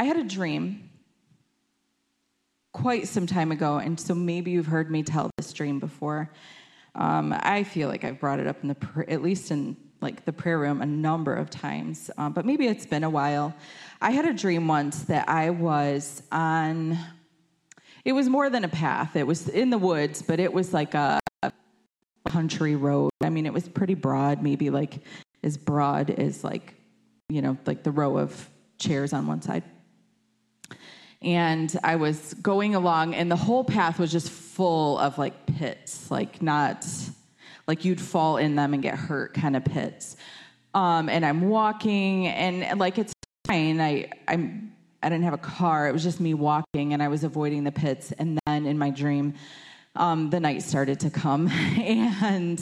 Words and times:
I 0.00 0.04
had 0.04 0.16
a 0.16 0.24
dream 0.24 0.88
quite 2.72 3.06
some 3.06 3.26
time 3.26 3.52
ago, 3.52 3.76
and 3.76 4.00
so 4.00 4.14
maybe 4.14 4.50
you've 4.50 4.64
heard 4.64 4.90
me 4.90 5.02
tell 5.02 5.28
this 5.36 5.52
dream 5.52 5.78
before. 5.78 6.30
Um, 6.94 7.34
I 7.38 7.64
feel 7.64 7.90
like 7.90 8.02
I've 8.02 8.18
brought 8.18 8.40
it 8.40 8.46
up 8.46 8.56
in 8.62 8.68
the 8.68 9.04
at 9.08 9.20
least 9.20 9.50
in 9.50 9.76
like 10.00 10.24
the 10.24 10.32
prayer 10.32 10.58
room 10.58 10.80
a 10.80 10.86
number 10.86 11.34
of 11.34 11.50
times, 11.50 12.10
um, 12.16 12.32
but 12.32 12.46
maybe 12.46 12.66
it's 12.66 12.86
been 12.86 13.04
a 13.04 13.10
while. 13.10 13.54
I 14.00 14.12
had 14.12 14.24
a 14.24 14.32
dream 14.32 14.66
once 14.68 15.02
that 15.02 15.28
I 15.28 15.50
was 15.50 16.22
on. 16.32 16.96
It 18.02 18.12
was 18.12 18.26
more 18.26 18.48
than 18.48 18.64
a 18.64 18.68
path. 18.68 19.16
It 19.16 19.26
was 19.26 19.50
in 19.50 19.68
the 19.68 19.76
woods, 19.76 20.22
but 20.22 20.40
it 20.40 20.50
was 20.50 20.72
like 20.72 20.94
a 20.94 21.20
country 22.26 22.74
road. 22.74 23.10
I 23.20 23.28
mean, 23.28 23.44
it 23.44 23.52
was 23.52 23.68
pretty 23.68 23.96
broad, 23.96 24.42
maybe 24.42 24.70
like 24.70 25.00
as 25.42 25.58
broad 25.58 26.08
as 26.08 26.42
like, 26.42 26.72
you 27.28 27.42
know, 27.42 27.58
like 27.66 27.82
the 27.82 27.90
row 27.90 28.16
of 28.16 28.48
chairs 28.78 29.12
on 29.12 29.26
one 29.26 29.42
side. 29.42 29.62
And 31.22 31.78
I 31.84 31.96
was 31.96 32.34
going 32.34 32.74
along, 32.74 33.14
and 33.14 33.30
the 33.30 33.36
whole 33.36 33.64
path 33.64 33.98
was 33.98 34.10
just 34.10 34.30
full 34.30 34.98
of 34.98 35.18
like 35.18 35.46
pits, 35.46 36.10
like 36.10 36.40
not 36.40 36.86
like 37.66 37.84
you'd 37.84 38.00
fall 38.00 38.38
in 38.38 38.56
them 38.56 38.72
and 38.74 38.82
get 38.82 38.96
hurt 38.96 39.34
kind 39.34 39.54
of 39.54 39.64
pits. 39.64 40.16
Um, 40.72 41.08
and 41.08 41.24
I'm 41.24 41.48
walking, 41.48 42.26
and 42.26 42.78
like 42.78 42.96
it's 42.98 43.12
fine. 43.46 43.80
I 43.80 44.10
I'm 44.28 44.72
I 45.02 45.08
didn't 45.08 45.24
have 45.24 45.34
a 45.34 45.38
car. 45.38 45.88
It 45.88 45.92
was 45.92 46.02
just 46.02 46.20
me 46.20 46.34
walking, 46.34 46.92
and 46.92 47.02
I 47.02 47.08
was 47.08 47.24
avoiding 47.24 47.64
the 47.64 47.72
pits. 47.72 48.12
And 48.12 48.38
then 48.46 48.66
in 48.66 48.78
my 48.78 48.90
dream, 48.90 49.34
um, 49.96 50.30
the 50.30 50.40
night 50.40 50.62
started 50.62 51.00
to 51.00 51.10
come, 51.10 51.48
and 51.78 52.60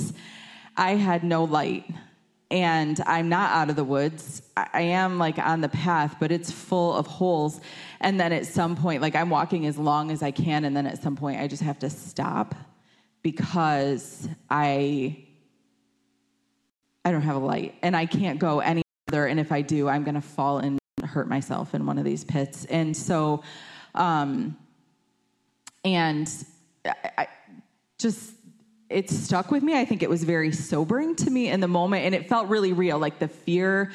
I 0.76 0.92
had 0.92 1.24
no 1.24 1.44
light. 1.44 1.84
And 2.50 2.98
I'm 3.06 3.28
not 3.28 3.50
out 3.50 3.68
of 3.68 3.76
the 3.76 3.84
woods. 3.84 4.42
I 4.56 4.80
am 4.80 5.18
like 5.18 5.38
on 5.38 5.60
the 5.60 5.68
path, 5.68 6.16
but 6.18 6.32
it's 6.32 6.50
full 6.50 6.94
of 6.94 7.06
holes. 7.06 7.60
And 8.00 8.18
then 8.18 8.32
at 8.32 8.46
some 8.46 8.74
point, 8.74 9.02
like 9.02 9.14
I'm 9.14 9.28
walking 9.28 9.66
as 9.66 9.76
long 9.76 10.10
as 10.10 10.22
I 10.22 10.30
can, 10.30 10.64
and 10.64 10.74
then 10.74 10.86
at 10.86 11.02
some 11.02 11.14
point, 11.14 11.40
I 11.40 11.46
just 11.46 11.62
have 11.62 11.78
to 11.80 11.90
stop 11.90 12.54
because 13.22 14.28
I 14.48 15.24
I 17.04 17.12
don't 17.12 17.22
have 17.22 17.36
a 17.36 17.40
light 17.40 17.74
and 17.82 17.96
I 17.96 18.06
can't 18.06 18.38
go 18.38 18.60
any 18.60 18.82
further. 19.06 19.26
And 19.26 19.40
if 19.40 19.52
I 19.52 19.62
do, 19.62 19.88
I'm 19.88 20.04
going 20.04 20.14
to 20.14 20.20
fall 20.20 20.58
and 20.58 20.78
hurt 21.04 21.28
myself 21.28 21.74
in 21.74 21.86
one 21.86 21.98
of 21.98 22.04
these 22.04 22.24
pits. 22.24 22.64
And 22.66 22.96
so, 22.96 23.42
um, 23.94 24.56
and 25.84 26.30
I, 26.84 27.28
just 27.98 28.32
it 28.90 29.10
stuck 29.10 29.50
with 29.50 29.62
me. 29.62 29.78
I 29.78 29.84
think 29.84 30.02
it 30.02 30.10
was 30.10 30.24
very 30.24 30.52
sobering 30.52 31.14
to 31.16 31.30
me 31.30 31.48
in 31.48 31.60
the 31.60 31.68
moment, 31.68 32.04
and 32.06 32.14
it 32.14 32.28
felt 32.28 32.48
really 32.48 32.72
real. 32.72 32.98
Like 32.98 33.18
the 33.18 33.28
fear, 33.28 33.92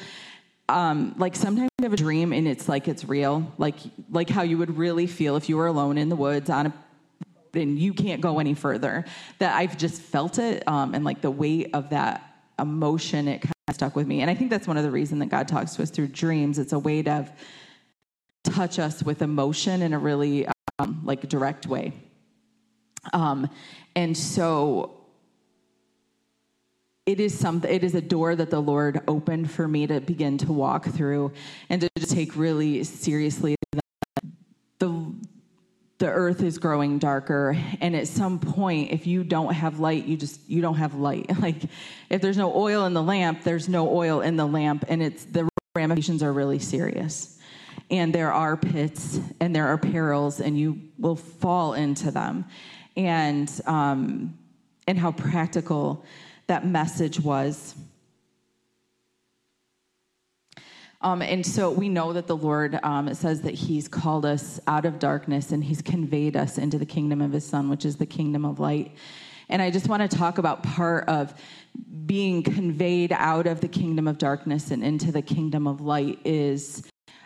um, 0.68 1.14
like 1.18 1.34
sometimes 1.34 1.68
you 1.78 1.84
have 1.84 1.92
a 1.92 1.96
dream 1.96 2.32
and 2.32 2.46
it's 2.46 2.68
like 2.68 2.88
it's 2.88 3.04
real, 3.04 3.52
like 3.58 3.76
like 4.10 4.30
how 4.30 4.42
you 4.42 4.58
would 4.58 4.76
really 4.76 5.06
feel 5.06 5.36
if 5.36 5.48
you 5.48 5.56
were 5.56 5.66
alone 5.66 5.98
in 5.98 6.08
the 6.08 6.16
woods 6.16 6.48
on 6.48 6.66
a 6.66 6.72
and 7.54 7.78
you 7.78 7.94
can't 7.94 8.20
go 8.20 8.38
any 8.38 8.54
further. 8.54 9.04
That 9.38 9.56
I've 9.56 9.76
just 9.76 10.00
felt 10.00 10.38
it, 10.38 10.66
um, 10.68 10.94
and 10.94 11.04
like 11.04 11.20
the 11.20 11.30
weight 11.30 11.70
of 11.74 11.90
that 11.90 12.22
emotion, 12.58 13.26
it 13.28 13.42
kind 13.42 13.52
of 13.68 13.74
stuck 13.74 13.96
with 13.96 14.06
me. 14.06 14.20
And 14.20 14.30
I 14.30 14.34
think 14.34 14.50
that's 14.50 14.68
one 14.68 14.76
of 14.76 14.84
the 14.84 14.90
reasons 14.90 15.20
that 15.20 15.28
God 15.28 15.48
talks 15.48 15.74
to 15.76 15.82
us 15.82 15.90
through 15.90 16.08
dreams. 16.08 16.58
It's 16.58 16.72
a 16.72 16.78
way 16.78 17.02
to 17.02 17.28
touch 18.44 18.78
us 18.78 19.02
with 19.02 19.22
emotion 19.22 19.82
in 19.82 19.92
a 19.92 19.98
really 19.98 20.46
um, 20.78 21.00
like 21.04 21.28
direct 21.28 21.66
way. 21.66 21.92
Um, 23.12 23.48
and 23.94 24.16
so 24.16 25.00
it 27.06 27.20
is 27.20 27.38
something 27.38 27.70
it 27.70 27.84
is 27.84 27.94
a 27.94 28.00
door 28.00 28.34
that 28.34 28.48
the 28.48 28.60
lord 28.60 28.98
opened 29.06 29.50
for 29.50 29.68
me 29.68 29.86
to 29.86 30.00
begin 30.00 30.38
to 30.38 30.50
walk 30.50 30.86
through 30.86 31.30
and 31.68 31.82
to 31.82 31.88
take 32.06 32.34
really 32.34 32.82
seriously 32.82 33.54
that 33.72 33.82
the 34.78 35.14
the 35.98 36.10
earth 36.10 36.42
is 36.42 36.58
growing 36.58 36.98
darker. 36.98 37.56
And 37.80 37.94
at 37.94 38.08
some 38.08 38.38
point 38.38 38.90
if 38.90 39.06
you 39.06 39.24
don't 39.24 39.54
have 39.54 39.78
light 39.78 40.04
you 40.06 40.16
just 40.16 40.40
you 40.48 40.60
don't 40.60 40.76
have 40.76 40.94
light. 40.94 41.30
Like 41.44 41.64
if 42.10 42.20
there's 42.20 42.36
no 42.36 42.54
oil 42.54 42.86
in 42.86 42.94
the 42.94 43.02
lamp 43.02 43.42
there's 43.44 43.68
no 43.68 43.94
oil 43.94 44.20
in 44.20 44.36
the 44.36 44.46
lamp. 44.46 44.84
And 44.88 45.02
it's 45.02 45.24
the 45.24 45.48
ramifications 45.76 46.22
are 46.22 46.32
really 46.32 46.58
serious. 46.58 47.38
And 47.90 48.14
there 48.14 48.32
are 48.32 48.56
pits 48.56 49.20
and 49.40 49.54
there 49.54 49.68
are 49.68 49.78
perils 49.78 50.40
and 50.40 50.58
you 50.58 50.80
will 50.98 51.16
fall 51.16 51.74
into 51.74 52.10
them 52.10 52.46
and 52.96 53.50
um, 53.66 54.38
and 54.86 54.98
how 54.98 55.12
practical 55.12 56.04
that 56.46 56.66
message 56.66 57.20
was. 57.20 57.74
Um, 61.00 61.20
and 61.20 61.44
so 61.44 61.70
we 61.70 61.90
know 61.90 62.14
that 62.14 62.26
the 62.26 62.36
Lord 62.36 62.78
um, 62.82 63.12
says 63.12 63.42
that 63.42 63.54
He's 63.54 63.88
called 63.88 64.24
us 64.24 64.58
out 64.66 64.86
of 64.86 64.98
darkness 64.98 65.52
and 65.52 65.62
He's 65.62 65.82
conveyed 65.82 66.34
us 66.34 66.56
into 66.56 66.78
the 66.78 66.86
kingdom 66.86 67.20
of 67.20 67.32
His 67.32 67.46
Son, 67.46 67.68
which 67.68 67.84
is 67.84 67.96
the 67.96 68.06
kingdom 68.06 68.44
of 68.44 68.58
light. 68.58 68.92
And 69.50 69.60
I 69.60 69.70
just 69.70 69.88
want 69.88 70.10
to 70.10 70.16
talk 70.16 70.38
about 70.38 70.62
part 70.62 71.06
of 71.08 71.34
being 72.06 72.42
conveyed 72.42 73.12
out 73.12 73.46
of 73.46 73.60
the 73.60 73.68
kingdom 73.68 74.08
of 74.08 74.16
darkness 74.16 74.70
and 74.70 74.82
into 74.82 75.12
the 75.12 75.20
kingdom 75.20 75.66
of 75.66 75.82
light 75.82 76.18
is 76.24 76.82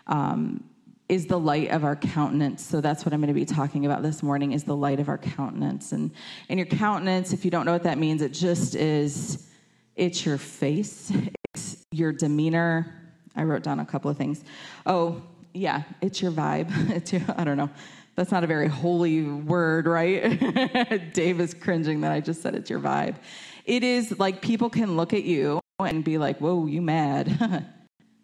um, 0.08 0.64
is 1.08 1.26
the 1.26 1.38
light 1.38 1.70
of 1.70 1.84
our 1.84 1.96
countenance. 1.96 2.64
So 2.64 2.80
that's 2.80 3.04
what 3.04 3.12
I'm 3.12 3.20
going 3.20 3.28
to 3.28 3.34
be 3.34 3.46
talking 3.46 3.86
about 3.86 4.02
this 4.02 4.22
morning 4.22 4.52
is 4.52 4.64
the 4.64 4.76
light 4.76 5.00
of 5.00 5.08
our 5.08 5.19
countenance. 5.19 5.92
And 5.92 6.10
and 6.48 6.58
your 6.58 6.66
countenance, 6.66 7.32
if 7.32 7.44
you 7.44 7.50
don't 7.50 7.64
know 7.64 7.72
what 7.72 7.84
that 7.84 7.98
means, 7.98 8.22
it 8.22 8.32
just 8.32 8.74
is 8.74 9.48
it's 9.97 10.24
your 10.24 10.38
face, 10.38 11.10
it's 11.54 11.84
your 11.91 12.12
demeanor. 12.12 12.94
I 13.34 13.44
wrote 13.44 13.62
down 13.62 13.80
a 13.80 13.86
couple 13.86 14.10
of 14.10 14.16
things. 14.16 14.44
Oh, 14.84 15.22
yeah, 15.54 15.82
it's 16.00 16.20
your 16.20 16.32
vibe. 16.32 16.70
It's 16.94 17.12
your 17.12 17.22
I 17.36 17.44
don't 17.44 17.56
know. 17.56 17.70
That's 18.14 18.32
not 18.32 18.42
a 18.42 18.48
very 18.48 18.66
holy 18.68 19.22
word, 19.22 19.86
right? 19.86 21.12
Dave 21.14 21.41
is 21.41 21.54
cringing 21.54 22.00
that 22.00 22.10
I 22.10 22.20
just 22.20 22.42
said 22.42 22.54
it's 22.54 22.68
your 22.68 22.80
vibe. 22.80 23.16
It 23.64 23.84
is 23.84 24.18
like 24.18 24.42
people 24.42 24.68
can 24.68 24.97
look 24.97 25.12
at 25.12 25.22
you 25.24 25.60
and 25.78 26.02
be 26.04 26.18
like, 26.18 26.38
"Whoa, 26.38 26.66
you 26.66 26.82
mad?" 26.82 27.64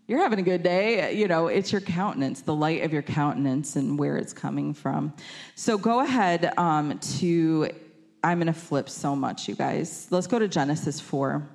you're 0.07 0.21
having 0.21 0.39
a 0.39 0.43
good 0.43 0.63
day. 0.63 1.15
You 1.15 1.29
know, 1.29 1.49
it's 1.49 1.73
your 1.73 1.81
countenance, 1.81 2.43
the 2.43 2.55
light 2.55 2.83
of 2.83 2.93
your 2.93 3.03
countenance, 3.03 3.77
and 3.77 3.99
where 3.99 4.17
it's 4.17 4.33
coming 4.33 4.75
from. 4.75 5.15
So 5.55 5.79
go 5.79 6.01
ahead 6.01 6.53
um, 6.59 6.99
to, 7.19 7.71
I'm 8.23 8.39
going 8.39 8.47
to 8.47 8.53
flip 8.53 8.91
so 8.91 9.17
much, 9.17 9.49
you 9.49 9.55
guys. 9.55 10.07
Let's 10.11 10.27
go 10.27 10.39
to 10.39 10.49
Genesis 10.49 11.01
4. 11.01 11.49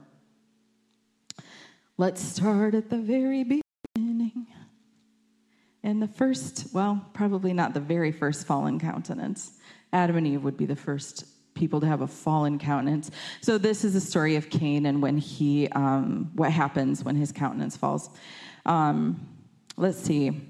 Let's 1.98 2.22
start 2.22 2.74
at 2.74 2.90
the 2.90 2.98
very 2.98 3.44
beginning. 3.44 4.48
And 5.84 6.02
the 6.02 6.08
first, 6.08 6.68
well, 6.74 7.06
probably 7.14 7.54
not 7.54 7.74
the 7.74 7.80
very 7.80 8.12
first 8.12 8.48
fallen 8.48 8.80
countenance. 8.80 9.52
Adam 9.94 10.18
and 10.18 10.28
Eve 10.28 10.44
would 10.44 10.58
be 10.58 10.66
the 10.66 10.76
first 10.76 11.26
people 11.60 11.80
to 11.82 11.88
have 11.88 12.02
a 12.02 12.08
fallen 12.08 12.58
countenance. 12.58 13.12
So 13.42 13.58
this 13.58 13.84
is 13.84 13.94
the 13.94 14.02
story 14.02 14.36
of 14.38 14.50
Cain 14.50 14.86
and 14.86 15.02
when 15.02 15.18
he, 15.18 15.68
um, 15.70 16.32
what 16.34 16.52
happens 16.52 17.04
when 17.04 17.16
his 17.16 17.32
countenance 17.32 17.78
falls. 17.78 18.10
Um, 18.66 19.28
let's 19.78 20.00
see. 20.00 20.42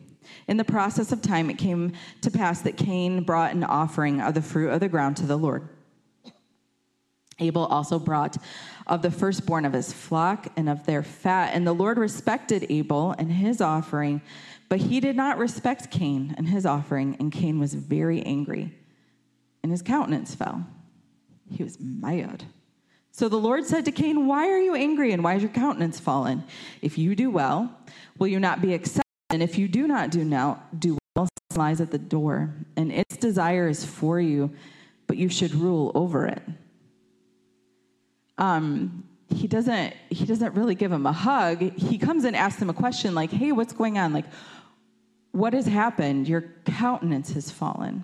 In 0.48 0.58
the 0.58 0.64
process 0.64 1.12
of 1.12 1.22
time, 1.22 1.50
it 1.50 1.58
came 1.58 1.94
to 2.22 2.32
pass 2.32 2.62
that 2.62 2.78
Cain 2.78 3.24
brought 3.24 3.54
an 3.54 3.64
offering 3.64 4.22
of 4.22 4.34
the 4.36 4.42
fruit 4.42 4.70
of 4.70 4.80
the 4.80 4.88
ground 4.88 5.18
to 5.18 5.26
the 5.26 5.38
Lord. 5.38 5.68
Abel 7.40 7.66
also 7.66 8.00
brought 8.00 8.38
of 8.86 9.02
the 9.02 9.12
firstborn 9.12 9.66
of 9.66 9.74
his 9.74 9.94
flock 9.94 10.48
and 10.58 10.70
of 10.70 10.86
their 10.86 11.04
fat. 11.04 11.52
And 11.54 11.66
the 11.66 11.74
Lord 11.74 11.98
respected 11.98 12.66
Abel 12.70 13.16
and 13.18 13.32
his 13.32 13.62
offering, 13.62 14.22
but 14.68 14.80
he 14.80 15.00
did 15.00 15.16
not 15.16 15.38
respect 15.38 15.90
Cain 15.90 16.36
and 16.38 16.48
his 16.48 16.66
offering. 16.66 17.16
And 17.20 17.32
Cain 17.32 17.60
was 17.60 17.74
very 17.74 18.22
angry, 18.24 18.74
and 19.64 19.72
his 19.72 19.82
countenance 19.82 20.36
fell. 20.36 20.66
He 21.50 21.64
was 21.64 21.80
mad. 21.80 22.46
So 23.12 23.28
the 23.28 23.38
Lord 23.38 23.66
said 23.66 23.86
to 23.86 23.92
Cain, 23.92 24.28
Why 24.28 24.50
are 24.50 24.60
you 24.60 24.76
angry 24.76 25.12
and 25.12 25.24
why 25.24 25.36
is 25.36 25.42
your 25.42 25.52
countenance 25.52 26.00
fallen? 26.00 26.44
If 26.82 26.98
you 26.98 27.16
do 27.16 27.30
well, 27.30 27.70
will 28.18 28.28
you 28.28 28.40
not 28.40 28.62
be 28.62 28.74
accepted? 28.74 29.04
And 29.30 29.44
if 29.44 29.58
you 29.58 29.68
do 29.68 29.88
not 29.88 30.10
do 30.10 30.24
now 30.24 30.64
do 30.78 30.98
well, 31.16 31.26
sin 31.26 31.60
lies 31.60 31.82
at 31.82 31.92
the 31.92 31.98
door, 31.98 32.54
and 32.78 32.92
its 32.92 33.18
desire 33.18 33.68
is 33.68 33.86
for 33.86 34.20
you, 34.20 34.52
but 35.06 35.18
you 35.18 35.30
should 35.30 35.54
rule 35.54 35.92
over 35.96 36.28
it. 36.28 36.42
Um, 38.38 39.04
he 39.28 39.48
doesn't 39.48 39.94
he 40.10 40.26
doesn't 40.26 40.56
really 40.56 40.76
give 40.76 40.92
him 40.92 41.06
a 41.06 41.12
hug. 41.12 41.62
He 41.78 41.98
comes 41.98 42.24
and 42.24 42.36
asks 42.36 42.62
him 42.62 42.70
a 42.70 42.74
question 42.74 43.14
like, 43.14 43.32
Hey, 43.32 43.52
what's 43.52 43.74
going 43.74 43.98
on? 43.98 44.14
Like, 44.14 44.26
what 45.32 45.54
has 45.54 45.68
happened? 45.68 46.28
Your 46.28 46.46
countenance 46.66 47.34
has 47.34 47.52
fallen. 47.52 48.04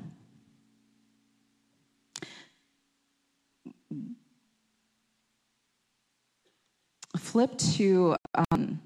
Flip 7.25 7.57
to, 7.57 8.15
um, 8.51 8.79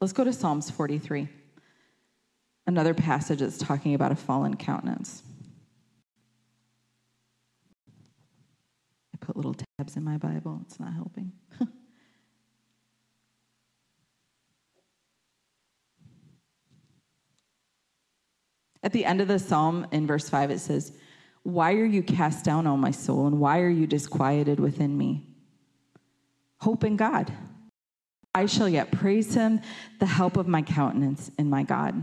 let's 0.00 0.12
go 0.12 0.24
to 0.24 0.32
Psalms 0.32 0.68
43, 0.70 1.28
another 2.66 2.94
passage 2.94 3.38
that's 3.38 3.58
talking 3.58 3.94
about 3.94 4.10
a 4.10 4.16
fallen 4.16 4.56
countenance. 4.56 5.22
I 9.14 9.18
put 9.24 9.36
little 9.36 9.54
tabs 9.54 9.96
in 9.96 10.02
my 10.02 10.16
Bible, 10.16 10.60
it's 10.66 10.80
not 10.80 10.92
helping. 10.92 11.30
At 18.82 18.92
the 18.92 19.04
end 19.04 19.20
of 19.20 19.28
the 19.28 19.38
psalm 19.38 19.86
in 19.92 20.08
verse 20.08 20.28
5, 20.28 20.50
it 20.50 20.58
says, 20.58 20.90
Why 21.44 21.74
are 21.74 21.84
you 21.84 22.02
cast 22.02 22.44
down, 22.44 22.66
O 22.66 22.76
my 22.76 22.90
soul, 22.90 23.28
and 23.28 23.38
why 23.38 23.60
are 23.60 23.68
you 23.68 23.86
disquieted 23.86 24.58
within 24.58 24.98
me? 24.98 25.29
Hope 26.60 26.84
in 26.84 26.96
God. 26.96 27.32
I 28.34 28.46
shall 28.46 28.68
yet 28.68 28.92
praise 28.92 29.34
him, 29.34 29.60
the 29.98 30.06
help 30.06 30.36
of 30.36 30.46
my 30.46 30.62
countenance 30.62 31.30
and 31.38 31.50
my 31.50 31.62
God. 31.62 32.02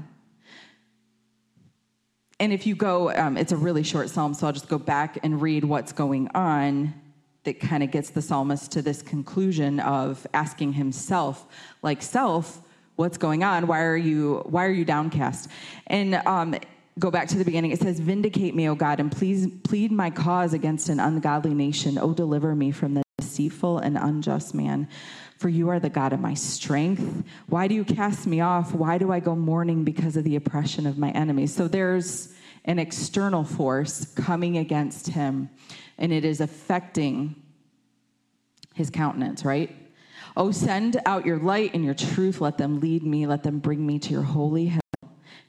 And 2.40 2.54
if 2.54 2.68
you 2.68 2.76
go, 2.76 3.12
um, 3.14 3.38
it's 3.38 3.52
a 3.52 3.58
really 3.58 3.84
short 3.84 4.10
psalm, 4.10 4.34
so 4.34 4.46
I'll 4.46 4.54
just 4.54 4.68
go 4.68 4.78
back 4.78 5.20
and 5.24 5.42
read 5.42 5.64
what's 5.64 5.92
going 5.92 6.28
on 6.36 6.94
that 7.46 7.60
kind 7.60 7.82
of 7.82 7.92
gets 7.92 8.10
the 8.10 8.22
psalmist 8.22 8.72
to 8.74 8.82
this 8.82 9.02
conclusion 9.02 9.80
of 9.80 10.28
asking 10.34 10.74
himself, 10.74 11.46
like, 11.82 12.02
self, 12.02 12.62
what's 12.98 13.18
going 13.18 13.44
on? 13.44 13.68
Why 13.68 13.82
are 13.84 13.96
you, 13.96 14.44
why 14.48 14.66
are 14.66 14.72
you 14.72 14.84
downcast? 14.84 15.50
And 15.88 16.16
um, 16.16 16.56
go 17.00 17.10
back 17.10 17.30
to 17.30 17.38
the 17.38 17.46
beginning. 17.46 17.72
It 17.72 17.80
says, 17.80 18.00
Vindicate 18.00 18.54
me, 18.54 18.68
O 18.68 18.76
God, 18.76 19.00
and 19.00 19.12
please 19.12 19.48
plead 19.64 19.92
my 19.92 20.10
cause 20.10 20.54
against 20.54 20.90
an 20.90 21.00
ungodly 21.00 21.54
nation. 21.54 21.98
O 21.98 22.14
deliver 22.14 22.54
me 22.54 22.72
from 22.72 22.96
the 22.96 23.07
deceitful 23.18 23.80
and 23.80 23.98
unjust 23.98 24.54
man. 24.54 24.88
For 25.38 25.50
you 25.50 25.70
are 25.70 25.80
the 25.80 25.90
God 25.90 26.14
of 26.14 26.20
my 26.20 26.34
strength. 26.34 27.24
Why 27.48 27.68
do 27.68 27.76
you 27.76 27.84
cast 27.84 28.28
me 28.28 28.42
off? 28.42 28.74
Why 28.74 28.98
do 28.98 29.12
I 29.12 29.20
go 29.20 29.36
mourning 29.36 29.84
because 29.84 30.18
of 30.18 30.24
the 30.24 30.36
oppression 30.36 30.86
of 30.86 30.98
my 30.98 31.10
enemies? 31.12 31.54
So 31.54 31.68
there's 31.68 32.34
an 32.66 32.80
external 32.80 33.44
force 33.44 34.06
coming 34.14 34.58
against 34.58 35.08
him, 35.08 35.50
and 35.98 36.12
it 36.12 36.26
is 36.26 36.42
affecting 36.42 37.36
his 38.74 38.90
countenance, 38.90 39.44
right? 39.44 39.76
Oh, 40.36 40.52
send 40.52 41.02
out 41.06 41.26
your 41.26 41.40
light 41.40 41.72
and 41.74 41.84
your 41.84 41.96
truth. 41.96 42.40
Let 42.42 42.58
them 42.58 42.80
lead 42.80 43.04
me. 43.04 43.26
Let 43.26 43.42
them 43.42 43.60
bring 43.60 43.86
me 43.86 43.98
to 44.00 44.12
your 44.12 44.24
holy 44.24 44.78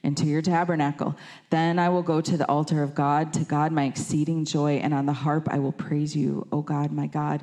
and 0.02 0.16
to 0.16 0.26
your 0.26 0.42
tabernacle. 0.42 1.16
Then 1.50 1.78
I 1.78 1.88
will 1.88 2.02
go 2.02 2.20
to 2.20 2.36
the 2.36 2.48
altar 2.48 2.82
of 2.82 2.94
God, 2.94 3.32
to 3.34 3.44
God 3.44 3.72
my 3.72 3.84
exceeding 3.84 4.44
joy, 4.44 4.76
and 4.76 4.94
on 4.94 5.06
the 5.06 5.12
harp 5.12 5.48
I 5.50 5.58
will 5.58 5.72
praise 5.72 6.14
you, 6.14 6.46
O 6.52 6.62
God, 6.62 6.92
my 6.92 7.06
God. 7.06 7.42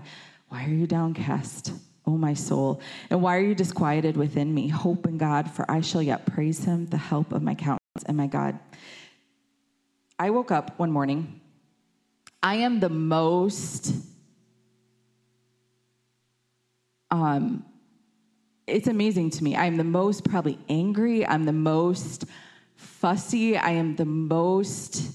Why 0.49 0.65
are 0.65 0.69
you 0.69 0.87
downcast? 0.87 1.73
O 2.07 2.11
my 2.11 2.35
soul, 2.35 2.81
and 3.09 3.19
why 3.19 3.35
are 3.35 3.41
you 3.41 3.55
disquieted 3.55 4.15
within 4.15 4.53
me? 4.53 4.67
Hope 4.67 5.07
in 5.07 5.17
God, 5.17 5.49
for 5.49 5.69
I 5.69 5.81
shall 5.81 6.03
yet 6.03 6.27
praise 6.27 6.63
him, 6.63 6.85
the 6.85 6.97
help 6.97 7.33
of 7.33 7.41
my 7.41 7.55
countenance 7.55 8.03
and 8.05 8.15
my 8.15 8.27
God. 8.27 8.59
I 10.19 10.29
woke 10.29 10.51
up 10.51 10.77
one 10.77 10.91
morning. 10.91 11.41
I 12.43 12.55
am 12.57 12.79
the 12.79 12.89
most 12.89 13.91
um 17.09 17.65
it's 18.67 18.87
amazing 18.87 19.29
to 19.29 19.43
me. 19.43 19.55
I'm 19.55 19.77
the 19.77 19.83
most 19.83 20.23
probably 20.23 20.57
angry, 20.69 21.25
I'm 21.25 21.45
the 21.45 21.53
most 21.53 22.25
fussy, 22.75 23.57
I 23.57 23.71
am 23.71 23.95
the 23.95 24.05
most 24.05 25.11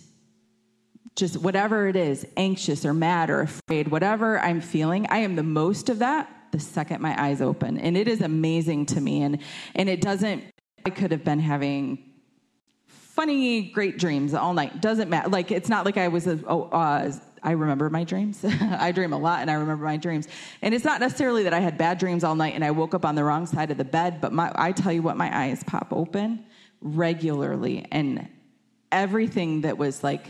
just 1.17 1.37
whatever 1.37 1.87
it 1.87 1.97
is, 1.97 2.27
anxious 2.37 2.85
or 2.87 2.95
mad 2.95 3.29
or 3.29 3.41
afraid, 3.41 3.89
whatever 3.89 4.39
I'm 4.39 4.61
feeling, 4.61 5.07
I 5.11 5.19
am 5.19 5.37
the 5.37 5.43
most 5.43 5.91
of 5.91 5.99
that 5.99 6.35
the 6.53 6.59
second 6.59 7.01
my 7.01 7.21
eyes 7.21 7.41
open. 7.41 7.79
And 7.79 7.97
it 7.97 8.09
is 8.09 8.21
amazing 8.21 8.87
to 8.87 9.01
me. 9.01 9.23
And, 9.23 9.39
and 9.75 9.89
it 9.89 10.01
doesn't, 10.01 10.45
I 10.85 10.91
could 10.91 11.13
have 11.13 11.25
been 11.25 11.41
having 11.41 12.13
funny, 12.87 13.71
great 13.71 13.99
dreams 13.99 14.35
all 14.35 14.55
night. 14.55 14.81
Doesn't 14.81 15.09
matter. 15.11 15.29
Like, 15.29 15.51
it's 15.51 15.69
not 15.69 15.85
like 15.85 15.97
I 15.97 16.09
was, 16.09 16.27
a, 16.27 16.41
oh, 16.47 16.65
uh, 16.71 17.13
I 17.43 17.53
remember 17.53 17.89
my 17.91 18.05
dreams. 18.05 18.45
I 18.45 18.93
dream 18.93 19.13
a 19.13 19.19
lot 19.19 19.41
and 19.41 19.51
I 19.51 19.55
remember 19.55 19.85
my 19.85 19.97
dreams. 19.97 20.29
And 20.63 20.75
it's 20.75 20.85
not 20.85 21.01
necessarily 21.01 21.45
that 21.45 21.55
I 21.55 21.61
had 21.61 21.79
bad 21.79 21.99
dreams 21.99 22.25
all 22.25 22.35
night 22.35 22.55
and 22.55 22.65
I 22.65 22.71
woke 22.71 22.95
up 22.95 23.05
on 23.05 23.15
the 23.15 23.25
wrong 23.25 23.47
side 23.47 23.71
of 23.71 23.79
the 23.79 23.85
bed, 23.85 24.21
but 24.21 24.33
my, 24.33 24.53
I 24.55 24.73
tell 24.73 24.93
you 24.93 25.03
what, 25.03 25.17
my 25.17 25.45
eyes 25.45 25.63
pop 25.65 25.89
open 25.93 26.45
regularly. 26.81 27.87
And 27.91 28.29
everything 28.91 29.63
that 29.63 29.79
was 29.79 30.03
like 30.03 30.27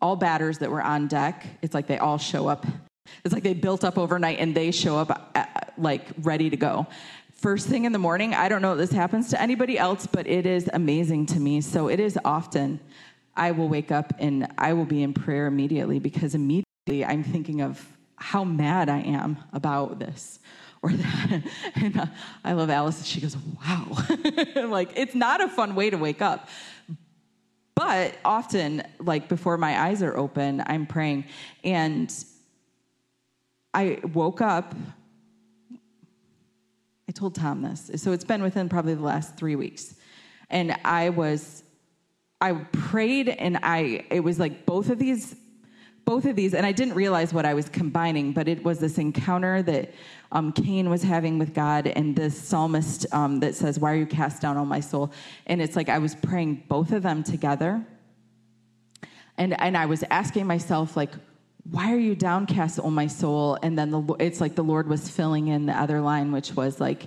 all 0.00 0.16
batters 0.16 0.58
that 0.58 0.70
were 0.70 0.82
on 0.82 1.08
deck, 1.08 1.46
it's 1.62 1.74
like 1.74 1.86
they 1.86 1.98
all 1.98 2.18
show 2.18 2.48
up 2.48 2.66
it's 3.24 3.34
like 3.34 3.42
they 3.42 3.54
built 3.54 3.84
up 3.84 3.98
overnight 3.98 4.38
and 4.38 4.54
they 4.54 4.70
show 4.70 4.96
up 4.96 5.30
at, 5.34 5.50
uh, 5.54 5.72
like 5.78 6.08
ready 6.22 6.50
to 6.50 6.56
go. 6.56 6.86
First 7.32 7.68
thing 7.68 7.84
in 7.84 7.92
the 7.92 7.98
morning, 7.98 8.34
I 8.34 8.48
don't 8.48 8.60
know 8.60 8.72
if 8.72 8.78
this 8.78 8.92
happens 8.92 9.30
to 9.30 9.40
anybody 9.40 9.78
else, 9.78 10.06
but 10.06 10.26
it 10.26 10.46
is 10.46 10.68
amazing 10.72 11.26
to 11.26 11.40
me. 11.40 11.60
So 11.60 11.88
it 11.88 11.98
is 12.00 12.18
often 12.24 12.80
I 13.34 13.52
will 13.52 13.68
wake 13.68 13.90
up 13.90 14.12
and 14.18 14.46
I 14.58 14.74
will 14.74 14.84
be 14.84 15.02
in 15.02 15.14
prayer 15.14 15.46
immediately 15.46 15.98
because 15.98 16.34
immediately 16.34 17.04
I'm 17.04 17.22
thinking 17.22 17.62
of 17.62 17.86
how 18.16 18.44
mad 18.44 18.90
I 18.90 18.98
am 19.00 19.38
about 19.52 19.98
this 19.98 20.39
or 20.82 20.90
that. 20.92 21.42
And 21.74 21.98
uh, 21.98 22.06
I 22.44 22.52
love 22.52 22.70
Alice. 22.70 23.04
She 23.04 23.20
goes, 23.20 23.36
wow. 23.36 23.96
like, 24.68 24.90
it's 24.96 25.14
not 25.14 25.40
a 25.40 25.48
fun 25.48 25.74
way 25.74 25.90
to 25.90 25.96
wake 25.96 26.20
up. 26.22 26.48
But 27.74 28.14
often, 28.24 28.82
like 28.98 29.28
before 29.28 29.56
my 29.56 29.80
eyes 29.80 30.02
are 30.02 30.16
open, 30.16 30.62
I'm 30.66 30.86
praying. 30.86 31.24
And 31.64 32.12
I 33.72 34.00
woke 34.12 34.40
up. 34.40 34.74
I 37.08 37.12
told 37.12 37.34
Tom 37.34 37.62
this. 37.62 37.90
So 37.96 38.12
it's 38.12 38.24
been 38.24 38.42
within 38.42 38.68
probably 38.68 38.94
the 38.94 39.02
last 39.02 39.36
three 39.36 39.56
weeks. 39.56 39.94
And 40.50 40.76
I 40.84 41.08
was, 41.10 41.62
I 42.40 42.52
prayed 42.52 43.28
and 43.28 43.58
I, 43.62 44.04
it 44.10 44.20
was 44.20 44.38
like 44.38 44.66
both 44.66 44.90
of 44.90 44.98
these, 44.98 45.34
both 46.10 46.24
of 46.24 46.34
these, 46.34 46.54
and 46.54 46.66
I 46.66 46.72
didn't 46.72 46.94
realize 46.94 47.32
what 47.32 47.46
I 47.46 47.54
was 47.54 47.68
combining, 47.68 48.32
but 48.32 48.48
it 48.48 48.64
was 48.64 48.80
this 48.80 48.98
encounter 48.98 49.62
that 49.62 49.94
um, 50.32 50.50
Cain 50.50 50.90
was 50.90 51.04
having 51.04 51.38
with 51.38 51.54
God 51.54 51.86
and 51.86 52.16
this 52.16 52.36
psalmist 52.36 53.06
um, 53.14 53.38
that 53.38 53.54
says, 53.54 53.78
Why 53.78 53.92
are 53.92 53.96
you 53.96 54.06
cast 54.06 54.42
down, 54.42 54.56
on 54.56 54.66
my 54.66 54.80
soul? 54.80 55.12
And 55.46 55.62
it's 55.62 55.76
like 55.76 55.88
I 55.88 55.98
was 55.98 56.16
praying 56.16 56.64
both 56.66 56.90
of 56.90 57.04
them 57.04 57.22
together. 57.22 57.86
And, 59.38 59.54
and 59.60 59.76
I 59.76 59.86
was 59.86 60.02
asking 60.10 60.48
myself, 60.48 60.96
like, 60.96 61.12
why 61.70 61.92
are 61.92 62.02
you 62.08 62.16
downcast, 62.16 62.80
O 62.82 62.90
my 62.90 63.06
soul? 63.06 63.56
And 63.62 63.78
then 63.78 63.92
the, 63.92 64.02
it's 64.18 64.40
like 64.40 64.56
the 64.56 64.64
Lord 64.64 64.88
was 64.88 65.08
filling 65.08 65.46
in 65.46 65.66
the 65.66 65.78
other 65.80 66.00
line, 66.00 66.32
which 66.32 66.56
was 66.56 66.80
like, 66.80 67.06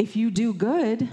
if 0.00 0.16
you 0.16 0.32
do 0.32 0.52
good, 0.52 1.08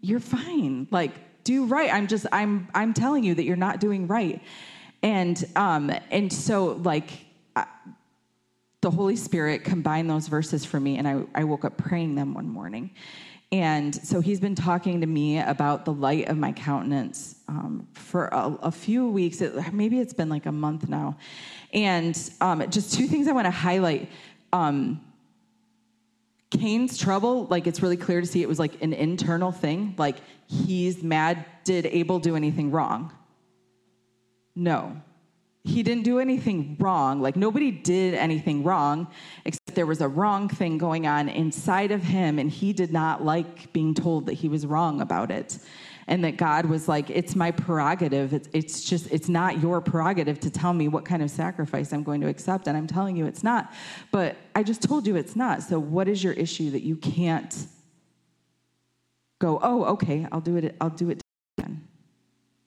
you're 0.00 0.18
fine. 0.18 0.88
Like, 0.90 1.12
do 1.44 1.66
right. 1.66 1.92
I'm 1.92 2.06
just, 2.06 2.24
I'm, 2.32 2.68
I'm 2.74 2.94
telling 2.94 3.22
you 3.22 3.34
that 3.34 3.44
you're 3.44 3.54
not 3.54 3.80
doing 3.80 4.06
right. 4.06 4.40
And, 5.04 5.44
um, 5.54 5.92
and 6.10 6.32
so 6.32 6.80
like, 6.82 7.10
I, 7.54 7.66
the 8.80 8.90
Holy 8.90 9.16
Spirit 9.16 9.62
combined 9.62 10.08
those 10.08 10.28
verses 10.28 10.64
for 10.64 10.80
me, 10.80 10.96
and 10.96 11.06
I, 11.06 11.22
I 11.34 11.44
woke 11.44 11.66
up 11.66 11.76
praying 11.76 12.14
them 12.14 12.32
one 12.32 12.48
morning. 12.48 12.90
And 13.52 13.94
so 13.94 14.20
he's 14.20 14.40
been 14.40 14.54
talking 14.54 15.02
to 15.02 15.06
me 15.06 15.38
about 15.40 15.84
the 15.84 15.92
light 15.92 16.28
of 16.28 16.38
my 16.38 16.52
countenance 16.52 17.36
um, 17.48 17.86
for 17.92 18.28
a, 18.28 18.58
a, 18.62 18.72
few 18.72 19.08
weeks. 19.10 19.42
It, 19.42 19.74
maybe 19.74 20.00
it's 20.00 20.14
been 20.14 20.30
like 20.30 20.46
a 20.46 20.52
month 20.52 20.88
now. 20.88 21.18
And 21.74 22.18
um, 22.40 22.68
just 22.70 22.94
two 22.94 23.06
things 23.06 23.28
I 23.28 23.32
want 23.32 23.44
to 23.44 23.50
highlight. 23.50 24.10
Um, 24.54 25.04
Cain's 26.50 26.96
trouble, 26.96 27.44
like 27.46 27.66
it's 27.66 27.82
really 27.82 27.98
clear 27.98 28.22
to 28.22 28.26
see 28.26 28.40
it 28.40 28.48
was 28.48 28.58
like 28.58 28.82
an 28.82 28.94
internal 28.94 29.52
thing. 29.52 29.94
Like 29.98 30.16
he's 30.46 31.02
mad. 31.02 31.44
Did 31.64 31.84
Abel 31.86 32.20
do 32.20 32.36
anything 32.36 32.70
wrong? 32.70 33.12
No 34.54 35.02
he 35.64 35.82
didn't 35.82 36.04
do 36.04 36.18
anything 36.18 36.76
wrong. 36.78 37.22
Like 37.22 37.36
nobody 37.36 37.70
did 37.70 38.14
anything 38.14 38.62
wrong, 38.62 39.08
except 39.46 39.74
there 39.74 39.86
was 39.86 40.02
a 40.02 40.08
wrong 40.08 40.48
thing 40.48 40.76
going 40.76 41.06
on 41.06 41.30
inside 41.30 41.90
of 41.90 42.02
him, 42.02 42.38
and 42.38 42.50
he 42.50 42.74
did 42.74 42.92
not 42.92 43.24
like 43.24 43.72
being 43.72 43.94
told 43.94 44.26
that 44.26 44.34
he 44.34 44.48
was 44.48 44.66
wrong 44.66 45.00
about 45.00 45.30
it. 45.30 45.58
And 46.06 46.22
that 46.22 46.36
God 46.36 46.66
was 46.66 46.86
like, 46.86 47.08
it's 47.08 47.34
my 47.34 47.50
prerogative. 47.50 48.34
It's, 48.34 48.46
it's 48.52 48.84
just, 48.84 49.10
it's 49.10 49.30
not 49.30 49.62
your 49.62 49.80
prerogative 49.80 50.38
to 50.40 50.50
tell 50.50 50.74
me 50.74 50.86
what 50.86 51.06
kind 51.06 51.22
of 51.22 51.30
sacrifice 51.30 51.94
I'm 51.94 52.02
going 52.02 52.20
to 52.20 52.28
accept. 52.28 52.68
And 52.68 52.76
I'm 52.76 52.86
telling 52.86 53.16
you 53.16 53.24
it's 53.24 53.42
not. 53.42 53.72
But 54.10 54.36
I 54.54 54.64
just 54.64 54.82
told 54.82 55.06
you 55.06 55.16
it's 55.16 55.34
not. 55.34 55.62
So 55.62 55.78
what 55.78 56.06
is 56.06 56.22
your 56.22 56.34
issue 56.34 56.72
that 56.72 56.82
you 56.82 56.96
can't 56.96 57.66
go, 59.38 59.58
oh, 59.62 59.84
okay, 59.84 60.28
I'll 60.30 60.42
do 60.42 60.56
it, 60.58 60.76
I'll 60.78 60.90
do 60.90 61.08
it 61.08 61.22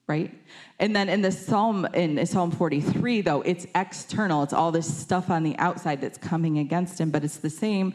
right? 0.08 0.34
And 0.80 0.96
then 0.96 1.10
in 1.10 1.22
the 1.22 1.32
Psalm 1.32 1.86
in 1.94 2.26
Psalm 2.26 2.52
43 2.52 3.22
though, 3.22 3.42
it's 3.42 3.66
external. 3.76 4.44
It's 4.44 4.54
all 4.54 4.72
this 4.72 4.92
stuff 4.98 5.30
on 5.30 5.44
the 5.44 5.58
outside 5.58 6.02
that's 6.02 6.18
coming 6.18 6.60
against 6.60 7.00
him, 7.00 7.12
but 7.12 7.24
it's 7.24 7.38
the 7.38 7.50
same 7.50 7.94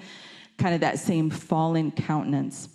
kind 0.59 0.75
of 0.75 0.83
that 0.83 0.99
same 0.99 1.31
fallen 1.31 1.91
countenance. 1.91 2.69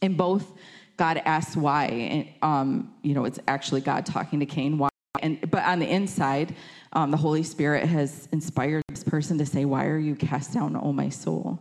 In 0.00 0.16
both 0.16 0.52
God 0.96 1.22
asks 1.24 1.56
why, 1.56 2.34
um, 2.42 2.92
you 3.02 3.14
know, 3.14 3.24
it's 3.24 3.38
actually 3.48 3.80
God 3.80 4.04
talking 4.04 4.40
to 4.40 4.46
Cain 4.46 4.76
why 4.76 4.90
and 5.22 5.50
but 5.50 5.64
on 5.64 5.78
the 5.78 5.88
inside, 5.88 6.54
um, 6.92 7.10
the 7.10 7.16
Holy 7.16 7.42
Spirit 7.42 7.86
has 7.86 8.28
inspired 8.32 8.82
this 8.88 9.04
person 9.04 9.38
to 9.38 9.46
say, 9.46 9.64
"Why 9.64 9.86
are 9.86 9.98
you 9.98 10.14
cast 10.14 10.52
down, 10.52 10.76
O 10.76 10.92
my 10.92 11.08
soul?" 11.08 11.58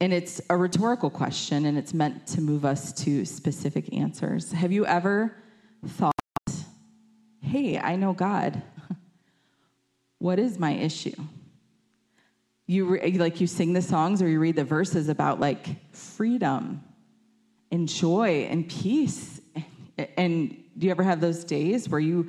And 0.00 0.12
it's 0.12 0.40
a 0.48 0.56
rhetorical 0.56 1.10
question 1.10 1.66
and 1.66 1.76
it's 1.76 1.92
meant 1.92 2.26
to 2.28 2.40
move 2.40 2.64
us 2.64 2.92
to 3.04 3.24
specific 3.24 3.92
answers. 3.94 4.52
Have 4.52 4.72
you 4.72 4.86
ever 4.86 5.36
thought, 5.86 6.14
hey, 7.42 7.78
I 7.78 7.96
know 7.96 8.12
God. 8.12 8.62
what 10.18 10.38
is 10.38 10.58
my 10.58 10.72
issue? 10.72 11.14
You 12.66 12.86
re- 12.86 13.18
like 13.18 13.40
you 13.40 13.46
sing 13.46 13.72
the 13.72 13.82
songs 13.82 14.22
or 14.22 14.28
you 14.28 14.40
read 14.40 14.56
the 14.56 14.64
verses 14.64 15.08
about 15.08 15.40
like 15.40 15.66
freedom 15.92 16.82
and 17.70 17.88
joy 17.88 18.46
and 18.50 18.68
peace 18.68 19.40
And 20.16 20.56
do 20.78 20.86
you 20.86 20.90
ever 20.90 21.02
have 21.02 21.20
those 21.20 21.44
days 21.44 21.88
where 21.88 22.00
you 22.00 22.28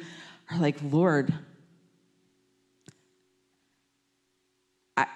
are 0.50 0.58
like, 0.58 0.78
Lord, 0.84 1.34
I, 4.98 5.08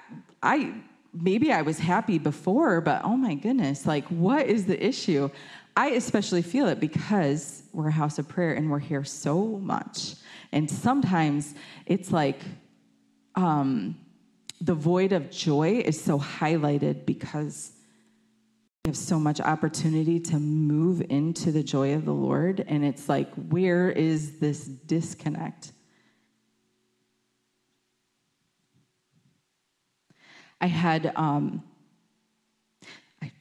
I 0.41 0.73
maybe 1.15 1.51
I 1.51 1.61
was 1.61 1.79
happy 1.79 2.17
before, 2.19 2.81
but 2.81 3.01
oh 3.03 3.15
my 3.15 3.35
goodness, 3.35 3.85
like 3.85 4.05
what 4.07 4.47
is 4.47 4.65
the 4.65 4.83
issue? 4.83 5.29
I 5.77 5.89
especially 5.91 6.41
feel 6.41 6.67
it 6.67 6.79
because 6.79 7.63
we're 7.73 7.89
a 7.89 7.91
house 7.91 8.17
of 8.17 8.27
prayer 8.27 8.53
and 8.53 8.69
we're 8.69 8.79
here 8.79 9.03
so 9.03 9.45
much. 9.45 10.15
And 10.51 10.69
sometimes 10.69 11.53
it's 11.85 12.11
like 12.11 12.39
um, 13.35 13.97
the 14.61 14.73
void 14.73 15.11
of 15.11 15.29
joy 15.29 15.81
is 15.83 16.01
so 16.01 16.19
highlighted 16.19 17.05
because 17.05 17.71
we 18.85 18.89
have 18.89 18.97
so 18.97 19.19
much 19.19 19.41
opportunity 19.41 20.19
to 20.19 20.39
move 20.39 21.03
into 21.09 21.51
the 21.51 21.63
joy 21.63 21.93
of 21.95 22.05
the 22.05 22.13
Lord. 22.13 22.63
And 22.67 22.85
it's 22.85 23.09
like, 23.09 23.33
where 23.35 23.89
is 23.89 24.39
this 24.39 24.63
disconnect? 24.63 25.73
I 30.65 30.67
had, 30.67 31.13
um, 31.15 31.61
I, 33.21 33.31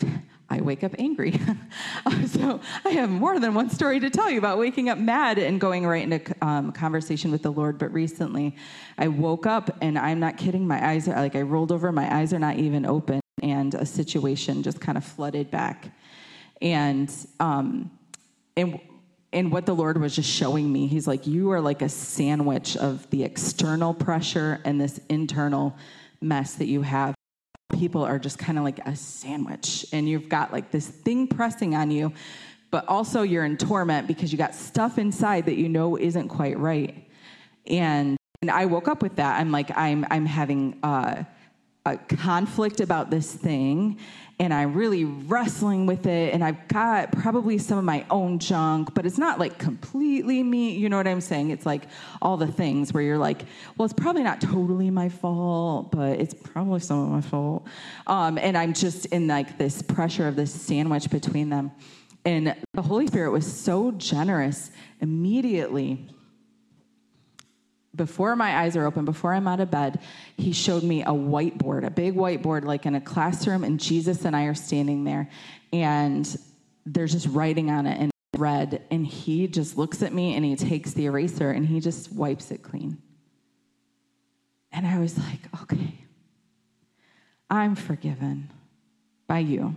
I 0.50 0.60
wake 0.60 0.84
up 0.84 0.94
angry. 0.98 1.32
so 2.26 2.60
I 2.84 2.90
have 2.90 3.08
more 3.08 3.40
than 3.40 3.54
one 3.54 3.70
story 3.70 3.98
to 4.00 4.10
tell 4.10 4.28
you 4.28 4.36
about 4.36 4.58
waking 4.58 4.90
up 4.90 4.98
mad 4.98 5.38
and 5.38 5.58
going 5.58 5.86
right 5.86 6.02
into 6.02 6.20
um, 6.46 6.70
conversation 6.72 7.30
with 7.30 7.42
the 7.42 7.50
Lord. 7.50 7.78
But 7.78 7.94
recently, 7.94 8.56
I 8.98 9.08
woke 9.08 9.46
up 9.46 9.74
and 9.80 9.98
I'm 9.98 10.20
not 10.20 10.36
kidding. 10.36 10.68
My 10.68 10.86
eyes 10.86 11.08
are 11.08 11.14
like 11.14 11.34
I 11.34 11.40
rolled 11.40 11.72
over. 11.72 11.90
My 11.92 12.14
eyes 12.14 12.34
are 12.34 12.38
not 12.38 12.58
even 12.58 12.84
open, 12.84 13.20
and 13.42 13.72
a 13.72 13.86
situation 13.86 14.62
just 14.62 14.82
kind 14.82 14.98
of 14.98 15.04
flooded 15.04 15.50
back. 15.50 15.96
And 16.60 17.10
um, 17.40 17.90
and 18.54 18.78
and 19.32 19.50
what 19.50 19.64
the 19.64 19.74
Lord 19.74 19.98
was 19.98 20.14
just 20.14 20.28
showing 20.28 20.70
me, 20.70 20.88
He's 20.88 21.06
like, 21.06 21.26
you 21.26 21.52
are 21.52 21.60
like 21.62 21.80
a 21.80 21.88
sandwich 21.88 22.76
of 22.76 23.08
the 23.08 23.24
external 23.24 23.94
pressure 23.94 24.60
and 24.66 24.78
this 24.78 25.00
internal 25.08 25.74
mess 26.24 26.54
that 26.54 26.66
you 26.66 26.82
have 26.82 27.13
people 27.84 28.02
are 28.02 28.18
just 28.18 28.38
kind 28.38 28.56
of 28.56 28.64
like 28.64 28.78
a 28.86 28.96
sandwich 28.96 29.84
and 29.92 30.08
you've 30.08 30.26
got 30.26 30.50
like 30.50 30.70
this 30.70 30.88
thing 30.88 31.26
pressing 31.26 31.74
on 31.74 31.90
you 31.90 32.10
but 32.70 32.88
also 32.88 33.20
you're 33.20 33.44
in 33.44 33.58
torment 33.58 34.08
because 34.08 34.32
you 34.32 34.38
got 34.38 34.54
stuff 34.54 34.96
inside 34.96 35.44
that 35.44 35.56
you 35.56 35.68
know 35.68 35.98
isn't 35.98 36.28
quite 36.28 36.58
right. 36.58 37.06
And 37.66 38.16
and 38.40 38.50
i 38.50 38.64
woke 38.64 38.88
up 38.88 39.02
with 39.02 39.16
that 39.16 39.38
i'm 39.38 39.50
like 39.52 39.70
i'm 39.76 40.06
i'm 40.10 40.24
having 40.24 40.78
uh, 40.82 41.24
a 41.84 41.96
conflict 41.96 42.80
about 42.80 43.10
this 43.10 43.32
thing 43.34 43.98
and 44.40 44.52
I'm 44.52 44.74
really 44.74 45.04
wrestling 45.04 45.86
with 45.86 46.06
it. 46.06 46.34
And 46.34 46.42
I've 46.42 46.66
got 46.68 47.12
probably 47.12 47.58
some 47.58 47.78
of 47.78 47.84
my 47.84 48.04
own 48.10 48.38
junk, 48.38 48.92
but 48.94 49.06
it's 49.06 49.18
not 49.18 49.38
like 49.38 49.58
completely 49.58 50.42
me. 50.42 50.72
You 50.72 50.88
know 50.88 50.96
what 50.96 51.06
I'm 51.06 51.20
saying? 51.20 51.50
It's 51.50 51.64
like 51.64 51.84
all 52.20 52.36
the 52.36 52.50
things 52.50 52.92
where 52.92 53.02
you're 53.02 53.18
like, 53.18 53.44
well, 53.76 53.84
it's 53.84 53.94
probably 53.94 54.24
not 54.24 54.40
totally 54.40 54.90
my 54.90 55.08
fault, 55.08 55.92
but 55.92 56.18
it's 56.18 56.34
probably 56.34 56.80
some 56.80 56.98
of 57.00 57.10
my 57.10 57.20
fault. 57.20 57.66
Um, 58.06 58.38
and 58.38 58.58
I'm 58.58 58.72
just 58.72 59.06
in 59.06 59.28
like 59.28 59.56
this 59.56 59.82
pressure 59.82 60.26
of 60.26 60.36
this 60.36 60.52
sandwich 60.52 61.10
between 61.10 61.48
them. 61.48 61.70
And 62.24 62.56
the 62.72 62.82
Holy 62.82 63.06
Spirit 63.06 63.30
was 63.30 63.46
so 63.46 63.92
generous 63.92 64.70
immediately 65.00 66.08
before 67.94 68.36
my 68.36 68.58
eyes 68.62 68.76
are 68.76 68.86
open, 68.86 69.04
before 69.04 69.34
I'm 69.34 69.46
out 69.46 69.60
of 69.60 69.70
bed, 69.70 70.00
he 70.36 70.52
showed 70.52 70.82
me 70.82 71.02
a 71.02 71.08
whiteboard, 71.08 71.86
a 71.86 71.90
big 71.90 72.14
whiteboard, 72.14 72.64
like 72.64 72.86
in 72.86 72.94
a 72.94 73.00
classroom, 73.00 73.64
and 73.64 73.78
Jesus 73.78 74.24
and 74.24 74.34
I 74.34 74.44
are 74.44 74.54
standing 74.54 75.04
there, 75.04 75.30
and 75.72 76.36
there's 76.86 77.12
just 77.12 77.28
writing 77.28 77.70
on 77.70 77.86
it 77.86 78.00
in 78.00 78.10
red, 78.36 78.82
and 78.90 79.06
he 79.06 79.46
just 79.46 79.76
looks 79.76 80.02
at 80.02 80.12
me 80.12 80.34
and 80.34 80.44
he 80.44 80.56
takes 80.56 80.92
the 80.92 81.06
eraser 81.06 81.50
and 81.50 81.66
he 81.66 81.80
just 81.80 82.12
wipes 82.12 82.50
it 82.50 82.62
clean. 82.62 83.00
And 84.72 84.86
I 84.86 84.98
was 84.98 85.16
like, 85.16 85.62
okay, 85.62 85.94
I'm 87.48 87.76
forgiven 87.76 88.50
by 89.28 89.38
you. 89.38 89.76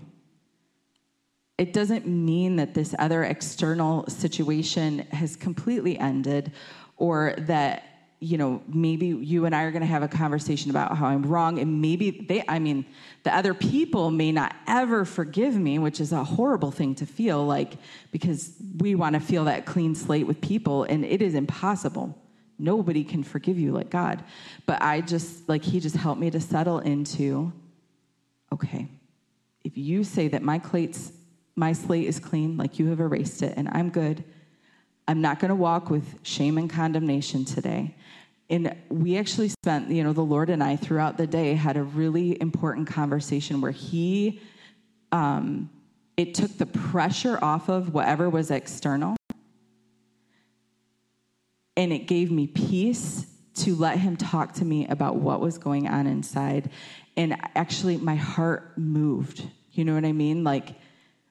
It 1.57 1.73
doesn't 1.73 2.07
mean 2.07 2.57
that 2.57 2.73
this 2.73 2.93
other 2.99 3.23
external 3.23 4.07
situation 4.07 4.99
has 5.11 5.35
completely 5.35 5.97
ended 5.97 6.51
or 6.97 7.35
that 7.39 7.83
you 8.19 8.37
know, 8.37 8.63
maybe 8.67 9.07
you 9.07 9.45
and 9.45 9.53
I 9.53 9.63
are 9.63 9.71
going 9.71 9.81
to 9.81 9.87
have 9.87 10.01
a 10.01 10.07
conversation 10.07 10.71
about 10.71 10.97
how 10.97 11.07
I'm 11.07 11.23
wrong, 11.23 11.59
and 11.59 11.81
maybe 11.81 12.09
they, 12.09 12.43
I 12.47 12.57
mean, 12.57 12.85
the 13.23 13.35
other 13.35 13.53
people 13.53 14.09
may 14.09 14.31
not 14.31 14.55
ever 14.65 15.05
forgive 15.05 15.55
me, 15.55 15.77
which 15.77 15.99
is 15.99 16.11
a 16.11 16.23
horrible 16.23 16.71
thing 16.71 16.95
to 16.95 17.05
feel 17.05 17.45
like 17.45 17.73
because 18.11 18.53
we 18.79 18.95
want 18.95 19.13
to 19.13 19.19
feel 19.19 19.45
that 19.45 19.65
clean 19.65 19.93
slate 19.93 20.25
with 20.25 20.41
people, 20.41 20.83
and 20.83 21.05
it 21.05 21.21
is 21.21 21.35
impossible. 21.35 22.17
Nobody 22.57 23.03
can 23.03 23.23
forgive 23.23 23.59
you 23.59 23.71
like 23.71 23.91
God. 23.91 24.23
But 24.65 24.81
I 24.81 25.01
just, 25.01 25.47
like, 25.47 25.63
He 25.63 25.79
just 25.79 25.95
helped 25.95 26.19
me 26.19 26.31
to 26.31 26.39
settle 26.39 26.79
into 26.79 27.53
okay, 28.51 28.87
if 29.63 29.77
you 29.77 30.03
say 30.03 30.29
that 30.29 30.41
my, 30.41 30.61
my 31.55 31.73
slate 31.73 32.07
is 32.07 32.19
clean, 32.19 32.57
like 32.57 32.79
you 32.79 32.87
have 32.87 32.99
erased 32.99 33.41
it, 33.41 33.53
and 33.57 33.67
I'm 33.71 33.89
good. 33.89 34.23
I'm 35.07 35.21
not 35.21 35.39
going 35.39 35.49
to 35.49 35.55
walk 35.55 35.89
with 35.89 36.19
shame 36.23 36.57
and 36.57 36.69
condemnation 36.69 37.45
today. 37.45 37.95
And 38.49 38.75
we 38.89 39.17
actually 39.17 39.49
spent, 39.49 39.89
you 39.89 40.03
know, 40.03 40.13
the 40.13 40.21
Lord 40.21 40.49
and 40.49 40.63
I 40.63 40.77
throughout 40.77 41.17
the 41.17 41.27
day 41.27 41.53
had 41.53 41.75
a 41.75 41.83
really 41.83 42.39
important 42.39 42.87
conversation 42.87 43.59
where 43.59 43.71
He, 43.71 44.41
um, 45.11 45.69
it 46.15 46.33
took 46.33 46.57
the 46.57 46.65
pressure 46.65 47.37
off 47.41 47.69
of 47.69 47.93
whatever 47.93 48.29
was 48.29 48.49
external. 48.49 49.17
And 51.75 51.91
it 51.91 52.07
gave 52.07 52.31
me 52.31 52.47
peace 52.47 53.27
to 53.55 53.75
let 53.75 53.99
Him 53.99 54.15
talk 54.15 54.53
to 54.55 54.65
me 54.65 54.87
about 54.87 55.17
what 55.17 55.41
was 55.41 55.57
going 55.57 55.87
on 55.87 56.07
inside. 56.07 56.69
And 57.17 57.35
actually, 57.55 57.97
my 57.97 58.15
heart 58.15 58.77
moved. 58.77 59.43
You 59.71 59.83
know 59.83 59.93
what 59.93 60.05
I 60.05 60.13
mean? 60.13 60.43
Like, 60.43 60.75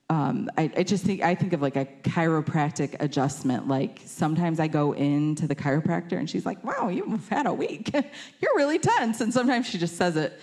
um, 0.08 0.48
I, 0.56 0.70
I, 0.76 0.82
just 0.84 1.04
think 1.04 1.22
I 1.22 1.34
think 1.34 1.52
of 1.52 1.60
like 1.60 1.74
a 1.74 1.84
chiropractic 1.84 2.94
adjustment. 3.00 3.66
Like 3.66 4.00
sometimes 4.04 4.60
I 4.60 4.68
go 4.68 4.92
into 4.92 5.48
the 5.48 5.56
chiropractor 5.56 6.12
and 6.12 6.30
she's 6.30 6.46
like, 6.46 6.62
"Wow, 6.62 6.88
you've 6.88 7.28
had 7.28 7.46
a 7.46 7.52
week. 7.52 7.92
You're 8.40 8.56
really 8.56 8.78
tense." 8.78 9.20
And 9.20 9.32
sometimes 9.34 9.66
she 9.66 9.78
just 9.78 9.96
says 9.96 10.16
it, 10.16 10.38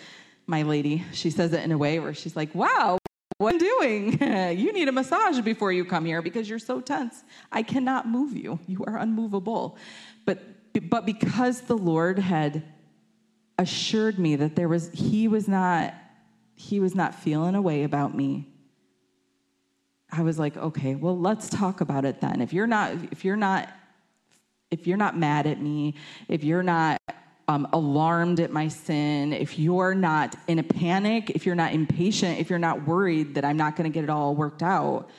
my 0.48 0.64
lady. 0.64 1.06
She 1.14 1.30
says 1.30 1.54
it 1.54 1.64
in 1.64 1.72
a 1.72 1.78
way 1.78 2.00
where 2.00 2.14
she's 2.14 2.36
like, 2.36 2.54
"Wow, 2.54 2.98
what 3.38 3.54
you 3.54 3.60
doing? 3.60 4.12
you 4.58 4.74
need 4.74 4.90
a 4.90 4.92
massage 4.92 5.40
before 5.40 5.72
you 5.72 5.86
come 5.86 6.04
here 6.04 6.22
because 6.22 6.50
you're 6.50 6.60
so 6.60 6.82
tense. 6.82 7.24
I 7.50 7.64
cannot 7.64 8.06
move 8.06 8.36
you. 8.36 8.60
You 8.68 8.84
are 8.86 8.98
unmovable." 8.98 9.78
But 10.26 10.42
but 10.90 11.06
because 11.06 11.62
the 11.62 11.78
Lord 11.78 12.20
had 12.20 12.64
assured 13.58 14.20
me 14.20 14.36
that 14.36 14.58
there 14.58 14.68
was 14.68 14.90
He 14.92 15.30
was 15.30 15.48
not 15.48 15.94
He 16.54 16.82
was 16.82 16.96
not 16.96 17.16
feeling 17.16 17.56
a 17.56 17.62
way 17.62 17.84
about 17.84 18.14
me 18.14 18.50
I 20.16 20.22
was 20.22 20.38
like, 20.38 20.56
okay, 20.56 20.94
well, 20.94 21.18
let's 21.18 21.50
talk 21.50 21.82
about 21.82 22.06
it 22.06 22.22
then. 22.22 22.40
If 22.40 22.54
you're 22.54 22.68
not, 22.68 22.92
if 23.12 23.26
you're 23.26 23.36
not, 23.36 23.68
if 24.70 24.86
you're 24.86 24.98
not 24.98 25.18
mad 25.18 25.48
at 25.48 25.60
me, 25.60 25.96
if 26.28 26.44
you're 26.44 26.62
not 26.62 27.00
um, 27.48 27.68
alarmed 27.74 28.40
at 28.40 28.52
my 28.52 28.68
sin, 28.68 29.34
if 29.34 29.58
you're 29.58 29.96
not 29.96 30.36
in 30.48 30.60
a 30.60 30.64
panic, 30.64 31.32
if 31.32 31.48
you're 31.48 31.56
not 31.56 31.74
impatient, 31.74 32.40
if 32.40 32.52
you're 32.52 32.60
not 32.60 32.88
worried 32.88 33.34
that 33.36 33.44
I'm 33.44 33.58
not 33.58 33.76
going 33.76 33.92
to 33.92 33.94
get 33.94 34.04
it 34.04 34.12
all 34.12 34.36
worked 34.36 34.62
out, 34.62 35.10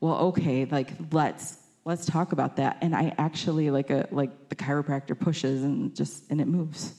well, 0.00 0.16
okay, 0.16 0.64
like 0.64 0.90
let's 1.12 1.56
let's 1.84 2.04
talk 2.04 2.32
about 2.32 2.56
that. 2.56 2.78
And 2.80 2.92
I 2.92 3.14
actually 3.18 3.70
like 3.70 3.90
a 3.90 4.08
like 4.10 4.48
the 4.48 4.56
chiropractor 4.56 5.16
pushes 5.16 5.62
and 5.62 5.94
just 5.94 6.28
and 6.28 6.40
it 6.40 6.48
moves, 6.48 6.92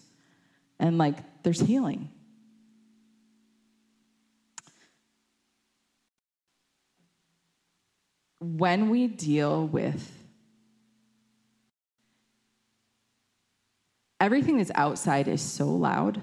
and 0.79 0.97
like 0.97 1.17
there's 1.43 1.59
healing. 1.59 2.11
When 8.41 8.89
we 8.89 9.07
deal 9.07 9.67
with 9.67 10.11
everything 14.19 14.57
that's 14.57 14.71
outside 14.73 15.27
is 15.27 15.41
so 15.41 15.67
loud. 15.67 16.21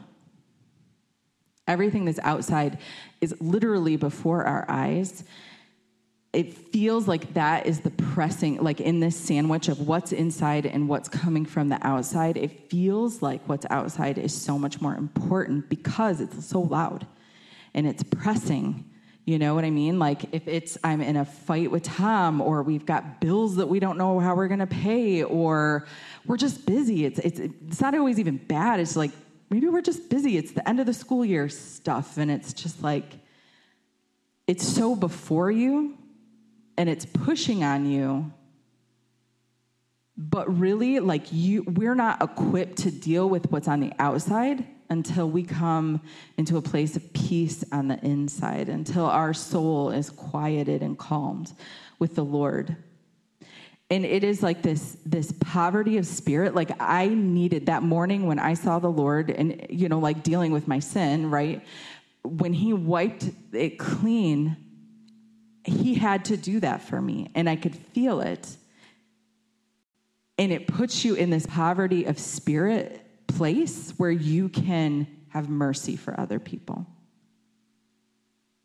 Everything 1.68 2.04
that's 2.04 2.18
outside 2.24 2.78
is 3.20 3.34
literally 3.40 3.96
before 3.96 4.44
our 4.44 4.66
eyes. 4.68 5.22
It 6.32 6.52
feels 6.54 7.06
like 7.06 7.34
that 7.34 7.66
is 7.66 7.80
the 7.80 7.90
pressing, 7.90 8.62
like 8.62 8.80
in 8.80 8.98
this 8.98 9.16
sandwich 9.16 9.68
of 9.68 9.86
what's 9.86 10.12
inside 10.12 10.66
and 10.66 10.88
what's 10.88 11.08
coming 11.08 11.46
from 11.46 11.68
the 11.68 11.78
outside. 11.86 12.36
It 12.36 12.68
feels 12.68 13.22
like 13.22 13.48
what's 13.48 13.66
outside 13.70 14.18
is 14.18 14.34
so 14.34 14.58
much 14.58 14.80
more 14.80 14.94
important 14.94 15.68
because 15.68 16.20
it's 16.20 16.46
so 16.46 16.60
loud 16.60 17.06
and 17.74 17.86
it's 17.86 18.02
pressing 18.02 18.84
you 19.28 19.38
know 19.38 19.54
what 19.54 19.66
I 19.66 19.70
mean? 19.70 19.98
Like 19.98 20.32
if 20.32 20.48
it's 20.48 20.78
I'm 20.82 21.02
in 21.02 21.14
a 21.16 21.24
fight 21.26 21.70
with 21.70 21.82
Tom 21.82 22.40
or 22.40 22.62
we've 22.62 22.86
got 22.86 23.20
bills 23.20 23.56
that 23.56 23.66
we 23.66 23.78
don't 23.78 23.98
know 23.98 24.20
how 24.20 24.34
we're 24.34 24.48
going 24.48 24.60
to 24.60 24.66
pay 24.66 25.22
or 25.22 25.86
we're 26.24 26.38
just 26.38 26.64
busy. 26.64 27.04
It's 27.04 27.18
it's 27.18 27.38
it's 27.38 27.78
not 27.78 27.94
always 27.94 28.18
even 28.18 28.38
bad. 28.38 28.80
It's 28.80 28.96
like 28.96 29.10
maybe 29.50 29.68
we're 29.68 29.82
just 29.82 30.08
busy. 30.08 30.38
It's 30.38 30.52
the 30.52 30.66
end 30.66 30.80
of 30.80 30.86
the 30.86 30.94
school 30.94 31.26
year 31.26 31.50
stuff 31.50 32.16
and 32.16 32.30
it's 32.30 32.54
just 32.54 32.82
like 32.82 33.18
it's 34.46 34.66
so 34.66 34.96
before 34.96 35.50
you 35.50 35.98
and 36.78 36.88
it's 36.88 37.04
pushing 37.04 37.62
on 37.62 37.84
you 37.84 38.32
but 40.16 40.58
really 40.58 41.00
like 41.00 41.26
you 41.32 41.64
we're 41.64 41.94
not 41.94 42.22
equipped 42.22 42.78
to 42.78 42.90
deal 42.90 43.28
with 43.28 43.52
what's 43.52 43.68
on 43.68 43.80
the 43.80 43.92
outside 43.98 44.64
until 44.90 45.28
we 45.28 45.42
come 45.42 46.00
into 46.36 46.56
a 46.56 46.62
place 46.62 46.96
of 46.96 47.12
peace 47.12 47.64
on 47.72 47.88
the 47.88 47.98
inside 48.04 48.68
until 48.68 49.04
our 49.04 49.34
soul 49.34 49.90
is 49.90 50.10
quieted 50.10 50.82
and 50.82 50.98
calmed 50.98 51.52
with 51.98 52.14
the 52.14 52.24
lord. 52.24 52.76
And 53.90 54.04
it 54.04 54.22
is 54.22 54.42
like 54.42 54.62
this 54.62 54.96
this 55.04 55.32
poverty 55.40 55.96
of 55.98 56.06
spirit. 56.06 56.54
Like 56.54 56.70
i 56.80 57.08
needed 57.08 57.66
that 57.66 57.82
morning 57.82 58.26
when 58.26 58.38
i 58.38 58.54
saw 58.54 58.78
the 58.78 58.90
lord 58.90 59.30
and 59.30 59.66
you 59.70 59.88
know 59.88 59.98
like 59.98 60.22
dealing 60.22 60.52
with 60.52 60.68
my 60.68 60.78
sin 60.78 61.30
right? 61.30 61.64
When 62.22 62.52
he 62.52 62.72
wiped 62.72 63.30
it 63.52 63.78
clean 63.78 64.56
he 65.64 65.94
had 65.94 66.24
to 66.26 66.36
do 66.36 66.60
that 66.60 66.80
for 66.82 67.00
me 67.00 67.30
and 67.34 67.48
i 67.48 67.56
could 67.56 67.74
feel 67.74 68.20
it. 68.20 68.56
And 70.38 70.52
it 70.52 70.68
puts 70.68 71.04
you 71.04 71.14
in 71.14 71.30
this 71.30 71.46
poverty 71.46 72.04
of 72.04 72.18
spirit 72.18 73.04
place 73.28 73.92
where 73.96 74.10
you 74.10 74.48
can 74.48 75.06
have 75.28 75.48
mercy 75.48 75.96
for 75.96 76.18
other 76.18 76.38
people 76.38 76.86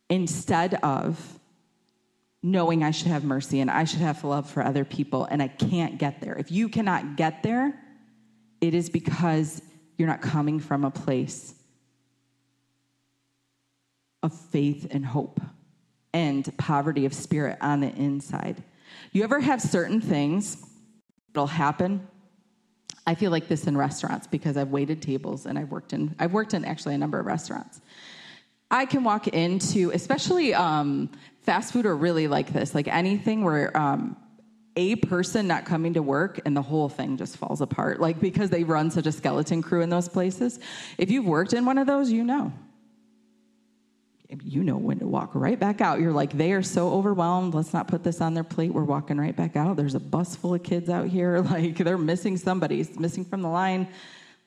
instead 0.10 0.76
of 0.76 1.40
knowing 2.44 2.84
I 2.84 2.92
should 2.92 3.08
have 3.08 3.24
mercy 3.24 3.62
and 3.62 3.72
I 3.72 3.86
should 3.86 4.02
have 4.02 4.24
love 4.24 4.50
for 4.50 4.64
other 4.64 4.84
people, 4.84 5.26
and 5.26 5.42
I 5.42 5.48
can't 5.48 5.98
get 5.98 6.20
there. 6.20 6.36
If 6.36 6.52
you 6.52 6.68
cannot 6.68 7.16
get 7.16 7.42
there, 7.42 7.74
it 8.60 8.74
is 8.74 8.90
because 8.90 9.62
you're 9.98 10.10
not 10.10 10.22
coming 10.22 10.60
from 10.60 10.84
a 10.84 10.92
place 10.92 11.54
of 14.22 14.34
faith 14.34 14.88
and 14.92 15.06
hope 15.06 15.40
and 16.14 16.56
poverty 16.58 17.06
of 17.06 17.14
spirit 17.14 17.58
on 17.62 17.80
the 17.80 17.94
inside. 17.94 18.62
You 19.14 19.24
ever 19.24 19.40
have 19.40 19.62
certain 19.62 20.02
things 20.02 20.58
that'll 21.34 21.48
happen? 21.48 22.08
I 23.06 23.16
feel 23.16 23.32
like 23.32 23.48
this 23.48 23.68
in 23.68 23.76
restaurants 23.76 24.28
because 24.28 24.56
I've 24.58 24.70
waited 24.70 25.02
tables 25.02 25.46
and 25.46 25.60
I've 25.60 25.72
worked 25.72 25.94
in 25.94 26.16
I've 26.20 26.34
worked 26.34 26.54
in 26.54 26.64
actually 26.66 26.96
a 26.96 26.98
number 26.98 27.20
of 27.20 27.26
restaurants. 27.26 27.82
I 28.72 28.86
can 28.86 29.04
walk 29.04 29.28
into, 29.28 29.92
especially 29.92 30.54
um, 30.54 31.12
fast 31.42 31.74
food, 31.74 31.86
are 31.86 31.96
really 31.96 32.28
like 32.28 32.52
this. 32.54 32.74
Like 32.74 32.88
anything 32.88 33.44
where 33.44 33.76
um, 33.78 34.18
a 34.76 34.96
person 34.96 35.48
not 35.48 35.66
coming 35.66 35.94
to 35.94 36.02
work 36.02 36.40
and 36.46 36.58
the 36.58 36.62
whole 36.62 36.90
thing 36.90 37.18
just 37.18 37.38
falls 37.38 37.62
apart. 37.62 38.00
Like 38.00 38.20
because 38.20 38.50
they 38.50 38.64
run 38.64 38.90
such 38.90 39.06
a 39.06 39.12
skeleton 39.12 39.62
crew 39.62 39.82
in 39.82 39.90
those 39.90 40.10
places. 40.10 40.60
If 40.98 41.12
you've 41.12 41.26
worked 41.26 41.54
in 41.54 41.66
one 41.66 41.78
of 41.78 41.88
those, 41.88 42.12
you 42.12 42.24
know 42.24 42.52
you 44.44 44.64
know 44.64 44.78
when 44.78 45.00
to 45.00 45.08
walk 45.08 45.32
right 45.34 45.60
back 45.60 45.82
out. 45.82 46.00
You're 46.00 46.12
like, 46.12 46.34
they 46.34 46.54
are 46.54 46.64
so 46.64 46.92
overwhelmed. 46.94 47.54
Let's 47.54 47.74
not 47.74 47.88
put 47.88 48.04
this 48.04 48.22
on 48.22 48.34
their 48.34 48.44
plate. 48.44 48.74
We're 48.74 48.84
walking 48.84 49.18
right 49.18 49.36
back 49.36 49.56
out. 49.56 49.76
There's 49.76 49.96
a 49.96 50.00
bus 50.00 50.36
full 50.36 50.54
of 50.54 50.64
kids 50.64 50.90
out 50.90 51.08
here. 51.08 51.44
Like 51.54 51.78
they're 51.78 51.98
missing 52.00 52.38
somebody, 52.38 52.80
it's 52.80 52.98
missing 52.98 53.26
from 53.26 53.42
the 53.44 53.48
line. 53.48 53.88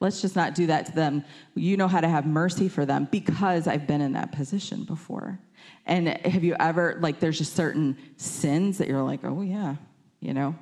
Let's 0.01 0.21
just 0.21 0.35
not 0.35 0.55
do 0.55 0.67
that 0.67 0.87
to 0.87 0.93
them. 0.93 1.25
You 1.55 1.77
know 1.77 1.89
how 1.89 2.01
to 2.01 2.09
have 2.09 2.27
mercy 2.27 2.69
for 2.69 2.85
them 2.85 3.07
because 3.11 3.69
I've 3.69 3.87
been 3.87 4.01
in 4.01 4.13
that 4.15 4.33
position 4.33 4.85
before. 4.85 5.39
And 5.87 6.09
have 6.09 6.43
you 6.43 6.57
ever, 6.59 6.99
like, 7.01 7.21
there's 7.21 7.39
just 7.39 7.55
certain 7.55 7.97
sins 8.17 8.79
that 8.79 8.89
you're 8.89 9.03
like, 9.03 9.21
oh, 9.25 9.43
yeah, 9.43 9.77
you 10.21 10.35
know? 10.35 10.57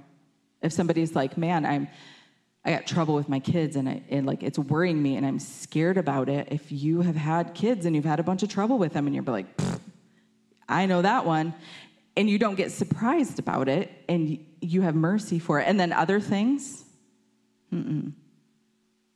If 0.61 0.73
somebody's 0.73 1.17
like, 1.17 1.39
man, 1.39 1.65
I'm, 1.65 1.89
I 2.65 2.73
got 2.73 2.87
trouble 2.87 3.15
with 3.15 3.29
my 3.29 3.41
kids 3.41 3.77
and, 3.77 3.89
it, 3.89 4.03
and 4.09 4.27
like 4.27 4.43
it's 4.43 4.59
worrying 4.59 5.03
me 5.03 5.17
and 5.17 5.27
I'm 5.27 5.39
scared 5.39 5.99
about 5.99 6.29
it. 6.31 6.49
If 6.51 6.73
you 6.73 7.03
have 7.03 7.17
had 7.17 7.55
kids 7.55 7.85
and 7.85 7.95
you've 7.95 8.07
had 8.07 8.21
a 8.21 8.23
bunch 8.23 8.43
of 8.43 8.49
trouble 8.49 8.79
with 8.79 8.95
them 8.95 9.07
and 9.07 9.15
you're 9.15 9.25
like, 9.25 9.47
I 10.67 10.87
know 10.87 11.03
that 11.03 11.27
one, 11.27 11.55
and 12.17 12.31
you 12.31 12.39
don't 12.39 12.55
get 12.55 12.73
surprised 12.73 13.39
about 13.39 13.69
it 13.69 13.91
and 14.09 14.39
you 14.61 14.83
have 14.83 14.95
mercy 14.95 15.39
for 15.39 15.61
it. 15.61 15.69
And 15.69 15.79
then 15.79 15.93
other 15.93 16.21
things, 16.21 16.85
mm-mm. 17.73 18.13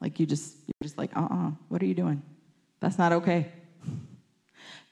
like 0.01 0.21
you 0.21 0.27
just, 0.27 0.57
you're 0.67 0.83
just 0.83 0.99
like, 0.99 1.17
uh 1.17 1.21
uh-uh, 1.21 1.49
uh, 1.49 1.51
what 1.69 1.83
are 1.83 1.87
you 1.87 1.95
doing? 1.95 2.23
That's 2.81 2.99
not 2.99 3.13
okay. 3.13 3.51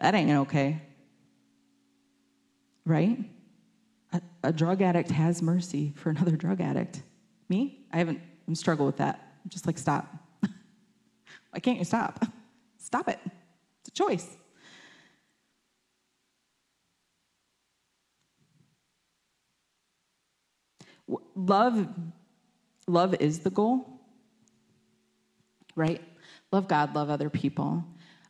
that 0.01 0.15
ain't 0.15 0.31
okay. 0.31 0.81
Right? 2.87 3.19
A, 4.13 4.23
a 4.45 4.53
drug 4.53 4.81
addict 4.81 5.11
has 5.11 5.43
mercy 5.43 5.93
for 5.97 6.11
another 6.11 6.37
drug 6.37 6.61
addict. 6.61 7.03
Me? 7.49 7.85
I 7.93 7.99
haven't 7.99 8.21
struggle 8.55 8.87
with 8.87 8.99
that. 8.99 9.21
I'm 9.45 9.51
just 9.51 9.67
like, 9.67 9.79
stop. 9.79 10.07
Why 11.51 11.61
can't 11.61 11.79
you 11.79 11.85
stop? 11.85 12.25
Stop 12.79 13.09
it. 13.09 13.19
It's 13.81 13.89
a 13.89 13.91
choice. 13.91 14.37
Love, 21.35 21.89
love 22.87 23.17
is 23.19 23.41
the 23.41 23.51
goal, 23.51 24.01
right? 25.75 26.01
Love 26.53 26.69
God, 26.69 26.95
love 26.95 27.11
other 27.11 27.29
people. 27.29 27.85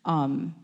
Um, 0.07 0.55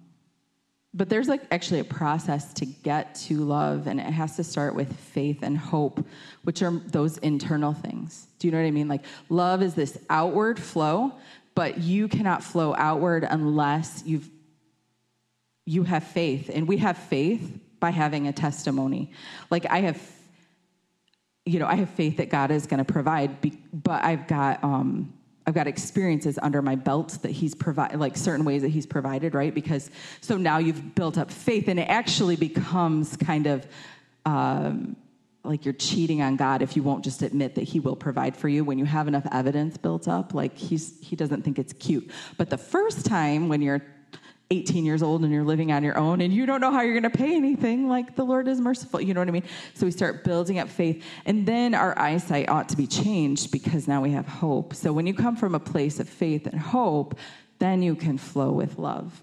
but 0.94 1.08
there's 1.08 1.28
like 1.28 1.42
actually 1.50 1.80
a 1.80 1.84
process 1.84 2.52
to 2.54 2.66
get 2.66 3.14
to 3.14 3.38
love, 3.38 3.86
and 3.86 3.98
it 3.98 4.04
has 4.04 4.36
to 4.36 4.44
start 4.44 4.74
with 4.74 4.94
faith 4.94 5.42
and 5.42 5.56
hope, 5.56 6.04
which 6.44 6.62
are 6.62 6.72
those 6.86 7.18
internal 7.18 7.72
things. 7.72 8.26
Do 8.38 8.46
you 8.46 8.52
know 8.52 8.58
what 8.58 8.66
I 8.66 8.70
mean? 8.72 8.88
Like, 8.88 9.04
love 9.28 9.62
is 9.62 9.74
this 9.74 9.96
outward 10.10 10.60
flow, 10.60 11.12
but 11.54 11.78
you 11.78 12.08
cannot 12.08 12.42
flow 12.42 12.74
outward 12.76 13.24
unless 13.28 14.02
you've 14.04 14.28
you 15.64 15.84
have 15.84 16.02
faith 16.02 16.50
and 16.52 16.66
we 16.66 16.78
have 16.78 16.98
faith 16.98 17.58
by 17.78 17.90
having 17.90 18.26
a 18.26 18.32
testimony 18.32 19.12
like 19.48 19.64
i 19.70 19.80
have 19.80 20.00
you 21.44 21.60
know 21.60 21.66
i 21.66 21.76
have 21.76 21.88
faith 21.90 22.16
that 22.16 22.30
god 22.30 22.50
is 22.50 22.66
going 22.66 22.84
to 22.84 22.92
provide 22.92 23.30
but 23.72 24.04
i've 24.04 24.26
got 24.26 24.62
um 24.64 25.12
I've 25.46 25.54
got 25.54 25.66
experiences 25.66 26.38
under 26.40 26.62
my 26.62 26.76
belt 26.76 27.18
that 27.22 27.32
he's 27.32 27.54
provided, 27.54 27.98
like 27.98 28.16
certain 28.16 28.44
ways 28.44 28.62
that 28.62 28.68
he's 28.68 28.86
provided, 28.86 29.34
right? 29.34 29.52
Because 29.54 29.90
so 30.20 30.36
now 30.36 30.58
you've 30.58 30.94
built 30.94 31.18
up 31.18 31.30
faith, 31.30 31.68
and 31.68 31.80
it 31.80 31.88
actually 31.88 32.36
becomes 32.36 33.16
kind 33.16 33.46
of 33.46 33.66
um, 34.24 34.96
like 35.44 35.64
you're 35.64 35.74
cheating 35.74 36.22
on 36.22 36.36
God 36.36 36.62
if 36.62 36.76
you 36.76 36.82
won't 36.82 37.02
just 37.02 37.22
admit 37.22 37.56
that 37.56 37.62
He 37.62 37.80
will 37.80 37.96
provide 37.96 38.36
for 38.36 38.48
you 38.48 38.64
when 38.64 38.78
you 38.78 38.84
have 38.84 39.08
enough 39.08 39.26
evidence 39.32 39.76
built 39.76 40.06
up. 40.06 40.34
Like 40.34 40.56
He's 40.56 40.94
He 41.00 41.16
doesn't 41.16 41.42
think 41.42 41.58
it's 41.58 41.72
cute. 41.72 42.10
But 42.36 42.50
the 42.50 42.58
first 42.58 43.04
time 43.04 43.48
when 43.48 43.62
you're 43.62 43.82
18 44.52 44.84
years 44.84 45.02
old 45.02 45.22
and 45.22 45.32
you're 45.32 45.44
living 45.44 45.72
on 45.72 45.82
your 45.82 45.96
own 45.96 46.20
and 46.20 46.32
you 46.32 46.44
don't 46.44 46.60
know 46.60 46.70
how 46.70 46.82
you're 46.82 47.00
going 47.00 47.10
to 47.10 47.18
pay 47.18 47.34
anything, 47.34 47.88
like 47.88 48.16
the 48.16 48.24
Lord 48.24 48.46
is 48.48 48.60
merciful. 48.60 49.00
You 49.00 49.14
know 49.14 49.20
what 49.20 49.28
I 49.28 49.32
mean? 49.32 49.44
So 49.72 49.86
we 49.86 49.92
start 49.92 50.24
building 50.24 50.58
up 50.58 50.68
faith. 50.68 51.02
And 51.24 51.46
then 51.46 51.74
our 51.74 51.98
eyesight 51.98 52.50
ought 52.50 52.68
to 52.68 52.76
be 52.76 52.86
changed 52.86 53.50
because 53.50 53.88
now 53.88 54.02
we 54.02 54.10
have 54.10 54.28
hope. 54.28 54.74
So 54.74 54.92
when 54.92 55.06
you 55.06 55.14
come 55.14 55.36
from 55.36 55.54
a 55.54 55.60
place 55.60 56.00
of 56.00 56.08
faith 56.08 56.46
and 56.46 56.60
hope, 56.60 57.18
then 57.60 57.82
you 57.82 57.94
can 57.94 58.18
flow 58.18 58.52
with 58.52 58.78
love. 58.78 59.22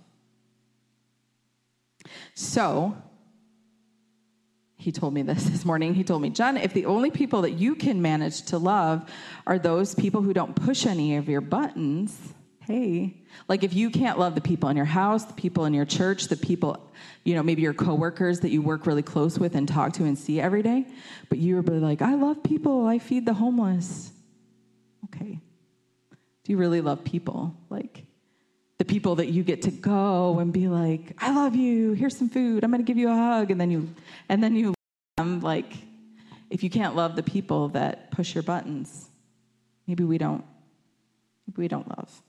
So, 2.33 2.97
he 4.77 4.91
told 4.91 5.13
me 5.13 5.21
this 5.21 5.43
this 5.49 5.63
morning. 5.63 5.93
He 5.93 6.03
told 6.03 6.23
me, 6.23 6.29
Jen, 6.31 6.57
if 6.57 6.73
the 6.73 6.85
only 6.85 7.11
people 7.11 7.43
that 7.43 7.51
you 7.51 7.75
can 7.75 8.01
manage 8.01 8.43
to 8.43 8.57
love 8.57 9.07
are 9.45 9.59
those 9.59 9.93
people 9.93 10.23
who 10.23 10.33
don't 10.33 10.55
push 10.55 10.87
any 10.87 11.17
of 11.17 11.29
your 11.29 11.41
buttons, 11.41 12.17
hey, 12.69 13.15
like 13.47 13.63
if 13.63 13.73
you 13.73 13.89
can't 13.89 14.19
love 14.19 14.36
the 14.36 14.41
people 14.41 14.69
in 14.69 14.77
your 14.77 14.86
house, 14.86 15.25
the 15.25 15.34
people 15.34 15.65
in 15.65 15.73
your 15.73 15.86
church, 15.86 16.25
the 16.25 16.38
people, 16.38 16.77
you 17.23 17.34
know, 17.34 17.41
maybe 17.41 17.63
your 17.63 17.73
coworkers 17.73 18.41
that 18.41 18.51
you 18.51 18.62
work 18.62 18.86
really 18.86 19.01
close 19.01 19.39
with 19.39 19.55
and 19.55 19.67
talk 19.67 19.91
to 19.93 20.03
and 20.03 20.15
see 20.15 20.39
every 20.39 20.62
day, 20.62 20.86
but 21.29 21.39
you're 21.39 21.62
really 21.62 21.79
like, 21.79 22.03
I 22.03 22.13
love 22.13 22.43
people, 22.43 22.86
I 22.86 22.99
feed 22.99 23.25
the 23.25 23.34
homeless. 23.34 24.12
Okay. 25.05 25.39
Do 26.43 26.51
you 26.51 26.58
really 26.58 26.79
love 26.82 27.03
people? 27.03 27.55
Like 27.71 28.05
the 28.77 28.86
people 28.86 29.15
that 29.15 29.29
you 29.29 29.41
get 29.41 29.63
to 29.63 29.71
go 29.71 30.38
and 30.38 30.53
be 30.53 30.67
like, 30.67 31.15
I 31.17 31.34
love 31.34 31.55
you, 31.55 31.93
here's 31.93 32.15
some 32.15 32.29
food, 32.29 32.63
I'm 32.63 32.69
gonna 32.69 32.84
give 32.84 32.97
you 32.97 33.10
a 33.10 33.15
hug, 33.15 33.49
and 33.49 33.60
then 33.60 33.71
you 33.71 33.89
and 34.29 34.43
then 34.43 34.55
you 34.55 34.75
um, 35.17 35.39
like 35.39 35.73
if 36.51 36.62
you 36.62 36.69
can't 36.69 36.95
love 36.95 37.15
the 37.15 37.23
people 37.23 37.69
that 37.69 38.12
push 38.12 38.36
your 38.36 38.43
buttons, 38.43 39.10
maybe 39.88 40.03
we 40.03 40.19
don't 40.19 40.45
maybe 41.47 41.63
we 41.63 41.67
don't 41.67 41.88
love. 41.88 42.21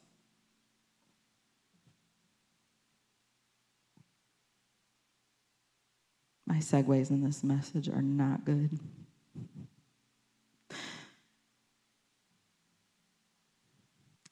My 6.51 6.57
segues 6.57 7.11
in 7.11 7.23
this 7.23 7.45
message 7.45 7.89
are 7.89 8.03
not 8.03 8.45
good. 8.45 8.77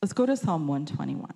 Let's 0.02 0.12
go 0.12 0.26
to 0.26 0.36
Psalm 0.36 0.66
121. 0.66 1.32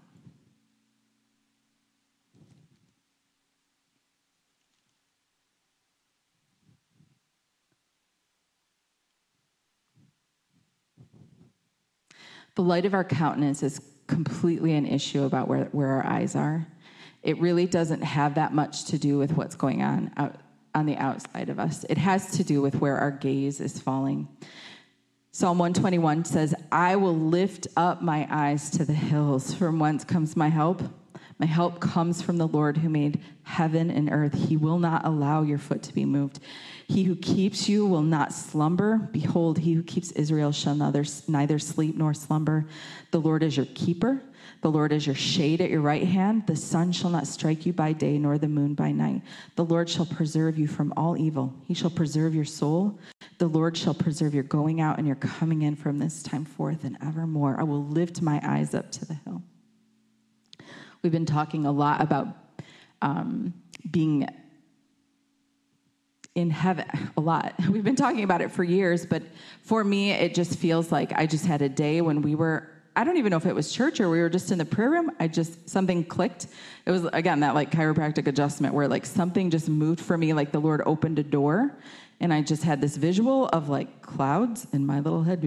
The 12.56 12.62
light 12.62 12.84
of 12.84 12.92
our 12.92 13.04
countenance 13.04 13.62
is 13.62 13.80
completely 14.08 14.72
an 14.72 14.86
issue 14.86 15.22
about 15.22 15.46
where, 15.46 15.66
where 15.66 15.90
our 15.90 16.04
eyes 16.04 16.34
are. 16.34 16.66
It 17.22 17.38
really 17.38 17.66
doesn't 17.66 18.02
have 18.02 18.34
that 18.34 18.52
much 18.52 18.86
to 18.86 18.98
do 18.98 19.16
with 19.16 19.36
what's 19.36 19.54
going 19.54 19.80
on 19.80 20.10
out, 20.16 20.40
on 20.74 20.86
the 20.86 20.96
outside 20.96 21.48
of 21.48 21.58
us. 21.58 21.84
It 21.88 21.98
has 21.98 22.32
to 22.36 22.44
do 22.44 22.62
with 22.62 22.76
where 22.76 22.98
our 22.98 23.10
gaze 23.10 23.60
is 23.60 23.80
falling. 23.80 24.28
Psalm 25.30 25.58
121 25.58 26.24
says, 26.24 26.54
I 26.70 26.96
will 26.96 27.16
lift 27.16 27.66
up 27.76 28.02
my 28.02 28.26
eyes 28.30 28.70
to 28.70 28.84
the 28.84 28.92
hills. 28.92 29.54
From 29.54 29.78
whence 29.78 30.04
comes 30.04 30.36
my 30.36 30.48
help? 30.48 30.82
My 31.38 31.46
help 31.46 31.80
comes 31.80 32.22
from 32.22 32.36
the 32.36 32.46
Lord 32.46 32.76
who 32.76 32.88
made 32.88 33.20
heaven 33.42 33.90
and 33.90 34.10
earth. 34.12 34.34
He 34.34 34.56
will 34.56 34.78
not 34.78 35.04
allow 35.04 35.42
your 35.42 35.58
foot 35.58 35.82
to 35.84 35.94
be 35.94 36.04
moved. 36.04 36.38
He 36.86 37.04
who 37.04 37.16
keeps 37.16 37.68
you 37.68 37.86
will 37.86 38.02
not 38.02 38.32
slumber. 38.32 39.08
Behold, 39.10 39.58
he 39.58 39.72
who 39.72 39.82
keeps 39.82 40.12
Israel 40.12 40.52
shall 40.52 40.74
neither, 40.74 41.58
sleep 41.58 41.96
nor 41.96 42.14
slumber. 42.14 42.66
The 43.10 43.20
Lord 43.20 43.42
is 43.42 43.56
your 43.56 43.66
keeper. 43.74 44.22
The 44.62 44.70
Lord 44.70 44.92
is 44.92 45.06
your 45.06 45.16
shade 45.16 45.60
at 45.60 45.70
your 45.70 45.80
right 45.80 46.06
hand. 46.06 46.46
The 46.46 46.54
sun 46.54 46.92
shall 46.92 47.10
not 47.10 47.26
strike 47.26 47.66
you 47.66 47.72
by 47.72 47.92
day, 47.92 48.16
nor 48.16 48.38
the 48.38 48.48
moon 48.48 48.74
by 48.74 48.92
night. 48.92 49.22
The 49.56 49.64
Lord 49.64 49.90
shall 49.90 50.06
preserve 50.06 50.56
you 50.56 50.68
from 50.68 50.94
all 50.96 51.16
evil. 51.18 51.52
He 51.66 51.74
shall 51.74 51.90
preserve 51.90 52.32
your 52.32 52.44
soul. 52.44 52.96
The 53.38 53.48
Lord 53.48 53.76
shall 53.76 53.92
preserve 53.92 54.34
your 54.34 54.44
going 54.44 54.80
out 54.80 54.98
and 54.98 55.06
your 55.06 55.16
coming 55.16 55.62
in 55.62 55.74
from 55.74 55.98
this 55.98 56.22
time 56.22 56.44
forth 56.44 56.84
and 56.84 56.96
evermore. 57.02 57.58
I 57.58 57.64
will 57.64 57.84
lift 57.84 58.22
my 58.22 58.40
eyes 58.44 58.72
up 58.72 58.92
to 58.92 59.04
the 59.04 59.14
hill. 59.14 59.42
We've 61.02 61.10
been 61.10 61.26
talking 61.26 61.66
a 61.66 61.72
lot 61.72 62.00
about 62.00 62.28
um, 63.02 63.52
being 63.90 64.28
in 66.36 66.50
heaven 66.50 66.86
a 67.16 67.20
lot. 67.20 67.54
We've 67.68 67.82
been 67.82 67.96
talking 67.96 68.22
about 68.22 68.40
it 68.40 68.52
for 68.52 68.62
years, 68.62 69.04
but 69.04 69.24
for 69.62 69.82
me, 69.82 70.12
it 70.12 70.36
just 70.36 70.56
feels 70.56 70.92
like 70.92 71.12
I 71.12 71.26
just 71.26 71.46
had 71.46 71.62
a 71.62 71.68
day 71.68 72.00
when 72.00 72.22
we 72.22 72.36
were 72.36 72.71
I 72.94 73.04
don't 73.04 73.16
even 73.16 73.30
know 73.30 73.38
if 73.38 73.46
it 73.46 73.54
was 73.54 73.72
church 73.72 74.00
or 74.00 74.10
we 74.10 74.20
were 74.20 74.28
just 74.28 74.50
in 74.52 74.58
the 74.58 74.64
prayer 74.64 74.90
room. 74.90 75.12
I 75.18 75.28
just, 75.28 75.68
something 75.68 76.04
clicked. 76.04 76.46
It 76.84 76.90
was, 76.90 77.04
again, 77.12 77.40
that 77.40 77.54
like 77.54 77.70
chiropractic 77.70 78.26
adjustment 78.26 78.74
where 78.74 78.86
like 78.86 79.06
something 79.06 79.50
just 79.50 79.68
moved 79.68 80.00
for 80.00 80.18
me, 80.18 80.32
like 80.34 80.52
the 80.52 80.60
Lord 80.60 80.82
opened 80.84 81.18
a 81.18 81.22
door. 81.22 81.74
And 82.20 82.32
I 82.32 82.42
just 82.42 82.62
had 82.62 82.80
this 82.80 82.96
visual 82.96 83.48
of 83.48 83.68
like 83.68 84.02
clouds 84.02 84.66
in 84.72 84.86
my 84.86 85.00
little 85.00 85.22
head, 85.22 85.42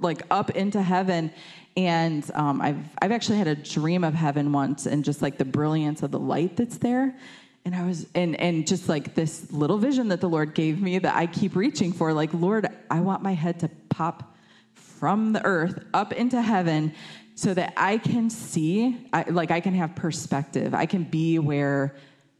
like 0.00 0.22
up 0.30 0.50
into 0.50 0.80
heaven. 0.80 1.32
And 1.76 2.28
um, 2.34 2.60
I've, 2.60 2.78
I've 3.02 3.12
actually 3.12 3.38
had 3.38 3.48
a 3.48 3.56
dream 3.56 4.04
of 4.04 4.14
heaven 4.14 4.52
once 4.52 4.86
and 4.86 5.04
just 5.04 5.20
like 5.20 5.36
the 5.36 5.44
brilliance 5.44 6.02
of 6.02 6.10
the 6.12 6.18
light 6.18 6.56
that's 6.56 6.78
there. 6.78 7.14
And 7.64 7.74
I 7.74 7.84
was, 7.84 8.06
and, 8.14 8.40
and 8.40 8.66
just 8.66 8.88
like 8.88 9.14
this 9.14 9.52
little 9.52 9.76
vision 9.76 10.08
that 10.08 10.20
the 10.20 10.28
Lord 10.28 10.54
gave 10.54 10.80
me 10.80 10.98
that 11.00 11.14
I 11.14 11.26
keep 11.26 11.54
reaching 11.54 11.92
for, 11.92 12.14
like, 12.14 12.32
Lord, 12.32 12.66
I 12.90 13.00
want 13.00 13.22
my 13.22 13.34
head 13.34 13.60
to 13.60 13.68
pop 13.90 14.34
from 14.98 15.32
the 15.32 15.44
earth 15.44 15.84
up 15.94 16.12
into 16.12 16.40
heaven 16.40 16.92
so 17.34 17.54
that 17.54 17.72
I 17.76 17.98
can 17.98 18.30
see, 18.30 18.96
I, 19.12 19.22
like 19.30 19.50
I 19.50 19.60
can 19.60 19.74
have 19.74 19.94
perspective. 19.94 20.74
I 20.74 20.86
can 20.86 21.04
be 21.04 21.38
where, 21.38 21.94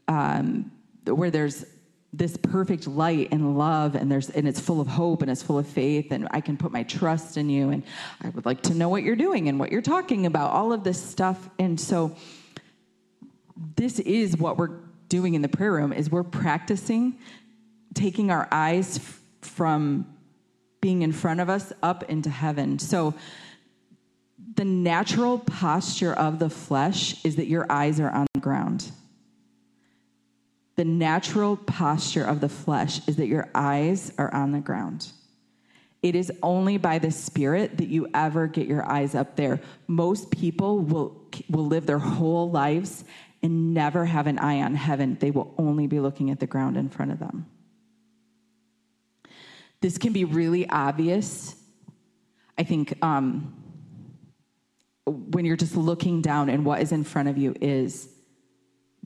um, 0.07 0.71
where 1.05 1.31
there's 1.31 1.65
this 2.11 2.35
perfect 2.37 2.87
light 2.87 3.29
and 3.31 3.57
love 3.57 3.95
and 3.95 4.11
there's 4.11 4.31
and 4.31 4.47
it's 4.47 4.59
full 4.59 4.81
of 4.81 4.87
hope 4.87 5.21
and 5.21 5.29
it's 5.29 5.43
full 5.43 5.59
of 5.59 5.67
faith 5.67 6.11
and 6.11 6.27
I 6.31 6.41
can 6.41 6.57
put 6.57 6.71
my 6.71 6.81
trust 6.83 7.37
in 7.37 7.49
you 7.49 7.69
and 7.69 7.83
I 8.21 8.29
would 8.29 8.47
like 8.47 8.63
to 8.63 8.73
know 8.73 8.89
what 8.89 9.03
you're 9.03 9.15
doing 9.15 9.47
and 9.47 9.59
what 9.59 9.71
you're 9.71 9.83
talking 9.83 10.25
about 10.25 10.51
all 10.51 10.73
of 10.73 10.83
this 10.83 10.99
stuff 11.01 11.49
and 11.59 11.79
so 11.79 12.15
this 13.75 13.99
is 13.99 14.37
what 14.37 14.57
we're 14.57 14.79
doing 15.07 15.35
in 15.35 15.43
the 15.43 15.49
prayer 15.49 15.71
room 15.71 15.93
is 15.93 16.09
we're 16.09 16.23
practicing 16.23 17.19
taking 17.93 18.31
our 18.31 18.47
eyes 18.51 18.99
from 19.41 20.07
being 20.81 21.01
in 21.01 21.11
front 21.11 21.39
of 21.39 21.49
us 21.49 21.73
up 21.83 22.03
into 22.09 22.29
heaven. 22.29 22.79
So, 22.79 23.13
the 24.55 24.65
natural 24.65 25.39
posture 25.39 26.13
of 26.13 26.39
the 26.39 26.49
flesh 26.49 27.23
is 27.23 27.35
that 27.35 27.47
your 27.47 27.65
eyes 27.69 27.99
are 27.99 28.09
on 28.09 28.27
the 28.33 28.39
ground. 28.39 28.91
The 30.75 30.85
natural 30.85 31.57
posture 31.57 32.23
of 32.23 32.39
the 32.39 32.49
flesh 32.49 33.05
is 33.07 33.17
that 33.17 33.27
your 33.27 33.49
eyes 33.53 34.13
are 34.17 34.33
on 34.33 34.51
the 34.51 34.59
ground. 34.59 35.11
It 36.01 36.15
is 36.15 36.31
only 36.41 36.77
by 36.77 36.99
the 36.99 37.11
Spirit 37.11 37.77
that 37.77 37.89
you 37.89 38.07
ever 38.13 38.47
get 38.47 38.67
your 38.67 38.89
eyes 38.89 39.15
up 39.15 39.35
there. 39.35 39.59
Most 39.87 40.31
people 40.31 40.79
will, 40.79 41.21
will 41.49 41.65
live 41.65 41.85
their 41.85 41.99
whole 41.99 42.49
lives 42.49 43.03
and 43.43 43.73
never 43.73 44.05
have 44.05 44.27
an 44.27 44.39
eye 44.39 44.61
on 44.61 44.75
heaven. 44.75 45.17
They 45.19 45.31
will 45.31 45.53
only 45.57 45.87
be 45.87 45.99
looking 45.99 46.31
at 46.31 46.39
the 46.39 46.47
ground 46.47 46.77
in 46.77 46.89
front 46.89 47.11
of 47.11 47.19
them. 47.19 47.45
This 49.81 49.97
can 49.97 50.13
be 50.13 50.25
really 50.25 50.67
obvious. 50.69 51.55
I 52.57 52.63
think 52.63 52.97
um, 53.01 53.53
when 55.05 55.45
you're 55.45 55.55
just 55.55 55.77
looking 55.77 56.21
down 56.21 56.49
and 56.49 56.65
what 56.65 56.81
is 56.81 56.91
in 56.91 57.03
front 57.03 57.29
of 57.29 57.37
you 57.37 57.55
is 57.61 58.09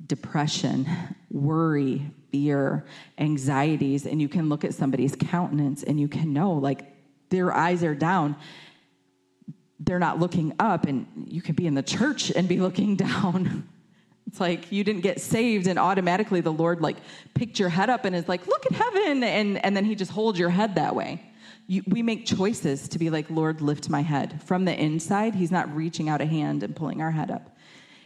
depression, 0.07 0.87
worry, 1.29 2.11
fear, 2.31 2.85
anxieties, 3.17 4.05
and 4.05 4.19
you 4.19 4.27
can 4.27 4.49
look 4.49 4.63
at 4.63 4.73
somebody's 4.73 5.15
countenance 5.15 5.83
and 5.83 5.99
you 5.99 6.07
can 6.07 6.33
know, 6.33 6.53
like, 6.53 6.87
their 7.29 7.51
eyes 7.51 7.83
are 7.83 7.95
down. 7.95 8.35
They're 9.79 9.99
not 9.99 10.19
looking 10.19 10.53
up, 10.59 10.85
and 10.85 11.07
you 11.27 11.41
can 11.41 11.55
be 11.55 11.65
in 11.65 11.73
the 11.73 11.83
church 11.83 12.31
and 12.31 12.47
be 12.47 12.57
looking 12.57 12.95
down. 13.07 13.67
It's 14.33 14.39
like 14.39 14.71
you 14.71 14.83
didn't 14.83 15.01
get 15.01 15.21
saved 15.21 15.67
and 15.67 15.77
automatically 15.77 16.41
the 16.41 16.51
Lord 16.51 16.81
like 16.81 16.97
picked 17.35 17.59
your 17.59 17.69
head 17.69 17.91
up 17.91 18.03
and 18.03 18.15
is 18.15 18.27
like, 18.27 18.47
look 18.47 18.65
at 18.65 18.71
heaven. 18.71 19.23
And, 19.23 19.63
and 19.63 19.77
then 19.77 19.85
he 19.85 19.93
just 19.93 20.09
holds 20.09 20.39
your 20.39 20.49
head 20.49 20.73
that 20.73 20.95
way. 20.95 21.21
You, 21.67 21.83
we 21.85 22.01
make 22.01 22.25
choices 22.25 22.87
to 22.87 22.97
be 22.97 23.11
like, 23.11 23.29
Lord, 23.29 23.61
lift 23.61 23.91
my 23.91 24.01
head. 24.01 24.41
From 24.41 24.65
the 24.65 24.73
inside, 24.73 25.35
he's 25.35 25.51
not 25.51 25.71
reaching 25.75 26.09
out 26.09 26.19
a 26.19 26.25
hand 26.25 26.63
and 26.63 26.75
pulling 26.75 26.99
our 26.99 27.11
head 27.11 27.29
up. 27.29 27.55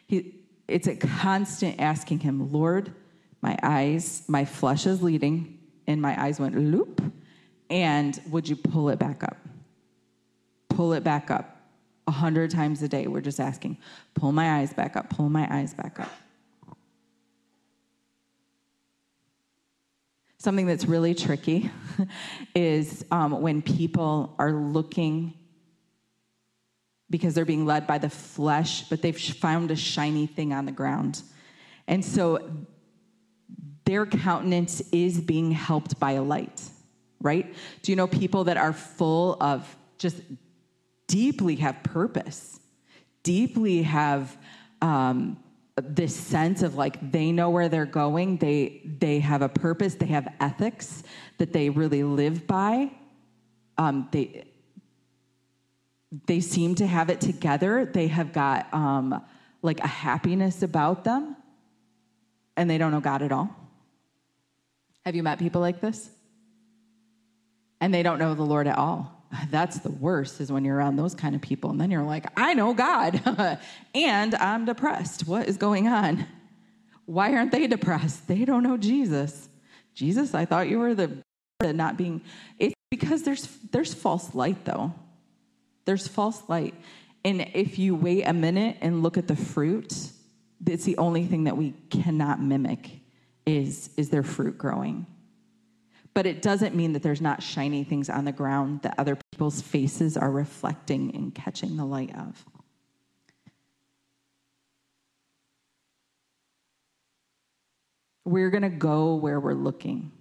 He, 0.06 0.36
it's 0.68 0.88
a 0.88 0.98
constant 0.98 1.80
asking 1.80 2.20
him, 2.20 2.52
Lord, 2.52 2.92
my 3.42 3.58
eyes, 3.64 4.24
my 4.28 4.44
flesh 4.44 4.86
is 4.86 5.02
leading, 5.02 5.58
and 5.88 6.02
my 6.02 6.22
eyes 6.22 6.42
went 6.42 6.58
loop. 6.58 7.02
And 7.70 8.20
would 8.30 8.50
you 8.50 8.58
pull 8.58 8.90
it 8.90 9.00
back 9.00 9.24
up? 9.24 9.38
Pull 10.68 10.92
it 10.92 11.06
back 11.06 11.32
up 11.32 11.57
a 12.08 12.12
hundred 12.12 12.52
times 12.52 12.82
a 12.82 12.88
day, 12.88 13.08
we're 13.08 13.22
just 13.22 13.40
asking, 13.40 13.78
pull 14.14 14.32
my 14.32 14.60
eyes 14.60 14.74
back 14.74 14.96
up, 14.96 15.10
pull 15.10 15.30
my 15.30 15.48
eyes 15.54 15.74
back 15.74 16.00
up. 16.00 16.12
Something 20.40 20.68
that's 20.68 20.86
really 20.86 21.14
tricky 21.14 21.70
is 22.56 23.04
um, 23.12 23.42
when 23.42 23.62
people 23.62 24.36
are 24.40 24.52
looking 24.52 25.34
because 27.10 27.34
they're 27.34 27.46
being 27.46 27.66
led 27.66 27.88
by 27.88 27.98
the 27.98 28.10
flesh, 28.10 28.84
but 28.90 29.02
they've 29.02 29.18
found 29.18 29.72
a 29.72 29.76
shiny 29.76 30.28
thing 30.28 30.54
on 30.54 30.66
the 30.66 30.72
ground. 30.72 31.22
And 31.88 32.04
so 32.04 32.50
their 33.86 34.06
countenance 34.06 34.82
is 34.92 35.20
being 35.22 35.52
helped 35.52 36.00
by 36.00 36.12
a 36.14 36.22
light, 36.22 36.62
right? 37.22 37.54
Do 37.82 37.92
you 37.92 37.96
know 37.96 38.08
people 38.08 38.46
that 38.46 38.58
are 38.58 38.74
full 38.74 39.38
of 39.42 39.78
just 39.98 40.18
deeply 41.08 41.56
have 41.56 41.82
purpose, 41.84 42.60
deeply 43.24 43.84
have 43.84 44.38
um, 44.82 45.38
this 45.76 46.16
sense 46.16 46.64
of 46.64 46.76
like 46.76 47.12
they 47.12 47.32
know 47.32 47.50
where 47.50 47.70
they're 47.70 47.86
going. 47.86 48.38
They 48.38 48.82
they 49.00 49.20
have 49.20 49.42
a 49.42 49.50
purpose. 49.50 49.96
They 49.96 50.08
have 50.08 50.28
ethics 50.40 51.04
that 51.38 51.54
they 51.54 51.70
really 51.70 52.04
live 52.04 52.48
by. 52.48 52.92
Um, 53.78 54.08
they 54.12 54.46
they 56.26 56.40
seem 56.40 56.76
to 56.76 56.88
have 56.88 57.10
it 57.10 57.22
together. 57.22 57.86
They 57.86 58.08
have 58.08 58.34
got 58.34 58.74
um, 58.74 59.24
like 59.62 59.80
a 59.82 59.88
happiness 59.88 60.64
about 60.64 61.04
them, 61.04 61.36
and 62.56 62.70
they 62.70 62.78
don't 62.78 62.92
know 62.92 63.02
God 63.02 63.22
at 63.22 63.32
all. 63.32 63.50
Have 65.06 65.16
you 65.16 65.24
met 65.24 65.40
people 65.40 65.62
like 65.62 65.80
this? 65.80 66.10
And 67.80 67.94
they 67.94 68.04
don't 68.04 68.18
know 68.20 68.34
the 68.34 68.44
Lord 68.44 68.68
at 68.68 68.78
all. 68.78 69.17
That's 69.50 69.80
the 69.80 69.92
worst 69.92 70.42
is 70.42 70.52
when 70.52 70.66
you're 70.66 70.76
around 70.76 70.96
those 70.96 71.16
kind 71.16 71.36
of 71.36 71.42
people. 71.42 71.70
And 71.70 71.80
then 71.80 71.92
you're 71.92 72.04
like, 72.04 72.26
I 72.36 72.54
know 72.54 72.74
God 72.74 73.22
and 73.96 74.36
I'm 74.36 74.66
depressed. 74.66 75.28
What 75.28 75.48
is 75.48 75.58
going 75.58 75.88
on? 75.88 76.26
Why 77.06 77.34
aren't 77.34 77.52
they 77.52 77.68
depressed? 77.68 78.28
They 78.28 78.46
don't 78.46 78.64
know 78.64 78.78
Jesus. 78.78 79.48
Jesus, 79.94 80.34
I 80.34 80.46
thought 80.46 80.70
you 80.70 80.80
were 80.80 80.94
the 80.94 81.24
not 81.64 81.98
being. 81.98 82.22
It's 82.60 82.76
because 82.92 83.24
there's 83.24 83.48
there's 83.72 83.94
false 83.94 84.36
light 84.36 84.66
though. 84.66 84.94
There's 85.86 86.08
false 86.08 86.42
light. 86.48 86.76
And 87.24 87.50
if 87.54 87.80
you 87.80 87.96
wait 87.96 88.24
a 88.24 88.34
minute 88.34 88.78
and 88.82 89.04
look 89.04 89.18
at 89.18 89.28
the 89.28 89.36
fruit, 89.36 89.94
it's 90.66 90.84
the 90.84 90.98
only 90.98 91.26
thing 91.26 91.46
that 91.46 91.58
we 91.58 91.74
cannot 91.90 92.42
mimic 92.42 93.00
is 93.46 93.90
is 93.98 94.10
their 94.10 94.24
fruit 94.24 94.58
growing. 94.58 95.08
But 96.18 96.26
it 96.26 96.42
doesn't 96.42 96.74
mean 96.74 96.94
that 96.94 97.04
there's 97.04 97.22
not 97.22 97.44
shiny 97.44 97.84
things 97.84 98.10
on 98.10 98.26
the 98.26 98.32
ground 98.32 98.82
that 98.82 98.96
other 98.98 99.20
people's 99.32 99.62
faces 99.62 100.18
are 100.18 100.32
reflecting 100.32 101.14
and 101.14 101.36
catching 101.36 101.78
the 101.78 101.86
light 101.86 102.10
of. 102.18 102.44
We're 108.26 108.50
going 108.50 108.64
to 108.64 108.70
go 108.70 109.14
where 109.14 109.40
we're 109.40 109.54
looking. 109.54 110.12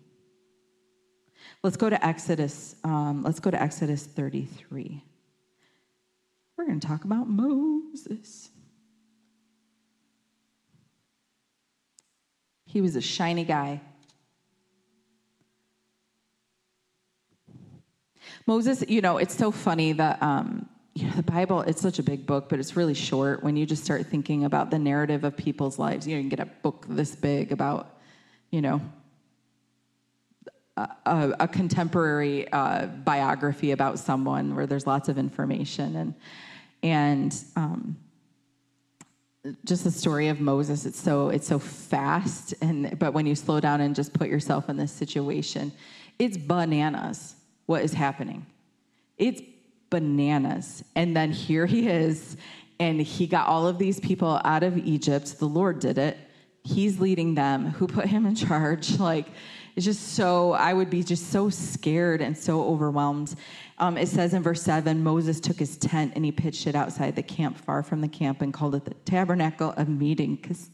Let's 1.62 1.78
go 1.78 1.88
to 1.88 2.06
Exodus. 2.06 2.76
Um, 2.84 3.22
let's 3.22 3.40
go 3.40 3.50
to 3.50 3.58
Exodus 3.58 4.04
33. 4.04 5.02
We're 6.58 6.66
going 6.66 6.78
to 6.78 6.86
talk 6.86 7.04
about 7.06 7.26
Moses. 7.26 8.50
He 12.66 12.82
was 12.82 12.96
a 12.96 13.00
shiny 13.00 13.44
guy. 13.44 13.80
Moses, 18.46 18.84
you 18.88 19.00
know, 19.00 19.18
it's 19.18 19.36
so 19.36 19.50
funny 19.50 19.92
that 19.92 20.22
um, 20.22 20.68
you 20.94 21.06
know 21.06 21.14
the 21.14 21.22
Bible. 21.22 21.60
It's 21.62 21.82
such 21.82 21.98
a 21.98 22.02
big 22.02 22.26
book, 22.26 22.48
but 22.48 22.58
it's 22.58 22.76
really 22.76 22.94
short. 22.94 23.42
When 23.42 23.56
you 23.56 23.66
just 23.66 23.84
start 23.84 24.06
thinking 24.06 24.44
about 24.44 24.70
the 24.70 24.78
narrative 24.78 25.24
of 25.24 25.36
people's 25.36 25.78
lives, 25.78 26.06
you 26.06 26.14
know, 26.14 26.22
you 26.22 26.28
can 26.28 26.36
get 26.36 26.40
a 26.40 26.50
book 26.62 26.86
this 26.88 27.14
big 27.16 27.52
about, 27.52 27.98
you 28.50 28.62
know, 28.62 28.80
a, 30.76 31.34
a 31.40 31.48
contemporary 31.48 32.50
uh, 32.52 32.86
biography 32.86 33.72
about 33.72 33.98
someone 33.98 34.54
where 34.54 34.66
there's 34.66 34.86
lots 34.86 35.08
of 35.08 35.18
information 35.18 35.96
and 35.96 36.14
and 36.82 37.44
um, 37.56 37.96
just 39.64 39.84
the 39.84 39.90
story 39.90 40.28
of 40.28 40.40
Moses. 40.40 40.86
It's 40.86 41.00
so 41.00 41.30
it's 41.30 41.46
so 41.46 41.58
fast, 41.58 42.54
and 42.60 42.98
but 42.98 43.12
when 43.12 43.26
you 43.26 43.34
slow 43.34 43.58
down 43.58 43.80
and 43.80 43.94
just 43.94 44.12
put 44.12 44.28
yourself 44.28 44.68
in 44.68 44.76
this 44.76 44.92
situation, 44.92 45.72
it's 46.18 46.36
bananas. 46.36 47.34
What 47.66 47.82
is 47.82 47.92
happening? 47.92 48.46
It's 49.18 49.42
bananas. 49.90 50.84
And 50.94 51.16
then 51.16 51.32
here 51.32 51.66
he 51.66 51.88
is, 51.88 52.36
and 52.80 53.00
he 53.00 53.26
got 53.26 53.48
all 53.48 53.66
of 53.66 53.78
these 53.78 54.00
people 54.00 54.40
out 54.44 54.62
of 54.62 54.78
Egypt. 54.78 55.38
The 55.38 55.46
Lord 55.46 55.80
did 55.80 55.98
it. 55.98 56.16
He's 56.62 56.98
leading 56.98 57.34
them. 57.34 57.66
Who 57.70 57.86
put 57.86 58.06
him 58.06 58.26
in 58.26 58.34
charge? 58.34 58.98
Like 59.06 59.26
it's 59.76 59.84
just 59.84 60.14
so, 60.14 60.52
I 60.52 60.72
would 60.72 60.88
be 60.88 61.02
just 61.02 61.30
so 61.30 61.50
scared 61.50 62.22
and 62.22 62.36
so 62.36 62.64
overwhelmed. 62.64 63.34
Um, 63.76 63.98
it 63.98 64.08
says 64.08 64.32
in 64.32 64.42
verse 64.42 64.62
7 64.62 65.04
Moses 65.04 65.38
took 65.38 65.58
his 65.58 65.76
tent 65.76 66.14
and 66.16 66.24
he 66.24 66.32
pitched 66.32 66.66
it 66.66 66.74
outside 66.74 67.14
the 67.14 67.22
camp, 67.22 67.58
far 67.58 67.82
from 67.82 68.00
the 68.00 68.08
camp, 68.08 68.40
and 68.40 68.54
called 68.54 68.74
it 68.74 68.86
the 68.86 68.94
tabernacle 69.04 69.74
of 69.76 69.88
meeting 69.90 70.36
because 70.36 70.70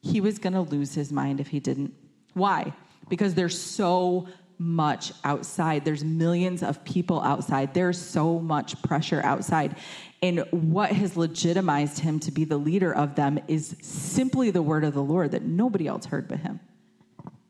he 0.00 0.22
was 0.22 0.38
going 0.38 0.54
to 0.54 0.62
lose 0.62 0.94
his 0.94 1.12
mind 1.12 1.40
if 1.40 1.48
he 1.48 1.60
didn't. 1.60 1.92
Why? 2.32 2.72
Because 3.10 3.34
there's 3.34 3.60
so 3.60 4.28
much 4.60 5.12
outside. 5.24 5.84
There's 5.84 6.04
millions 6.04 6.62
of 6.62 6.84
people 6.84 7.20
outside. 7.20 7.74
There's 7.74 8.00
so 8.00 8.38
much 8.38 8.80
pressure 8.82 9.20
outside. 9.24 9.74
And 10.22 10.44
what 10.52 10.92
has 10.92 11.16
legitimized 11.16 11.98
him 11.98 12.20
to 12.20 12.30
be 12.30 12.44
the 12.44 12.58
leader 12.58 12.94
of 12.94 13.16
them 13.16 13.40
is 13.48 13.74
simply 13.80 14.52
the 14.52 14.62
word 14.62 14.84
of 14.84 14.94
the 14.94 15.02
Lord 15.02 15.32
that 15.32 15.42
nobody 15.42 15.88
else 15.88 16.04
heard 16.06 16.28
but 16.28 16.40
him 16.40 16.60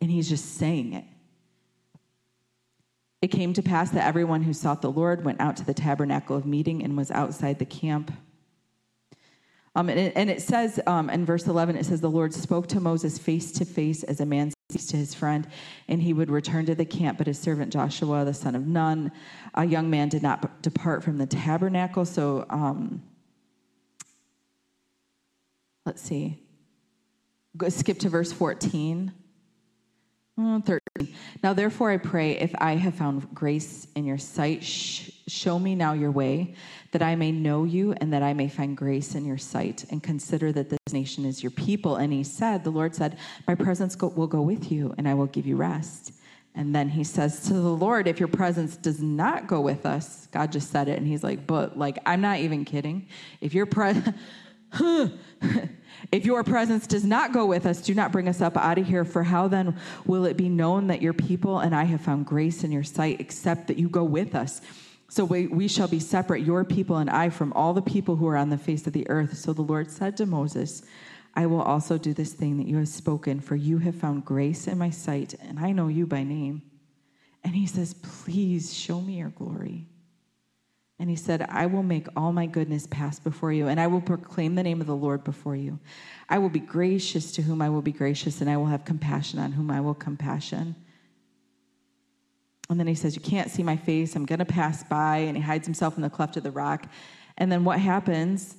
and 0.01 0.11
he's 0.11 0.29
just 0.29 0.57
saying 0.57 0.95
it. 0.95 1.05
It 3.23 3.29
came 3.29 3.53
to 3.53 3.63
pass 3.63 3.91
that 3.91 4.07
everyone 4.07 4.43
who 4.43 4.55
sought 4.55 4.81
the 4.81 4.91
Lord 4.91 5.25
went 5.25 5.41
out 5.41 5.57
to 5.59 5.65
the 5.65 5.75
tabernacle 5.75 6.37
of 6.37 6.47
meeting 6.47 6.83
and 6.83 6.97
was 6.97 7.11
outside 7.11 7.59
the 7.59 7.67
camp. 7.67 8.13
Um, 9.75 9.89
and, 9.91 10.01
it, 10.01 10.13
and, 10.17 10.31
it, 10.31 10.41
says 10.41 10.81
um, 10.87 11.11
in 11.11 11.27
verse 11.27 11.47
11, 11.47 11.77
it 11.77 11.85
says, 11.85 12.01
The 12.01 12.11
Lord 12.11 12.33
spoke 12.33 12.67
to 12.69 12.81
Moses 12.81 13.19
face 13.19 13.53
to 13.53 13.65
face 13.65 14.03
as 14.03 14.21
a 14.21 14.27
man 14.27 14.53
to 14.71 14.97
his 14.97 15.15
friend, 15.15 15.47
and 15.89 16.03
he 16.03 16.13
would 16.13 16.31
return 16.31 16.67
to 16.67 16.75
the 16.75 16.85
camp. 16.85 17.19
But 17.19 17.27
his 17.27 17.39
servant 17.39 17.73
Joshua, 17.73 18.25
the 18.25 18.35
son 18.35 18.55
of 18.55 18.67
Nun, 18.67 19.13
a 19.55 19.65
young 19.65 19.91
man, 19.91 20.09
did 20.09 20.23
not 20.23 20.63
depart 20.63 21.03
from 21.03 21.19
the 21.19 21.27
tabernacle. 21.27 22.05
So, 22.05 22.47
um, 22.51 23.03
let's 25.85 26.03
see. 26.03 26.39
Go, 27.57 27.69
skip 27.69 27.99
to 28.01 28.09
verse 28.09 28.33
14. 28.33 29.13
13. 30.37 31.15
Now, 31.43 31.53
therefore, 31.53 31.91
I 31.91 31.99
pray, 31.99 32.33
if 32.39 32.55
I 32.59 32.77
have 32.77 32.95
found 32.95 33.35
grace 33.35 33.87
in 33.95 34.07
your 34.07 34.17
sight, 34.17 34.65
sh- 34.65 35.11
show 35.29 35.59
me 35.59 35.75
now 35.75 35.93
your 35.93 36.11
way, 36.11 36.55
that 36.93 37.03
I 37.03 37.15
may 37.15 37.33
know 37.33 37.65
you 37.65 37.93
and 37.93 38.13
that 38.13 38.23
I 38.23 38.33
may 38.33 38.49
find 38.49 38.77
grace 38.77 39.15
in 39.15 39.25
your 39.25 39.39
sight, 39.39 39.85
and 39.91 40.03
consider 40.03 40.53
that 40.53 40.71
this 40.71 40.93
nation 40.93 41.25
is 41.25 41.43
your 41.43 41.51
people. 41.51 41.97
And 41.97 42.13
he 42.13 42.25
said, 42.25 42.65
The 42.65 42.71
Lord 42.71 42.95
said, 42.95 43.19
My 43.47 43.55
presence 43.55 43.95
go- 43.95 44.09
will 44.09 44.27
go 44.27 44.43
with 44.43 44.71
you, 44.73 44.95
and 44.99 45.09
I 45.09 45.15
will 45.15 45.27
give 45.27 45.47
you 45.47 45.57
rest. 45.57 46.13
And 46.55 46.75
then 46.75 46.89
he 46.89 47.05
says 47.05 47.45
to 47.45 47.55
the 47.55 47.61
Lord, 47.61 48.09
If 48.09 48.19
your 48.19 48.29
presence 48.29 48.77
does 48.77 49.01
not 49.01 49.47
go 49.47 49.61
with 49.61 49.87
us, 49.87 50.27
God 50.33 50.51
just 50.51 50.71
said 50.71 50.89
it, 50.89 50.99
and 50.99 51.07
he's 51.07 51.23
like, 51.23 51.47
But, 51.47 51.79
like, 51.79 51.99
I'm 52.07 52.21
not 52.21 52.39
even 52.39 52.65
kidding. 52.65 53.07
If 53.41 53.55
your 53.55 53.67
presence, 53.67 54.17
If 56.13 56.25
your 56.25 56.43
presence 56.43 56.87
does 56.87 57.05
not 57.05 57.33
go 57.33 57.47
with 57.47 57.67
us, 57.67 57.81
do 57.81 57.95
not 57.95 58.11
bring 58.11 58.29
us 58.29 58.41
up 58.41 58.57
out 58.57 58.79
of 58.79 58.87
here. 58.87 59.05
For 59.05 59.23
how 59.23 59.49
then 59.49 59.79
will 60.07 60.25
it 60.25 60.37
be 60.37 60.49
known 60.49 60.89
that 60.89 61.03
your 61.03 61.13
people 61.13 61.61
and 61.61 61.75
I 61.75 61.85
have 61.85 62.01
found 62.01 62.27
grace 62.27 62.65
in 62.65 62.73
your 62.73 62.83
sight, 62.83 63.21
except 63.21 63.69
that 63.69 63.79
you 63.79 63.89
go 63.89 64.03
with 64.03 64.35
us? 64.35 64.61
So 65.11 65.25
we, 65.25 65.49
we 65.49 65.67
shall 65.67 65.89
be 65.89 65.99
separate, 65.99 66.45
your 66.45 66.65
people 66.65 66.99
and 66.99 67.11
I, 67.11 67.31
from 67.31 67.53
all 67.55 67.75
the 67.75 67.83
people 67.83 68.15
who 68.15 68.29
are 68.29 68.37
on 68.37 68.49
the 68.49 68.57
face 68.57 68.87
of 68.87 68.93
the 68.93 69.11
earth. 69.11 69.37
So 69.37 69.53
the 69.53 69.61
Lord 69.61 69.91
said 69.91 70.17
to 70.19 70.25
Moses, 70.25 70.85
I 71.35 71.47
will 71.47 71.63
also 71.63 71.99
do 71.99 72.15
this 72.15 72.33
thing 72.33 72.59
that 72.59 72.69
you 72.69 72.77
have 72.77 72.89
spoken, 72.89 73.41
for 73.41 73.57
you 73.57 73.79
have 73.79 73.97
found 73.97 74.25
grace 74.25 74.69
in 74.69 74.79
my 74.79 74.91
sight, 74.91 75.35
and 75.41 75.59
I 75.59 75.73
know 75.73 75.89
you 75.89 76.07
by 76.07 76.23
name. 76.23 76.63
And 77.43 77.57
he 77.57 77.67
says, 77.67 77.95
Please 77.95 78.73
show 78.73 79.01
me 79.01 79.15
your 79.15 79.31
glory. 79.31 79.89
And 81.01 81.11
he 81.11 81.17
said, 81.17 81.43
I 81.49 81.67
will 81.67 81.83
make 81.83 82.07
all 82.15 82.33
my 82.33 82.47
goodness 82.47 82.87
pass 82.87 83.19
before 83.19 83.53
you, 83.53 83.67
and 83.67 83.81
I 83.81 83.89
will 83.89 84.01
proclaim 84.01 84.55
the 84.55 84.63
name 84.63 84.81
of 84.81 84.87
the 84.87 84.95
Lord 84.95 85.25
before 85.25 85.57
you. 85.57 85.81
I 86.29 86.39
will 86.39 86.51
be 86.51 86.61
gracious 86.61 87.33
to 87.33 87.43
whom 87.43 87.61
I 87.61 87.69
will 87.69 87.83
be 87.83 87.91
gracious, 87.91 88.41
and 88.41 88.49
I 88.49 88.57
will 88.59 88.67
have 88.67 88.85
compassion 88.85 89.41
on 89.41 89.51
whom 89.51 89.73
I 89.73 89.81
will 89.81 89.95
compassion. 89.95 90.77
And 92.71 92.81
then 92.81 92.87
he 92.87 92.95
says, 92.95 93.15
You 93.15 93.21
can't 93.21 93.51
see 93.51 93.63
my 93.63 93.77
face. 93.77 94.17
I'm 94.17 94.25
going 94.25 94.39
to 94.39 94.45
pass 94.45 94.83
by. 94.85 95.19
And 95.19 95.37
he 95.37 95.43
hides 95.43 95.67
himself 95.67 95.97
in 95.97 96.03
the 96.03 96.11
cleft 96.11 96.37
of 96.39 96.43
the 96.43 96.51
rock. 96.51 96.87
And 97.37 97.53
then 97.53 97.65
what 97.65 97.79
happens? 97.79 98.57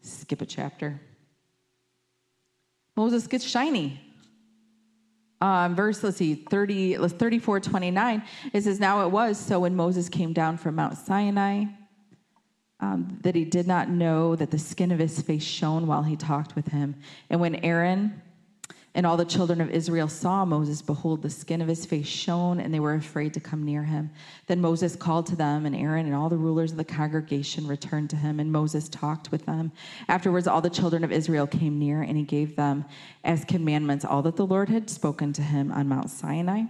Skip 0.00 0.40
a 0.40 0.46
chapter. 0.46 1.00
Moses 2.96 3.26
gets 3.26 3.44
shiny 3.44 4.00
um, 5.40 5.76
verse, 5.76 6.02
let's 6.02 6.16
see, 6.16 6.34
30, 6.34 6.96
34, 6.96 7.60
29, 7.60 8.22
it 8.52 8.64
says, 8.64 8.80
Now 8.80 9.06
it 9.06 9.10
was 9.10 9.38
so 9.38 9.60
when 9.60 9.76
Moses 9.76 10.08
came 10.08 10.32
down 10.32 10.56
from 10.56 10.74
Mount 10.74 10.98
Sinai 10.98 11.64
um, 12.80 13.18
that 13.22 13.34
he 13.34 13.44
did 13.44 13.66
not 13.66 13.88
know 13.88 14.34
that 14.34 14.50
the 14.50 14.58
skin 14.58 14.90
of 14.90 14.98
his 14.98 15.20
face 15.20 15.44
shone 15.44 15.86
while 15.86 16.02
he 16.02 16.16
talked 16.16 16.56
with 16.56 16.68
him. 16.68 16.96
And 17.30 17.40
when 17.40 17.56
Aaron 17.64 18.20
and 18.98 19.06
all 19.06 19.16
the 19.16 19.24
children 19.24 19.60
of 19.60 19.70
Israel 19.70 20.08
saw 20.08 20.44
Moses, 20.44 20.82
behold, 20.82 21.22
the 21.22 21.30
skin 21.30 21.62
of 21.62 21.68
his 21.68 21.86
face 21.86 22.08
shone, 22.08 22.58
and 22.58 22.74
they 22.74 22.80
were 22.80 22.94
afraid 22.94 23.32
to 23.34 23.38
come 23.38 23.62
near 23.62 23.84
him. 23.84 24.10
Then 24.48 24.60
Moses 24.60 24.96
called 24.96 25.26
to 25.26 25.36
them, 25.36 25.66
and 25.66 25.76
Aaron 25.76 26.06
and 26.06 26.16
all 26.16 26.28
the 26.28 26.36
rulers 26.36 26.72
of 26.72 26.78
the 26.78 26.84
congregation 26.84 27.68
returned 27.68 28.10
to 28.10 28.16
him, 28.16 28.40
and 28.40 28.50
Moses 28.50 28.88
talked 28.88 29.30
with 29.30 29.46
them. 29.46 29.70
Afterwards, 30.08 30.48
all 30.48 30.60
the 30.60 30.68
children 30.68 31.04
of 31.04 31.12
Israel 31.12 31.46
came 31.46 31.78
near, 31.78 32.02
and 32.02 32.16
he 32.16 32.24
gave 32.24 32.56
them 32.56 32.84
as 33.22 33.44
commandments 33.44 34.04
all 34.04 34.20
that 34.22 34.34
the 34.34 34.44
Lord 34.44 34.68
had 34.68 34.90
spoken 34.90 35.32
to 35.34 35.42
him 35.42 35.70
on 35.70 35.88
Mount 35.88 36.10
Sinai. 36.10 36.62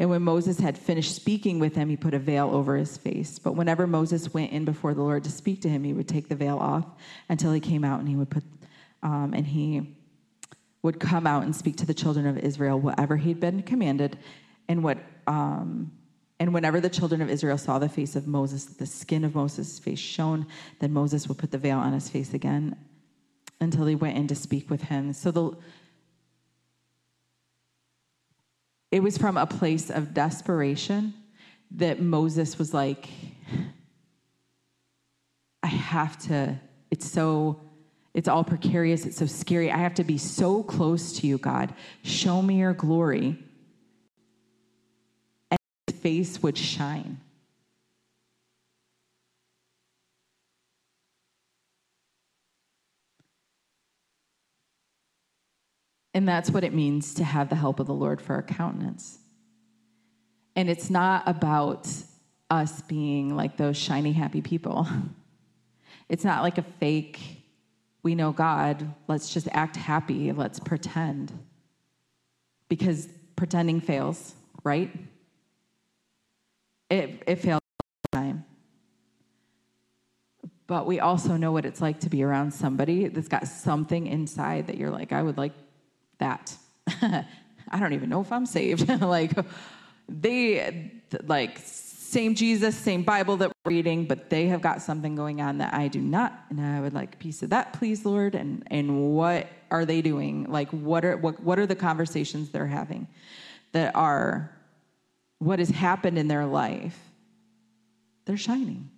And 0.00 0.10
when 0.10 0.22
Moses 0.22 0.58
had 0.58 0.76
finished 0.76 1.14
speaking 1.14 1.60
with 1.60 1.76
him, 1.76 1.88
he 1.88 1.96
put 1.96 2.14
a 2.14 2.18
veil 2.18 2.50
over 2.52 2.74
his 2.74 2.96
face. 2.96 3.38
But 3.38 3.54
whenever 3.54 3.86
Moses 3.86 4.34
went 4.34 4.50
in 4.50 4.64
before 4.64 4.92
the 4.92 5.02
Lord 5.02 5.22
to 5.22 5.30
speak 5.30 5.62
to 5.62 5.68
him, 5.68 5.84
he 5.84 5.92
would 5.92 6.08
take 6.08 6.28
the 6.28 6.34
veil 6.34 6.58
off 6.58 6.86
until 7.28 7.52
he 7.52 7.60
came 7.60 7.84
out, 7.84 8.00
and 8.00 8.08
he 8.08 8.16
would 8.16 8.28
put, 8.28 8.42
um, 9.04 9.34
and 9.34 9.46
he 9.46 9.94
would 10.82 10.98
come 10.98 11.26
out 11.26 11.42
and 11.42 11.54
speak 11.54 11.76
to 11.76 11.86
the 11.86 11.94
children 11.94 12.26
of 12.26 12.38
Israel 12.38 12.78
whatever 12.80 13.16
he'd 13.16 13.40
been 13.40 13.62
commanded, 13.62 14.18
and 14.68 14.82
what 14.82 14.98
um, 15.26 15.92
and 16.38 16.54
whenever 16.54 16.80
the 16.80 16.88
children 16.88 17.20
of 17.20 17.28
Israel 17.28 17.58
saw 17.58 17.78
the 17.78 17.88
face 17.88 18.16
of 18.16 18.26
Moses, 18.26 18.64
the 18.64 18.86
skin 18.86 19.24
of 19.24 19.34
Moses' 19.34 19.78
face 19.78 19.98
shone, 19.98 20.46
then 20.78 20.92
Moses 20.92 21.28
would 21.28 21.36
put 21.36 21.50
the 21.50 21.58
veil 21.58 21.78
on 21.78 21.92
his 21.92 22.08
face 22.08 22.32
again 22.32 22.76
until 23.60 23.84
they 23.84 23.94
went 23.94 24.16
in 24.16 24.26
to 24.28 24.34
speak 24.34 24.70
with 24.70 24.82
him. 24.82 25.12
So 25.12 25.30
the 25.30 25.52
it 28.90 29.02
was 29.02 29.16
from 29.16 29.36
a 29.36 29.46
place 29.46 29.90
of 29.90 30.14
desperation 30.14 31.14
that 31.72 32.00
Moses 32.00 32.58
was 32.58 32.74
like, 32.74 33.08
I 35.62 35.68
have 35.68 36.18
to, 36.26 36.58
it's 36.90 37.08
so 37.08 37.60
it's 38.12 38.28
all 38.28 38.42
precarious. 38.42 39.06
It's 39.06 39.18
so 39.18 39.26
scary. 39.26 39.70
I 39.70 39.78
have 39.78 39.94
to 39.94 40.04
be 40.04 40.18
so 40.18 40.62
close 40.62 41.12
to 41.20 41.26
you, 41.26 41.38
God. 41.38 41.74
Show 42.02 42.42
me 42.42 42.58
your 42.58 42.72
glory. 42.72 43.38
And 45.50 45.58
his 45.86 45.96
face 45.96 46.42
would 46.42 46.58
shine. 46.58 47.20
And 56.12 56.28
that's 56.28 56.50
what 56.50 56.64
it 56.64 56.74
means 56.74 57.14
to 57.14 57.24
have 57.24 57.48
the 57.48 57.54
help 57.54 57.78
of 57.78 57.86
the 57.86 57.94
Lord 57.94 58.20
for 58.20 58.34
our 58.34 58.42
countenance. 58.42 59.18
And 60.56 60.68
it's 60.68 60.90
not 60.90 61.22
about 61.28 61.88
us 62.50 62.82
being 62.82 63.36
like 63.36 63.56
those 63.56 63.76
shiny, 63.76 64.12
happy 64.12 64.40
people. 64.40 64.86
It's 66.08 66.24
not 66.24 66.42
like 66.42 66.58
a 66.58 66.62
fake 66.62 67.39
we 68.02 68.14
know 68.14 68.32
God, 68.32 68.94
let's 69.08 69.32
just 69.32 69.48
act 69.52 69.76
happy, 69.76 70.32
let's 70.32 70.58
pretend. 70.58 71.32
Because 72.68 73.08
pretending 73.36 73.80
fails, 73.80 74.34
right? 74.64 74.90
It, 76.88 77.22
it 77.26 77.36
fails 77.36 77.60
all 77.60 78.10
the 78.10 78.18
time. 78.18 78.44
But 80.66 80.86
we 80.86 81.00
also 81.00 81.36
know 81.36 81.52
what 81.52 81.64
it's 81.64 81.80
like 81.80 82.00
to 82.00 82.08
be 82.08 82.22
around 82.22 82.52
somebody 82.52 83.08
that's 83.08 83.28
got 83.28 83.48
something 83.48 84.06
inside 84.06 84.68
that 84.68 84.76
you're 84.76 84.90
like, 84.90 85.12
I 85.12 85.22
would 85.22 85.36
like 85.36 85.52
that. 86.18 86.56
I 86.86 87.78
don't 87.78 87.92
even 87.92 88.08
know 88.08 88.20
if 88.20 88.30
I'm 88.32 88.46
saved. 88.46 88.88
like, 89.00 89.32
they, 90.08 90.92
like, 91.24 91.60
same 92.10 92.34
Jesus, 92.34 92.74
same 92.74 93.04
Bible 93.04 93.36
that 93.36 93.52
we're 93.64 93.70
reading, 93.70 94.04
but 94.04 94.30
they 94.30 94.48
have 94.48 94.60
got 94.60 94.82
something 94.82 95.14
going 95.14 95.40
on 95.40 95.58
that 95.58 95.72
I 95.72 95.86
do 95.86 96.00
not, 96.00 96.44
and 96.50 96.60
I 96.60 96.80
would 96.80 96.92
like 96.92 97.14
a 97.14 97.18
piece 97.18 97.44
of 97.44 97.50
that, 97.50 97.72
please, 97.72 98.04
Lord. 98.04 98.34
And 98.34 98.64
and 98.66 99.14
what 99.14 99.46
are 99.70 99.84
they 99.84 100.02
doing? 100.02 100.50
Like, 100.50 100.70
what 100.70 101.04
are 101.04 101.16
what 101.16 101.40
what 101.40 101.60
are 101.60 101.66
the 101.66 101.76
conversations 101.76 102.50
they're 102.50 102.66
having 102.66 103.06
that 103.70 103.94
are 103.94 104.50
what 105.38 105.60
has 105.60 105.68
happened 105.68 106.18
in 106.18 106.26
their 106.26 106.46
life? 106.46 106.98
They're 108.24 108.36
shining. 108.36 108.90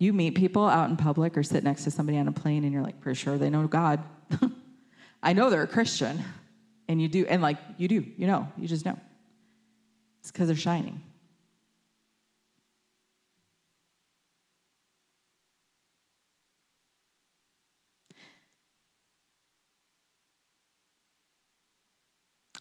You 0.00 0.12
meet 0.12 0.34
people 0.34 0.66
out 0.66 0.90
in 0.90 0.96
public 0.96 1.38
or 1.38 1.44
sit 1.44 1.62
next 1.62 1.84
to 1.84 1.92
somebody 1.92 2.18
on 2.18 2.26
a 2.26 2.32
plane, 2.32 2.64
and 2.64 2.72
you're 2.72 2.82
like, 2.82 3.00
for 3.00 3.14
sure 3.14 3.38
they 3.38 3.50
know 3.50 3.68
God. 3.68 4.02
I 5.22 5.32
know 5.32 5.48
they're 5.48 5.62
a 5.62 5.68
Christian, 5.68 6.24
and 6.88 7.00
you 7.00 7.06
do, 7.06 7.24
and 7.26 7.40
like 7.40 7.58
you 7.78 7.86
do, 7.86 8.04
you 8.16 8.26
know, 8.26 8.48
you 8.58 8.66
just 8.66 8.84
know. 8.84 8.98
It's 10.20 10.32
because 10.32 10.48
they're 10.48 10.56
shining. 10.56 11.00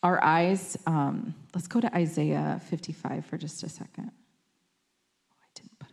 Our 0.05 0.23
eyes, 0.23 0.77
um, 0.85 1.33
let's 1.55 1.65
go 1.65 1.81
to 1.81 1.97
Isaiah 1.97 2.61
55 2.69 3.25
for 3.25 3.39
just 3.39 3.63
a 3.63 3.69
second. 3.69 4.11
Oh, 4.11 5.35
I 5.41 5.47
didn't 5.55 5.79
put 5.79 5.89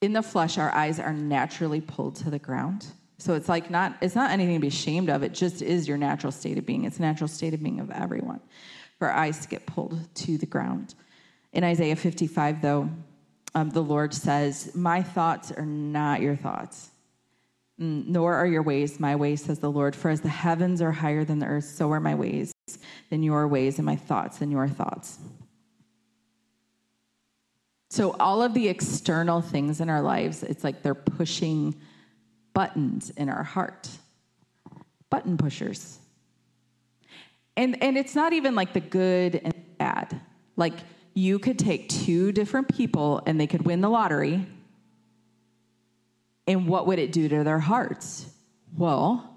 it. 0.00 0.06
In 0.06 0.14
the 0.14 0.22
flesh, 0.22 0.56
our 0.56 0.74
eyes 0.74 0.98
are 0.98 1.12
naturally 1.12 1.82
pulled 1.82 2.16
to 2.16 2.30
the 2.30 2.38
ground. 2.38 2.86
So 3.18 3.34
it's 3.34 3.50
like 3.50 3.68
not 3.68 3.98
it's 4.00 4.14
not 4.14 4.30
anything 4.30 4.54
to 4.54 4.60
be 4.60 4.68
ashamed 4.68 5.10
of. 5.10 5.22
It 5.22 5.34
just 5.34 5.60
is 5.60 5.86
your 5.86 5.98
natural 5.98 6.32
state 6.32 6.56
of 6.56 6.64
being. 6.64 6.86
It's 6.86 6.96
a 6.98 7.02
natural 7.02 7.28
state 7.28 7.52
of 7.52 7.62
being 7.62 7.78
of 7.78 7.90
everyone. 7.90 8.40
For 8.98 9.12
eyes 9.12 9.40
to 9.40 9.48
get 9.48 9.66
pulled 9.66 9.98
to 10.14 10.38
the 10.38 10.46
ground. 10.46 10.94
In 11.52 11.62
Isaiah 11.62 11.96
55, 11.96 12.62
though, 12.62 12.88
um, 13.54 13.68
the 13.68 13.82
Lord 13.82 14.14
says, 14.14 14.74
My 14.74 15.02
thoughts 15.02 15.52
are 15.52 15.66
not 15.66 16.22
your 16.22 16.36
thoughts 16.36 16.92
Mm, 17.80 18.06
nor 18.06 18.34
are 18.34 18.46
your 18.46 18.62
ways 18.62 19.00
my 19.00 19.16
ways, 19.16 19.44
says 19.44 19.58
the 19.58 19.70
Lord. 19.70 19.96
For 19.96 20.10
as 20.10 20.20
the 20.20 20.28
heavens 20.28 20.80
are 20.80 20.92
higher 20.92 21.24
than 21.24 21.40
the 21.40 21.46
earth, 21.46 21.64
so 21.64 21.90
are 21.90 22.00
my 22.00 22.14
ways 22.14 22.52
than 23.10 23.22
your 23.22 23.48
ways, 23.48 23.78
and 23.78 23.86
my 23.86 23.96
thoughts 23.96 24.38
than 24.38 24.50
your 24.50 24.68
thoughts. 24.68 25.18
So, 27.90 28.12
all 28.18 28.42
of 28.42 28.54
the 28.54 28.68
external 28.68 29.40
things 29.40 29.80
in 29.80 29.88
our 29.88 30.02
lives, 30.02 30.42
it's 30.42 30.64
like 30.64 30.82
they're 30.82 30.94
pushing 30.94 31.80
buttons 32.52 33.10
in 33.10 33.28
our 33.28 33.42
heart, 33.42 33.88
button 35.10 35.36
pushers. 35.36 35.98
And, 37.56 37.80
and 37.82 37.96
it's 37.96 38.14
not 38.14 38.32
even 38.32 38.54
like 38.54 38.72
the 38.72 38.80
good 38.80 39.40
and 39.44 39.54
bad. 39.78 40.20
Like, 40.56 40.74
you 41.14 41.38
could 41.38 41.58
take 41.58 41.88
two 41.88 42.32
different 42.32 42.74
people 42.74 43.22
and 43.26 43.40
they 43.40 43.46
could 43.46 43.62
win 43.62 43.80
the 43.80 43.88
lottery 43.88 44.44
and 46.46 46.68
what 46.68 46.86
would 46.86 46.98
it 46.98 47.12
do 47.12 47.28
to 47.28 47.44
their 47.44 47.58
hearts? 47.58 48.26
Well, 48.76 49.30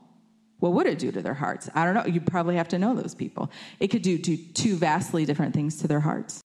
what 0.59 0.73
would 0.73 0.87
it 0.87 0.99
do 0.99 1.11
to 1.11 1.21
their 1.21 1.33
hearts? 1.33 1.69
I 1.75 1.85
don't 1.85 1.93
know. 1.93 2.05
You 2.05 2.19
probably 2.19 2.55
have 2.55 2.69
to 2.69 2.79
know 2.79 2.95
those 2.95 3.13
people. 3.13 3.51
It 3.79 3.89
could 3.89 4.01
do, 4.01 4.17
two 4.17 4.75
vastly 4.75 5.25
different 5.25 5.53
things 5.53 5.77
to 5.77 5.87
their 5.87 5.99
hearts. 5.99 6.43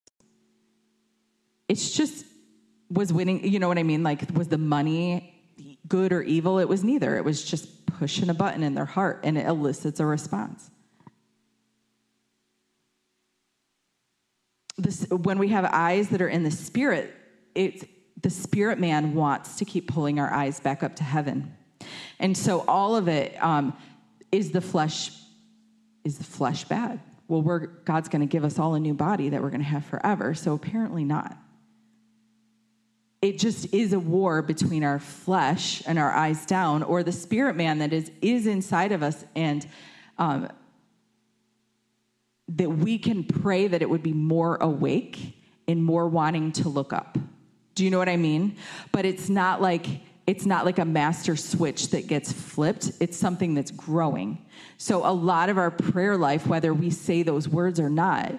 It's 1.68 1.92
just 1.92 2.26
was 2.90 3.12
winning, 3.12 3.48
you 3.48 3.58
know 3.58 3.68
what 3.68 3.78
I 3.78 3.82
mean? 3.82 4.02
Like, 4.02 4.22
was 4.34 4.48
the 4.48 4.58
money 4.58 5.34
good 5.88 6.12
or 6.12 6.20
evil? 6.22 6.58
It 6.58 6.68
was 6.68 6.84
neither. 6.84 7.16
It 7.16 7.24
was 7.24 7.42
just 7.42 7.86
pushing 7.86 8.28
a 8.28 8.34
button 8.34 8.62
in 8.62 8.74
their 8.74 8.84
heart 8.84 9.20
and 9.24 9.38
it 9.38 9.46
elicits 9.46 9.98
a 9.98 10.04
response. 10.04 10.70
This, 14.76 15.06
when 15.08 15.38
we 15.38 15.48
have 15.48 15.64
eyes 15.64 16.10
that 16.10 16.20
are 16.20 16.28
in 16.28 16.42
the 16.42 16.50
spirit, 16.50 17.14
it's 17.54 17.84
the 18.22 18.30
spirit 18.30 18.78
man 18.78 19.14
wants 19.14 19.56
to 19.56 19.64
keep 19.64 19.88
pulling 19.88 20.18
our 20.18 20.32
eyes 20.32 20.60
back 20.60 20.82
up 20.82 20.96
to 20.96 21.04
heaven. 21.04 21.56
And 22.18 22.36
so 22.36 22.64
all 22.66 22.96
of 22.96 23.08
it 23.08 23.36
um, 23.42 23.76
is 24.30 24.52
the 24.52 24.60
flesh 24.60 25.10
is 26.04 26.18
the 26.18 26.24
flesh 26.24 26.64
bad? 26.64 27.00
Well, 27.28 27.42
we're, 27.42 27.66
God's 27.66 28.08
going 28.08 28.20
to 28.20 28.26
give 28.26 28.44
us 28.44 28.58
all 28.58 28.74
a 28.74 28.80
new 28.80 28.94
body 28.94 29.28
that 29.28 29.40
we're 29.40 29.50
going 29.50 29.60
to 29.60 29.66
have 29.66 29.84
forever. 29.86 30.34
So 30.34 30.52
apparently 30.54 31.04
not. 31.04 31.36
It 33.20 33.38
just 33.38 33.72
is 33.72 33.92
a 33.92 34.00
war 34.00 34.42
between 34.42 34.82
our 34.82 34.98
flesh 34.98 35.80
and 35.86 35.96
our 35.96 36.10
eyes 36.10 36.44
down, 36.44 36.82
or 36.82 37.04
the 37.04 37.12
spirit 37.12 37.54
man 37.54 37.78
that 37.78 37.92
is 37.92 38.10
is 38.20 38.48
inside 38.48 38.90
of 38.90 39.04
us, 39.04 39.24
and 39.36 39.64
um, 40.18 40.48
that 42.48 42.68
we 42.68 42.98
can 42.98 43.22
pray 43.22 43.68
that 43.68 43.80
it 43.80 43.88
would 43.88 44.02
be 44.02 44.12
more 44.12 44.56
awake 44.56 45.36
and 45.68 45.84
more 45.84 46.08
wanting 46.08 46.50
to 46.50 46.68
look 46.68 46.92
up. 46.92 47.16
Do 47.74 47.84
you 47.84 47.90
know 47.90 47.98
what 47.98 48.08
I 48.08 48.16
mean? 48.16 48.56
But 48.90 49.04
it's 49.04 49.28
not 49.28 49.62
like 49.62 49.86
it's 50.26 50.46
not 50.46 50.64
like 50.64 50.78
a 50.78 50.84
master 50.84 51.34
switch 51.34 51.90
that 51.90 52.06
gets 52.06 52.32
flipped. 52.32 52.92
It's 53.00 53.16
something 53.16 53.54
that's 53.54 53.72
growing. 53.72 54.38
So 54.78 55.04
a 55.04 55.10
lot 55.10 55.48
of 55.48 55.58
our 55.58 55.70
prayer 55.70 56.16
life, 56.16 56.46
whether 56.46 56.72
we 56.72 56.90
say 56.90 57.24
those 57.24 57.48
words 57.48 57.80
or 57.80 57.90
not, 57.90 58.38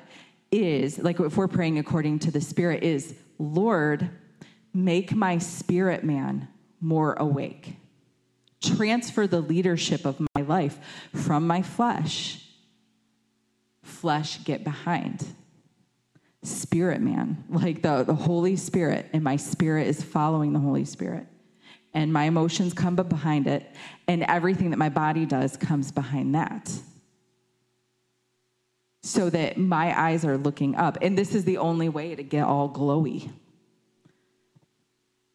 is 0.49 0.97
like 0.97 1.19
if 1.19 1.35
we're 1.35 1.49
praying 1.49 1.79
according 1.79 2.19
to 2.19 2.31
the 2.31 2.39
Spirit, 2.39 2.83
is 2.83 3.15
Lord, 3.37 4.09
make 4.73 5.13
my 5.13 5.37
spirit 5.39 6.03
man 6.03 6.47
more 6.79 7.13
awake. 7.15 7.75
Transfer 8.61 9.27
the 9.27 9.41
leadership 9.41 10.05
of 10.05 10.25
my 10.35 10.41
life 10.41 10.79
from 11.13 11.45
my 11.45 11.61
flesh. 11.61 12.47
Flesh, 13.83 14.41
get 14.45 14.63
behind 14.63 15.25
spirit 16.43 17.01
man, 17.01 17.43
like 17.49 17.81
the, 17.81 18.03
the 18.03 18.13
Holy 18.13 18.55
Spirit, 18.55 19.09
and 19.13 19.23
my 19.23 19.35
spirit 19.35 19.87
is 19.87 20.03
following 20.03 20.53
the 20.53 20.59
Holy 20.59 20.85
Spirit. 20.85 21.27
And 21.93 22.11
my 22.11 22.23
emotions 22.23 22.73
come 22.73 22.95
behind 22.95 23.45
it, 23.47 23.75
and 24.07 24.23
everything 24.23 24.71
that 24.71 24.77
my 24.77 24.89
body 24.89 25.25
does 25.25 25.57
comes 25.57 25.91
behind 25.91 26.33
that. 26.33 26.71
So 29.03 29.29
that 29.29 29.57
my 29.57 29.99
eyes 29.99 30.25
are 30.25 30.37
looking 30.37 30.75
up. 30.75 30.97
And 31.01 31.17
this 31.17 31.35
is 31.35 31.45
the 31.45 31.57
only 31.57 31.89
way 31.89 32.15
to 32.15 32.23
get 32.23 32.45
all 32.45 32.69
glowy, 32.69 33.29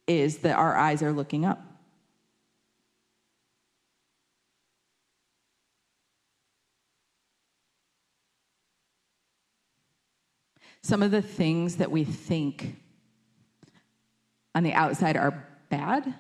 is 0.09 0.39
that 0.39 0.57
our 0.57 0.77
eyes 0.77 1.03
are 1.03 1.13
looking 1.13 1.45
up. 1.45 1.68
Some 10.83 11.03
of 11.03 11.11
the 11.11 11.23
things 11.23 11.77
that 11.77 11.91
we 11.91 12.05
think 12.05 12.77
on 14.55 14.63
the 14.63 14.73
outside 14.73 15.17
are 15.17 15.47
bad, 15.71 16.15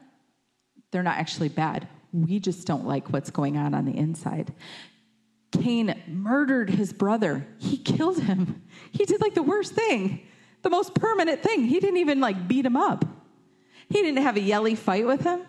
they're 0.91 1.03
not 1.03 1.17
actually 1.19 1.49
bad. 1.49 1.89
We 2.13 2.39
just 2.41 2.67
don't 2.67 2.87
like 2.87 3.13
what's 3.13 3.31
going 3.31 3.57
on 3.57 3.75
on 3.75 3.85
the 3.85 3.97
inside. 3.97 4.53
Cain 5.53 5.95
murdered 6.07 6.71
his 6.71 6.93
brother. 6.93 7.47
He 7.59 7.79
killed 7.79 8.21
him. 8.21 8.63
He 8.93 9.05
did 9.05 9.21
like 9.21 9.35
the 9.35 9.43
worst 9.43 9.73
thing, 9.73 10.21
the 10.63 10.71
most 10.71 10.95
permanent 10.95 11.43
thing. 11.43 11.65
He 11.65 11.81
didn't 11.81 11.99
even 11.99 12.21
like 12.21 12.49
beat 12.49 12.67
him 12.67 12.77
up. 12.77 13.05
He 13.89 14.03
didn't 14.03 14.23
have 14.23 14.37
a 14.37 14.41
yelly 14.41 14.75
fight 14.75 15.07
with 15.07 15.23
him. 15.23 15.43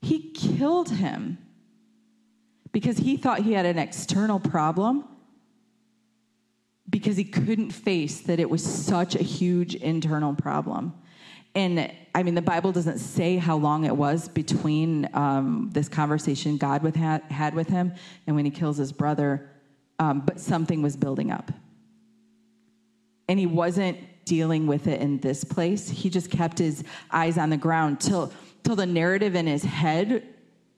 He 0.00 0.30
killed 0.32 0.90
him 0.90 1.38
because 2.72 2.98
he 2.98 3.16
thought 3.16 3.40
he 3.40 3.52
had 3.52 3.66
an 3.66 3.78
external 3.78 4.40
problem 4.40 5.04
because 6.92 7.16
he 7.16 7.24
couldn't 7.24 7.70
face 7.70 8.20
that 8.20 8.38
it 8.38 8.48
was 8.48 8.62
such 8.62 9.16
a 9.16 9.22
huge 9.22 9.74
internal 9.74 10.34
problem. 10.34 10.92
And 11.54 11.90
I 12.14 12.22
mean, 12.22 12.34
the 12.34 12.42
Bible 12.42 12.70
doesn't 12.70 12.98
say 12.98 13.38
how 13.38 13.56
long 13.56 13.84
it 13.84 13.96
was 13.96 14.28
between 14.28 15.08
um, 15.14 15.70
this 15.72 15.88
conversation 15.88 16.58
God 16.58 16.82
with 16.82 16.94
ha- 16.94 17.20
had 17.30 17.54
with 17.54 17.68
him 17.68 17.94
and 18.26 18.36
when 18.36 18.44
he 18.44 18.50
kills 18.50 18.76
his 18.76 18.92
brother, 18.92 19.50
um, 19.98 20.20
but 20.20 20.38
something 20.38 20.82
was 20.82 20.94
building 20.96 21.30
up. 21.30 21.50
And 23.26 23.38
he 23.38 23.46
wasn't 23.46 23.98
dealing 24.26 24.66
with 24.66 24.86
it 24.86 25.00
in 25.00 25.18
this 25.18 25.44
place. 25.44 25.88
He 25.88 26.10
just 26.10 26.30
kept 26.30 26.58
his 26.58 26.84
eyes 27.10 27.38
on 27.38 27.48
the 27.48 27.56
ground 27.56 28.00
till, 28.00 28.32
till 28.64 28.76
the 28.76 28.86
narrative 28.86 29.34
in 29.34 29.46
his 29.46 29.64
head 29.64 30.26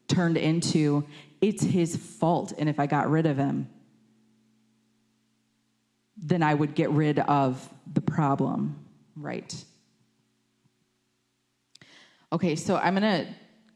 turned 0.07 0.37
into 0.37 1.05
it's 1.41 1.63
his 1.63 1.97
fault. 1.97 2.53
And 2.57 2.69
if 2.69 2.79
I 2.79 2.87
got 2.87 3.11
rid 3.11 3.27
of 3.27 3.37
him, 3.37 3.69
then 6.27 6.43
I 6.43 6.55
would 6.55 6.75
get 6.75 6.91
rid 6.91 7.19
of 7.19 7.69
the 7.93 8.01
problem, 8.01 8.83
right? 9.15 9.55
Okay, 12.33 12.57
so 12.57 12.77
I'm 12.77 12.95
gonna, 12.95 13.27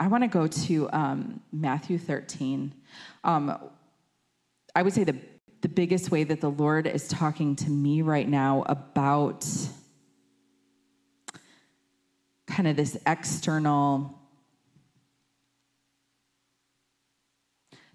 I 0.00 0.08
wanna 0.08 0.28
go 0.28 0.46
to 0.46 0.90
um, 0.90 1.40
Matthew 1.52 1.98
13. 1.98 2.74
Um, 3.22 3.70
I 4.74 4.82
would 4.82 4.94
say 4.94 5.04
the, 5.04 5.16
the 5.60 5.68
biggest 5.68 6.10
way 6.10 6.24
that 6.24 6.40
the 6.40 6.50
Lord 6.50 6.86
is 6.86 7.06
talking 7.06 7.54
to 7.56 7.70
me 7.70 8.00
right 8.00 8.26
now 8.26 8.64
about 8.66 9.46
kind 12.46 12.66
of 12.66 12.76
this 12.76 12.96
external 13.06 14.17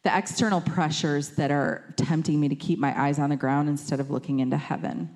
the 0.04 0.16
external 0.16 0.62
pressures 0.62 1.30
that 1.32 1.50
are 1.52 1.94
tempting 1.96 2.40
me 2.40 2.50
to 2.50 2.56
keep 2.56 2.78
my 2.78 3.00
eyes 3.00 3.20
on 3.20 3.30
the 3.30 3.36
ground 3.36 3.70
instead 3.70 4.00
of 4.00 4.10
looking 4.10 4.40
into 4.40 4.58
heaven. 4.58 5.10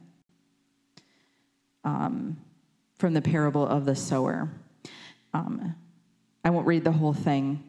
Um, 1.84 2.38
from 2.98 3.14
the 3.14 3.22
parable 3.22 3.66
of 3.66 3.86
the 3.86 3.96
sower. 3.96 4.50
Um, 5.34 5.76
I 6.44 6.50
won't 6.50 6.66
read 6.66 6.84
the 6.84 6.92
whole 6.92 7.14
thing, 7.14 7.64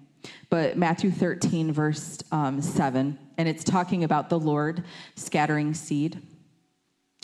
but 0.49 0.77
Matthew 0.77 1.11
13, 1.11 1.73
verse 1.73 2.19
um, 2.33 2.63
7, 2.63 3.19
and 3.37 3.49
it's 3.49 3.65
talking 3.65 4.05
about 4.05 4.31
the 4.31 4.39
Lord 4.39 4.85
scattering 5.17 5.75
seed. 5.75 6.21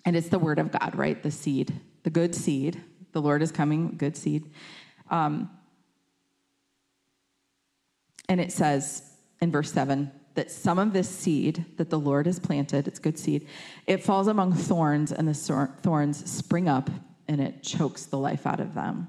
And 0.04 0.16
it's 0.16 0.28
the 0.28 0.38
word 0.38 0.58
of 0.58 0.70
God, 0.70 0.94
right? 0.94 1.22
The 1.22 1.30
seed, 1.30 1.72
the 2.02 2.10
good 2.10 2.34
seed. 2.34 2.82
The 3.12 3.22
Lord 3.22 3.42
is 3.42 3.52
coming, 3.52 3.96
good 3.96 4.16
seed. 4.16 4.50
Um, 5.08 5.48
and 8.28 8.40
it 8.40 8.52
says 8.52 9.13
in 9.40 9.50
verse 9.50 9.72
7 9.72 10.10
that 10.34 10.50
some 10.50 10.78
of 10.78 10.92
this 10.92 11.08
seed 11.08 11.64
that 11.76 11.90
the 11.90 11.98
Lord 11.98 12.26
has 12.26 12.38
planted, 12.38 12.88
it's 12.88 12.98
good 12.98 13.18
seed, 13.18 13.46
it 13.86 14.02
falls 14.02 14.26
among 14.26 14.52
thorns, 14.52 15.12
and 15.12 15.28
the 15.28 15.68
thorns 15.82 16.30
spring 16.30 16.68
up 16.68 16.90
and 17.28 17.40
it 17.40 17.62
chokes 17.62 18.06
the 18.06 18.18
life 18.18 18.46
out 18.46 18.60
of 18.60 18.74
them. 18.74 19.08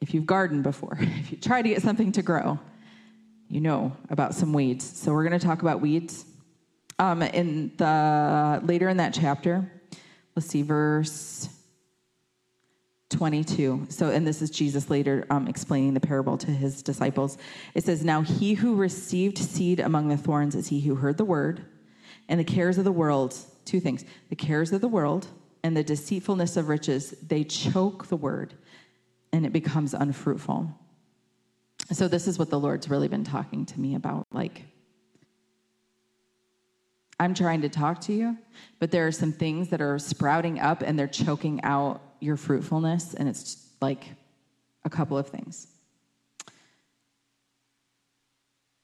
If 0.00 0.14
you've 0.14 0.26
gardened 0.26 0.62
before, 0.62 0.96
if 1.00 1.30
you 1.30 1.36
try 1.36 1.62
to 1.62 1.68
get 1.68 1.82
something 1.82 2.12
to 2.12 2.22
grow, 2.22 2.58
you 3.48 3.60
know 3.60 3.96
about 4.10 4.34
some 4.34 4.52
weeds. 4.52 4.84
So 4.98 5.12
we're 5.12 5.24
going 5.28 5.38
to 5.38 5.46
talk 5.46 5.62
about 5.62 5.80
weeds. 5.80 6.24
Um, 6.98 7.22
in 7.22 7.72
the 7.76 8.60
later 8.62 8.88
in 8.88 8.96
that 8.98 9.12
chapter, 9.14 9.70
let's 10.34 10.48
see, 10.48 10.62
verse 10.62 11.48
22. 13.10 13.86
So, 13.90 14.10
and 14.10 14.26
this 14.26 14.42
is 14.42 14.50
Jesus 14.50 14.90
later 14.90 15.26
um, 15.30 15.46
explaining 15.46 15.94
the 15.94 16.00
parable 16.00 16.36
to 16.38 16.50
his 16.50 16.82
disciples. 16.82 17.38
It 17.74 17.84
says, 17.84 18.04
Now 18.04 18.22
he 18.22 18.54
who 18.54 18.76
received 18.76 19.38
seed 19.38 19.80
among 19.80 20.08
the 20.08 20.16
thorns 20.16 20.54
is 20.54 20.68
he 20.68 20.80
who 20.80 20.96
heard 20.96 21.18
the 21.18 21.24
word, 21.24 21.64
and 22.28 22.40
the 22.40 22.44
cares 22.44 22.78
of 22.78 22.84
the 22.84 22.92
world, 22.92 23.36
two 23.64 23.80
things, 23.80 24.04
the 24.30 24.36
cares 24.36 24.72
of 24.72 24.80
the 24.80 24.88
world 24.88 25.28
and 25.64 25.74
the 25.74 25.82
deceitfulness 25.82 26.58
of 26.58 26.68
riches, 26.68 27.12
they 27.26 27.42
choke 27.42 28.08
the 28.08 28.16
word, 28.16 28.52
and 29.32 29.46
it 29.46 29.52
becomes 29.52 29.94
unfruitful. 29.94 30.70
So, 31.90 32.06
this 32.06 32.28
is 32.28 32.38
what 32.38 32.50
the 32.50 32.60
Lord's 32.60 32.90
really 32.90 33.08
been 33.08 33.24
talking 33.24 33.64
to 33.66 33.80
me 33.80 33.94
about. 33.94 34.26
Like, 34.30 34.66
I'm 37.18 37.32
trying 37.32 37.62
to 37.62 37.70
talk 37.70 38.02
to 38.02 38.12
you, 38.12 38.36
but 38.78 38.90
there 38.90 39.06
are 39.06 39.12
some 39.12 39.32
things 39.32 39.70
that 39.70 39.80
are 39.80 39.98
sprouting 39.98 40.60
up 40.60 40.82
and 40.82 40.98
they're 40.98 41.06
choking 41.06 41.62
out 41.62 42.02
your 42.24 42.36
fruitfulness, 42.36 43.14
and 43.14 43.28
it's 43.28 43.68
like 43.80 44.04
a 44.84 44.90
couple 44.90 45.18
of 45.18 45.28
things. 45.28 45.66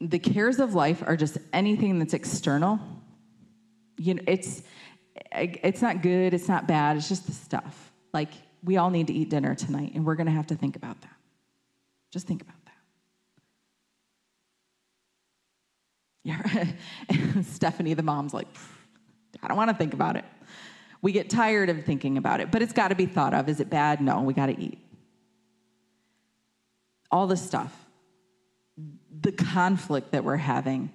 The 0.01 0.19
cares 0.19 0.61
of 0.61 0.75
life 0.75 1.03
are 1.07 1.17
just 1.17 1.39
anything 1.53 1.99
that's 1.99 2.15
external. 2.15 2.79
You 3.99 4.15
know, 4.15 4.23
it's 4.27 4.63
it's 5.33 5.83
not 5.83 6.03
good, 6.03 6.33
it's 6.33 6.49
not 6.49 6.67
bad, 6.67 6.97
it's 6.97 7.09
just 7.09 7.27
the 7.27 7.33
stuff. 7.33 7.93
Like 8.13 8.31
we 8.63 8.77
all 8.77 8.91
need 8.91 9.07
to 9.09 9.13
eat 9.13 9.31
dinner 9.31 9.55
tonight, 9.55 9.93
and 9.95 10.05
we're 10.05 10.15
going 10.15 10.27
to 10.27 10.33
have 10.33 10.47
to 10.49 10.55
think 10.55 10.77
about 10.77 11.01
that. 11.03 11.17
Just 12.11 12.27
think 12.27 12.43
about 12.43 12.57
that. 12.65 12.71
Yeah, 16.23 17.43
Stephanie, 17.43 17.95
the 17.95 18.03
mom's 18.03 18.35
like, 18.35 18.49
I 19.43 19.49
don't 19.49 19.57
want 19.57 19.71
to 19.71 19.77
think 19.77 19.95
about 19.95 20.17
it. 20.17 20.25
We 21.03 21.13
get 21.13 21.31
tired 21.31 21.71
of 21.71 21.85
thinking 21.85 22.19
about 22.19 22.41
it, 22.41 22.51
but 22.51 22.63
it's 22.63 22.73
got 22.73 22.89
to 22.89 22.95
be 22.95 23.07
thought 23.07 23.33
of. 23.33 23.49
Is 23.49 23.61
it 23.61 23.71
bad? 23.71 24.01
No, 24.01 24.23
we 24.23 24.35
got 24.35 24.47
to 24.47 24.61
eat. 24.61 24.79
All 27.11 27.27
the 27.27 27.37
stuff, 27.37 27.75
the 29.21 29.33
conflict 29.33 30.13
that 30.13 30.25
we're 30.25 30.37
having, 30.37 30.93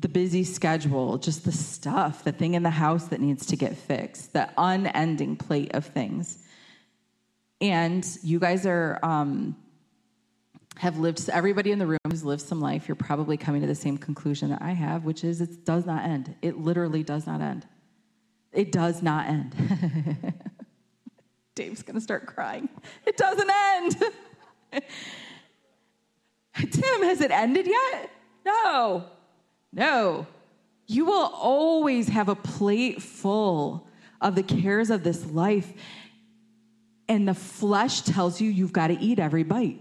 the 0.00 0.08
busy 0.08 0.44
schedule, 0.44 1.18
just 1.18 1.44
the 1.44 1.52
stuff, 1.52 2.24
the 2.24 2.32
thing 2.32 2.54
in 2.54 2.62
the 2.62 2.70
house 2.70 3.06
that 3.06 3.20
needs 3.20 3.46
to 3.46 3.56
get 3.56 3.76
fixed, 3.76 4.32
the 4.32 4.48
unending 4.56 5.36
plate 5.36 5.74
of 5.74 5.86
things. 5.86 6.38
And 7.60 8.06
you 8.22 8.38
guys 8.38 8.66
are 8.66 8.98
um, 9.02 9.56
have 10.76 10.98
lived. 10.98 11.28
Everybody 11.30 11.72
in 11.72 11.78
the 11.78 11.86
room 11.86 11.98
has 12.10 12.24
lived 12.24 12.42
some 12.42 12.60
life. 12.60 12.88
You're 12.88 12.96
probably 12.96 13.36
coming 13.36 13.60
to 13.60 13.66
the 13.66 13.74
same 13.74 13.98
conclusion 13.98 14.50
that 14.50 14.62
I 14.62 14.72
have, 14.72 15.04
which 15.04 15.24
is 15.24 15.40
it 15.40 15.64
does 15.64 15.86
not 15.86 16.04
end. 16.04 16.34
It 16.42 16.58
literally 16.58 17.02
does 17.02 17.26
not 17.26 17.40
end. 17.40 17.66
It 18.52 18.70
does 18.72 19.02
not 19.02 19.26
end. 19.26 19.54
Dave's 21.54 21.82
going 21.82 21.94
to 21.94 22.00
start 22.00 22.26
crying. 22.26 22.68
It 23.06 23.16
doesn't 23.16 23.50
end. 23.50 23.96
Tim, 26.54 27.02
has 27.02 27.20
it 27.20 27.30
ended 27.30 27.66
yet? 27.66 28.10
No. 28.44 29.04
No. 29.72 30.26
You 30.86 31.06
will 31.06 31.30
always 31.34 32.08
have 32.08 32.28
a 32.28 32.34
plate 32.34 33.02
full 33.02 33.86
of 34.20 34.34
the 34.34 34.42
cares 34.42 34.90
of 34.90 35.02
this 35.04 35.24
life. 35.26 35.72
And 37.08 37.28
the 37.28 37.34
flesh 37.34 38.02
tells 38.02 38.40
you 38.40 38.50
you've 38.50 38.72
got 38.72 38.88
to 38.88 38.98
eat 38.98 39.18
every 39.18 39.42
bite. 39.42 39.80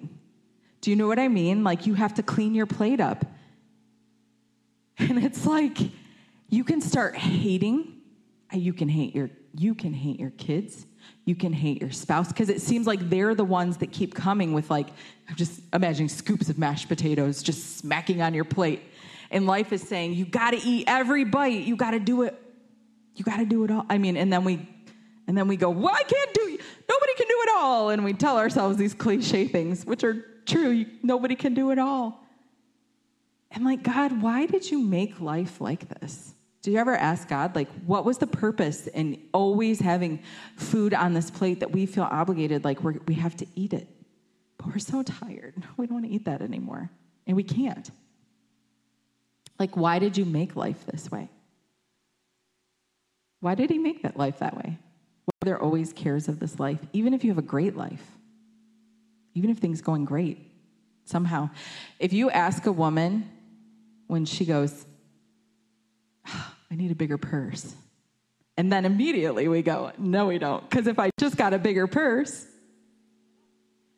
Do 0.82 0.90
you 0.90 0.96
know 0.96 1.08
what 1.08 1.20
I 1.20 1.28
mean? 1.28 1.64
Like 1.64 1.86
you 1.86 1.94
have 1.94 2.16
to 2.16 2.24
clean 2.24 2.56
your 2.56 2.66
plate 2.66 3.00
up. 3.00 3.26
And 4.98 5.24
it's 5.24 5.46
like 5.46 5.78
you 6.50 6.64
can 6.64 6.82
start 6.82 7.16
hating 7.16 8.01
you 8.54 8.74
can 8.74 8.90
hate 8.90 9.16
your 9.16 9.30
you 9.54 9.76
can 9.76 9.94
hate 9.94 10.20
your 10.20 10.30
kids. 10.32 10.86
You 11.26 11.36
can 11.36 11.52
hate 11.52 11.82
your 11.82 11.92
spouse. 11.92 12.30
Because 12.30 12.50
it 12.50 12.62
seems 12.62 12.88
like 12.88 13.10
they're 13.10 13.36
the 13.36 13.44
ones 13.44 13.78
that 13.78 13.92
keep 13.92 14.14
coming 14.14 14.54
with 14.54 14.70
like 14.70 14.88
i'm 15.28 15.36
just 15.36 15.62
imagining 15.74 16.10
scoops 16.10 16.50
of 16.50 16.58
mashed 16.58 16.88
potatoes 16.88 17.44
just 17.44 17.78
smacking 17.78 18.22
on 18.22 18.34
your 18.34 18.46
plate. 18.46 18.82
And 19.30 19.46
life 19.46 19.72
is 19.72 19.82
saying 19.82 20.14
you 20.14 20.26
got 20.26 20.52
to 20.52 20.58
eat 20.58 20.86
every 20.88 21.24
bite. 21.24 21.64
You 21.64 21.76
got 21.76 21.92
to 21.92 22.00
do 22.00 22.24
it. 22.24 22.40
You 23.16 23.24
got 23.26 23.38
to 23.38 23.46
do 23.46 23.64
it 23.64 23.72
all. 23.72 23.86
I 23.90 23.98
mean 23.98 24.18
and 24.18 24.32
then 24.32 24.44
we 24.44 24.68
and 25.28 25.38
then 25.38 25.48
we 25.48 25.56
go 25.56 25.70
well 25.70 25.94
i 25.94 26.04
can't 26.04 26.34
do 26.34 26.58
nobody 26.90 27.14
can 27.16 27.28
do 27.28 27.38
it 27.42 27.50
all. 27.58 27.90
And 27.90 28.04
we 28.04 28.14
tell 28.14 28.38
ourselves 28.38 28.78
these 28.78 28.94
cliche 28.94 29.48
things 29.48 29.86
which 29.86 30.04
are 30.04 30.26
true. 30.46 30.86
Nobody 31.04 31.36
can 31.36 31.54
do 31.54 31.72
it 31.72 31.80
all. 31.80 32.24
And 33.52 33.66
like 33.66 33.84
god 33.84 34.22
why 34.22 34.46
did 34.46 34.70
you 34.70 34.80
make 34.80 35.20
life 35.20 35.60
like 35.60 35.88
this 36.00 36.36
do 36.62 36.72
you 36.72 36.78
ever 36.78 36.96
ask 36.96 37.28
God, 37.28 37.56
like, 37.56 37.70
what 37.86 38.06
was 38.06 38.20
the 38.20 38.28
purpose 38.28 38.86
in 38.88 39.22
always 39.34 39.80
having 39.80 40.22
food 40.58 40.94
on 40.94 41.14
this 41.14 41.32
plate 41.32 41.60
that 41.62 41.72
we 41.72 41.88
feel 41.88 42.04
obligated, 42.04 42.64
like 42.64 42.84
we 42.84 43.00
we 43.08 43.16
have 43.16 43.36
to 43.38 43.48
eat 43.56 43.74
it? 43.74 43.88
But 44.58 44.68
we're 44.68 44.80
so 44.80 45.02
tired. 45.02 45.56
We 45.78 45.88
don't 45.88 45.96
want 45.96 46.06
to 46.06 46.12
eat 46.12 46.26
that 46.26 46.42
anymore. 46.42 46.92
And 47.26 47.36
we 47.36 47.44
can't. 47.44 47.90
Like, 49.58 49.76
why 49.76 50.00
did 50.00 50.18
you 50.18 50.26
make 50.26 50.56
life 50.56 50.86
this 50.86 51.10
way? 51.10 51.30
Why 53.40 53.56
did 53.56 53.72
He 53.72 53.80
make 53.80 54.04
that 54.04 54.18
life 54.18 54.40
that 54.40 54.56
way? 54.56 54.78
Why 55.26 55.32
there 55.42 55.60
always 55.60 55.94
cares 55.94 56.28
of 56.28 56.40
this 56.40 56.60
life, 56.60 56.80
even 56.94 57.16
if 57.16 57.24
you 57.24 57.32
have 57.32 57.40
a 57.40 57.44
great 57.44 57.76
life, 57.76 58.06
even 59.34 59.50
if 59.50 59.58
things 59.58 59.82
going 59.82 60.06
great, 60.06 60.52
somehow. 61.06 61.50
If 62.00 62.14
you 62.14 62.30
ask 62.30 62.68
a 62.68 62.72
woman 62.72 63.30
when 64.08 64.26
she 64.26 64.46
goes, 64.46 64.86
I 66.72 66.76
need 66.76 66.92
a 66.92 66.96
bigger 66.96 67.18
purse. 67.18 67.76
And 68.58 68.72
then 68.72 68.86
immediately 68.86 69.48
we 69.48 69.62
go, 69.62 69.92
no, 69.98 70.28
we 70.28 70.38
don't. 70.38 70.68
Because 70.70 70.88
if 70.88 70.98
I 70.98 71.10
just 71.20 71.36
got 71.36 71.54
a 71.54 71.60
bigger 71.60 71.88
purse, 71.88 72.46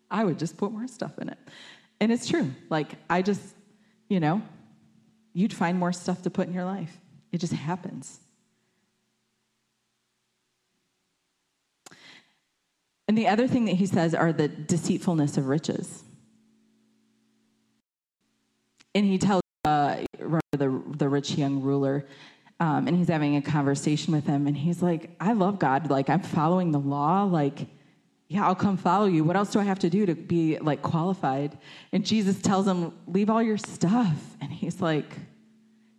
I 0.09 0.24
would 0.24 0.39
just 0.39 0.57
put 0.57 0.71
more 0.71 0.88
stuff 0.88 1.17
in 1.19 1.30
it. 1.30 1.38
And 1.99 2.11
it's 2.11 2.28
true. 2.28 2.51
Like, 2.69 2.95
I 3.09 3.21
just, 3.21 3.41
you 4.09 4.19
know, 4.19 4.41
you'd 5.34 5.53
find 5.53 5.78
more 5.78 5.93
stuff 5.93 6.24
to 6.24 6.30
put 6.30 6.47
in 6.47 6.53
your 6.53 6.65
life. 6.65 6.97
It 7.32 7.39
just 7.39 7.53
happens. 7.53 8.19
And 13.07 13.17
the 13.17 13.28
other 13.28 13.47
thing 13.47 13.65
that 13.65 13.76
he 13.76 13.86
says 13.86 14.15
are 14.15 14.32
the 14.32 14.47
deceitfulness 14.47 15.38
of 15.38 15.47
riches. 15.47 16.03
And 18.95 19.05
he 19.05 19.17
tells 19.17 19.41
uh, 19.65 19.97
the, 20.51 20.82
the 20.97 21.09
rich 21.09 21.32
young 21.32 21.61
ruler, 21.61 22.05
um, 22.64 22.88
and 22.88 22.95
he's 22.95 23.09
having 23.09 23.36
a 23.36 23.41
conversation 23.41 24.14
with 24.14 24.26
him, 24.26 24.47
and 24.47 24.55
he's 24.55 24.82
like, 24.82 25.09
I 25.20 25.34
love 25.34 25.59
God. 25.59 25.89
Like, 25.89 26.09
I'm 26.09 26.22
following 26.22 26.72
the 26.72 26.80
law. 26.80 27.26
Like, 27.26 27.68
yeah, 28.30 28.47
I'll 28.47 28.55
come 28.55 28.78
follow 28.78 29.05
you. 29.05 29.26
What 29.26 29.36
else 29.36 29.51
do 29.51 29.59
I 29.59 29.64
have 29.64 29.80
to 29.80 29.89
do 29.89 30.05
to 30.05 30.16
be 30.16 30.57
like 30.59 30.82
qualified? 30.82 31.57
And 31.91 32.05
Jesus 32.05 32.41
tells 32.41 32.66
him, 32.66 32.93
Leave 33.05 33.30
all 33.30 33.43
your 33.43 33.57
stuff. 33.57 34.38
And 34.39 34.49
he's 34.49 34.80
like, 34.80 35.14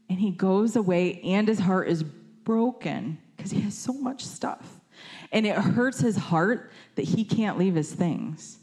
and 0.09 0.19
he 0.19 0.31
goes 0.31 0.75
away, 0.75 1.21
and 1.23 1.47
his 1.47 1.59
heart 1.59 1.87
is 1.89 2.03
broken 2.03 3.19
because 3.37 3.51
he 3.51 3.61
has 3.61 3.77
so 3.77 3.93
much 3.93 4.25
stuff. 4.25 4.81
And 5.33 5.47
it 5.47 5.57
hurts 5.57 6.01
his 6.01 6.17
heart 6.17 6.73
that 6.95 7.05
he 7.05 7.27
can't 7.27 7.59
leave 7.59 7.75
his 7.75 7.93
things. 7.93 8.57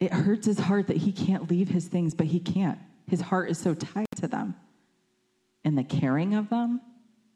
It 0.00 0.12
hurts 0.12 0.44
his 0.44 0.58
heart 0.58 0.88
that 0.88 0.96
he 0.96 1.12
can't 1.12 1.48
leave 1.48 1.68
his 1.68 1.86
things, 1.86 2.14
but 2.14 2.26
he 2.26 2.40
can't. 2.40 2.80
His 3.06 3.20
heart 3.20 3.48
is 3.48 3.58
so 3.58 3.74
tied 3.74 4.06
to 4.16 4.26
them 4.26 4.56
and 5.64 5.76
the 5.76 5.84
caring 5.84 6.34
of 6.34 6.48
them 6.50 6.80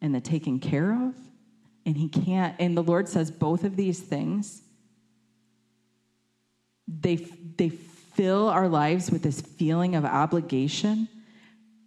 and 0.01 0.14
the 0.14 0.20
taking 0.20 0.61
care 0.61 0.93
of. 0.93 1.14
And 1.85 1.97
he 1.97 2.09
can't, 2.09 2.55
and 2.59 2.77
the 2.77 2.83
Lord 2.83 3.09
says 3.09 3.31
both 3.31 3.64
of 3.64 3.77
these 3.77 4.01
things, 4.01 4.62
they, 6.87 7.16
they 7.16 7.70
fill 7.70 8.49
our 8.49 8.68
lives 8.68 9.11
with 9.11 9.23
this 9.23 9.41
feeling 9.41 9.95
of 9.95 10.05
obligation 10.05 11.09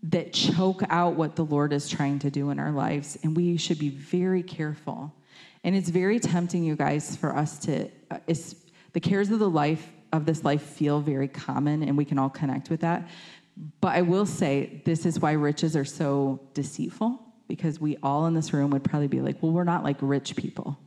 that 0.03 0.33
choke 0.33 0.83
out 0.89 1.15
what 1.15 1.35
the 1.35 1.45
Lord 1.45 1.73
is 1.73 1.89
trying 1.89 2.19
to 2.19 2.29
do 2.29 2.49
in 2.49 2.59
our 2.59 2.71
lives. 2.71 3.17
And 3.23 3.35
we 3.35 3.57
should 3.57 3.79
be 3.79 3.89
very 3.89 4.43
careful. 4.43 5.13
And 5.63 5.75
it's 5.75 5.89
very 5.89 6.19
tempting, 6.19 6.63
you 6.63 6.75
guys, 6.75 7.15
for 7.15 7.35
us 7.35 7.57
to, 7.59 7.89
uh, 8.11 8.19
the 8.93 8.99
cares 8.99 9.31
of 9.31 9.39
the 9.39 9.49
life 9.49 9.91
of 10.13 10.25
this 10.25 10.43
life 10.43 10.61
feel 10.61 11.01
very 11.01 11.27
common, 11.27 11.83
and 11.83 11.97
we 11.97 12.05
can 12.05 12.17
all 12.17 12.29
connect 12.29 12.69
with 12.69 12.81
that. 12.81 13.07
But 13.81 13.95
I 13.95 14.01
will 14.01 14.25
say, 14.25 14.81
this 14.85 15.05
is 15.05 15.19
why 15.19 15.33
riches 15.33 15.75
are 15.75 15.85
so 15.85 16.41
deceitful, 16.53 17.19
because 17.47 17.79
we 17.79 17.97
all 18.03 18.25
in 18.25 18.33
this 18.33 18.53
room 18.53 18.71
would 18.71 18.83
probably 18.83 19.07
be 19.07 19.21
like, 19.21 19.41
well, 19.41 19.51
we're 19.51 19.63
not 19.63 19.83
like 19.83 19.97
rich 20.01 20.35
people. 20.35 20.77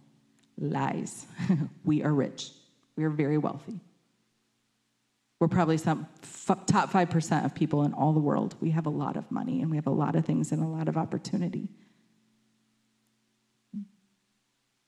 Lies. 0.59 1.27
we 1.85 2.03
are 2.03 2.13
rich, 2.13 2.51
we 2.97 3.05
are 3.05 3.11
very 3.11 3.39
wealthy. 3.39 3.81
We're 5.41 5.49
probably 5.49 5.79
some 5.79 6.09
f- 6.23 6.67
top 6.67 6.91
5% 6.91 7.45
of 7.45 7.55
people 7.55 7.85
in 7.85 7.93
all 7.93 8.13
the 8.13 8.21
world. 8.21 8.57
We 8.61 8.71
have 8.71 8.87
a 8.87 8.91
lot 8.91 9.17
of 9.17 9.31
money 9.31 9.63
and 9.63 9.71
we 9.71 9.77
have 9.77 9.87
a 9.87 9.91
lot 9.91 10.17
of 10.17 10.25
things 10.25 10.51
and 10.51 10.63
a 10.63 10.67
lot 10.67 10.89
of 10.89 10.97
opportunity. 10.97 11.69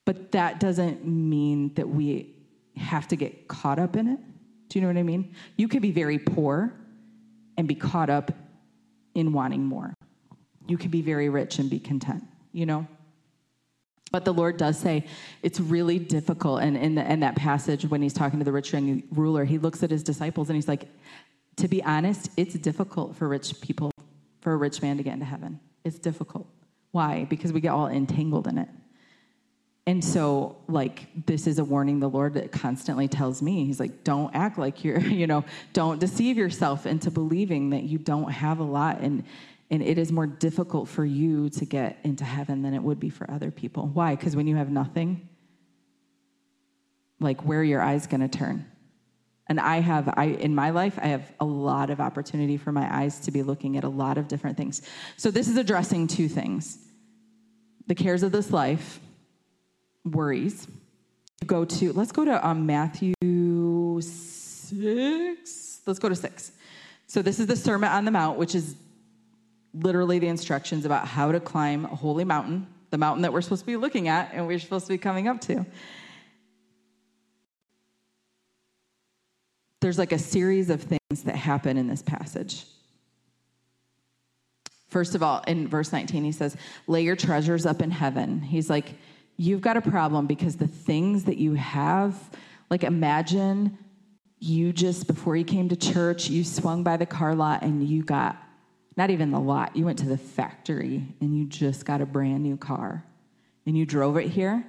But 0.04 0.32
that 0.32 0.58
doesn't 0.58 1.06
mean 1.06 1.72
that 1.74 1.88
we 1.88 2.34
have 2.74 3.06
to 3.08 3.16
get 3.16 3.46
caught 3.46 3.78
up 3.78 3.94
in 3.94 4.08
it. 4.08 4.18
Do 4.68 4.78
you 4.78 4.80
know 4.80 4.88
what 4.88 4.96
I 4.96 5.04
mean? 5.04 5.36
You 5.56 5.68
could 5.68 5.82
be 5.82 5.92
very 5.92 6.18
poor 6.18 6.74
and 7.61 7.68
be 7.68 7.74
caught 7.74 8.08
up 8.08 8.32
in 9.14 9.34
wanting 9.34 9.62
more. 9.62 9.92
You 10.66 10.78
can 10.78 10.90
be 10.90 11.02
very 11.02 11.28
rich 11.28 11.58
and 11.58 11.68
be 11.68 11.78
content, 11.78 12.24
you 12.52 12.64
know? 12.64 12.86
But 14.11 14.24
the 14.24 14.32
Lord 14.32 14.56
does 14.56 14.78
say 14.78 15.04
it's 15.42 15.61
really 15.61 15.98
difficult. 15.98 16.62
And 16.62 16.74
in, 16.74 16.94
the, 16.94 17.12
in 17.12 17.20
that 17.20 17.36
passage, 17.36 17.84
when 17.84 18.00
he's 18.00 18.14
talking 18.14 18.38
to 18.38 18.46
the 18.46 18.50
rich 18.50 18.72
young 18.72 19.02
ruler, 19.12 19.44
he 19.44 19.58
looks 19.58 19.82
at 19.82 19.90
his 19.90 20.02
disciples 20.02 20.48
and 20.48 20.56
he's 20.56 20.68
like, 20.68 20.88
to 21.56 21.68
be 21.68 21.84
honest, 21.84 22.30
it's 22.38 22.54
difficult 22.54 23.14
for 23.14 23.28
rich 23.28 23.61
people, 23.61 23.92
for 24.40 24.54
a 24.54 24.56
rich 24.56 24.80
man 24.80 24.96
to 24.96 25.02
get 25.02 25.12
into 25.12 25.26
heaven. 25.26 25.61
It's 25.84 25.98
difficult. 25.98 26.48
Why? 26.92 27.26
Because 27.28 27.52
we 27.52 27.61
get 27.61 27.72
all 27.72 27.88
entangled 27.88 28.46
in 28.46 28.56
it. 28.56 28.70
And 29.86 30.04
so, 30.04 30.56
like, 30.68 31.08
this 31.26 31.46
is 31.46 31.58
a 31.58 31.64
warning 31.64 32.00
the 32.00 32.08
Lord 32.08 32.34
that 32.34 32.52
constantly 32.52 33.08
tells 33.08 33.40
me. 33.40 33.64
He's 33.64 33.80
like, 33.80 34.04
don't 34.04 34.34
act 34.34 34.58
like 34.58 34.84
you're, 34.84 35.00
you 35.00 35.26
know, 35.26 35.44
don't 35.72 35.98
deceive 35.98 36.36
yourself 36.36 36.86
into 36.86 37.10
believing 37.10 37.70
that 37.70 37.84
you 37.84 37.98
don't 37.98 38.30
have 38.30 38.60
a 38.60 38.64
lot. 38.64 39.00
And, 39.00 39.24
and 39.70 39.82
it 39.82 39.98
is 39.98 40.12
more 40.12 40.26
difficult 40.26 40.88
for 40.88 41.04
you 41.04 41.48
to 41.50 41.64
get 41.64 41.98
into 42.04 42.24
heaven 42.24 42.62
than 42.62 42.74
it 42.74 42.82
would 42.82 43.00
be 43.00 43.10
for 43.10 43.30
other 43.30 43.50
people. 43.50 43.88
Why? 43.88 44.14
Because 44.14 44.36
when 44.36 44.46
you 44.46 44.56
have 44.56 44.70
nothing, 44.70 45.28
like, 47.18 47.44
where 47.44 47.62
your 47.62 47.80
eyes 47.80 48.06
going 48.06 48.20
to 48.20 48.28
turn? 48.28 48.66
And 49.46 49.58
I 49.58 49.80
have, 49.80 50.12
I 50.16 50.26
in 50.26 50.54
my 50.54 50.70
life, 50.70 50.96
I 51.02 51.08
have 51.08 51.32
a 51.40 51.44
lot 51.44 51.90
of 51.90 52.00
opportunity 52.00 52.56
for 52.56 52.70
my 52.70 52.88
eyes 52.94 53.18
to 53.20 53.32
be 53.32 53.42
looking 53.42 53.76
at 53.76 53.82
a 53.82 53.88
lot 53.88 54.16
of 54.16 54.28
different 54.28 54.56
things. 54.56 54.82
So 55.16 55.32
this 55.32 55.48
is 55.48 55.56
addressing 55.56 56.06
two 56.06 56.28
things: 56.28 56.78
the 57.88 57.96
cares 57.96 58.22
of 58.22 58.30
this 58.30 58.52
life 58.52 59.00
worries. 60.05 60.66
Go 61.46 61.64
to, 61.64 61.92
let's 61.92 62.12
go 62.12 62.24
to 62.24 62.46
um, 62.46 62.66
Matthew 62.66 63.14
6. 64.01 65.80
Let's 65.86 65.98
go 65.98 66.09
to 66.09 66.14
6. 66.14 66.53
So, 67.07 67.22
this 67.22 67.40
is 67.40 67.46
the 67.46 67.57
Sermon 67.57 67.90
on 67.90 68.05
the 68.05 68.11
Mount, 68.11 68.38
which 68.38 68.55
is 68.55 68.76
literally 69.74 70.18
the 70.18 70.28
instructions 70.28 70.84
about 70.84 71.07
how 71.07 71.32
to 71.32 71.40
climb 71.40 71.84
a 71.84 71.94
holy 71.94 72.24
mountain, 72.24 72.66
the 72.90 72.98
mountain 72.98 73.22
that 73.22 73.32
we're 73.32 73.40
supposed 73.40 73.62
to 73.62 73.66
be 73.66 73.76
looking 73.76 74.09
at 74.09 74.30
and 74.32 74.46
we're 74.46 74.59
supposed 74.59 74.86
to 74.86 74.92
be 74.92 74.98
coming 74.98 75.28
up 75.28 75.40
to. 75.42 75.64
There's 79.80 79.98
like 79.98 80.12
a 80.12 80.18
series 80.18 80.70
of 80.70 80.82
things 80.82 81.24
that 81.24 81.36
happen 81.36 81.76
in 81.78 81.88
this 81.88 82.03
passage. 82.03 82.66
First 84.88 85.14
of 85.14 85.22
all, 85.22 85.42
in 85.46 85.68
verse 85.68 85.92
19, 85.92 86.24
he 86.24 86.32
says, 86.32 86.57
Lay 86.86 87.03
your 87.03 87.16
treasures 87.16 87.64
up 87.64 87.80
in 87.80 87.90
heaven. 87.90 88.40
He's 88.40 88.68
like, 88.68 88.94
you've 89.41 89.62
got 89.62 89.78
a 89.78 89.80
problem 89.80 90.26
because 90.26 90.57
the 90.57 90.66
things 90.66 91.24
that 91.24 91.38
you 91.38 91.55
have, 91.55 92.14
like 92.68 92.84
imagine 92.84 93.78
you 94.38 94.70
just, 94.70 95.07
before 95.07 95.34
you 95.34 95.47
came 95.47 95.66
to 95.70 95.76
church, 95.76 96.28
you 96.28 96.45
swung 96.45 96.82
by 96.82 96.99
the 96.99 97.07
car 97.07 97.34
lot 97.34 97.62
and 97.62 97.88
you 97.88 98.03
got, 98.03 98.36
not 98.99 99.09
even 99.09 99.30
the 99.30 99.41
lot, 99.41 99.74
you 99.74 99.86
went 99.86 99.99
to 99.99 100.07
the 100.07 100.18
factory 100.18 101.07
and 101.22 101.34
you 101.38 101.47
just 101.47 101.86
got 101.86 102.03
a 102.03 102.07
brand 102.07 102.43
new 102.43 102.59
car 102.59 103.03
and 103.64 103.78
you 103.78 103.86
drove 103.86 104.18
it 104.18 104.28
here, 104.28 104.62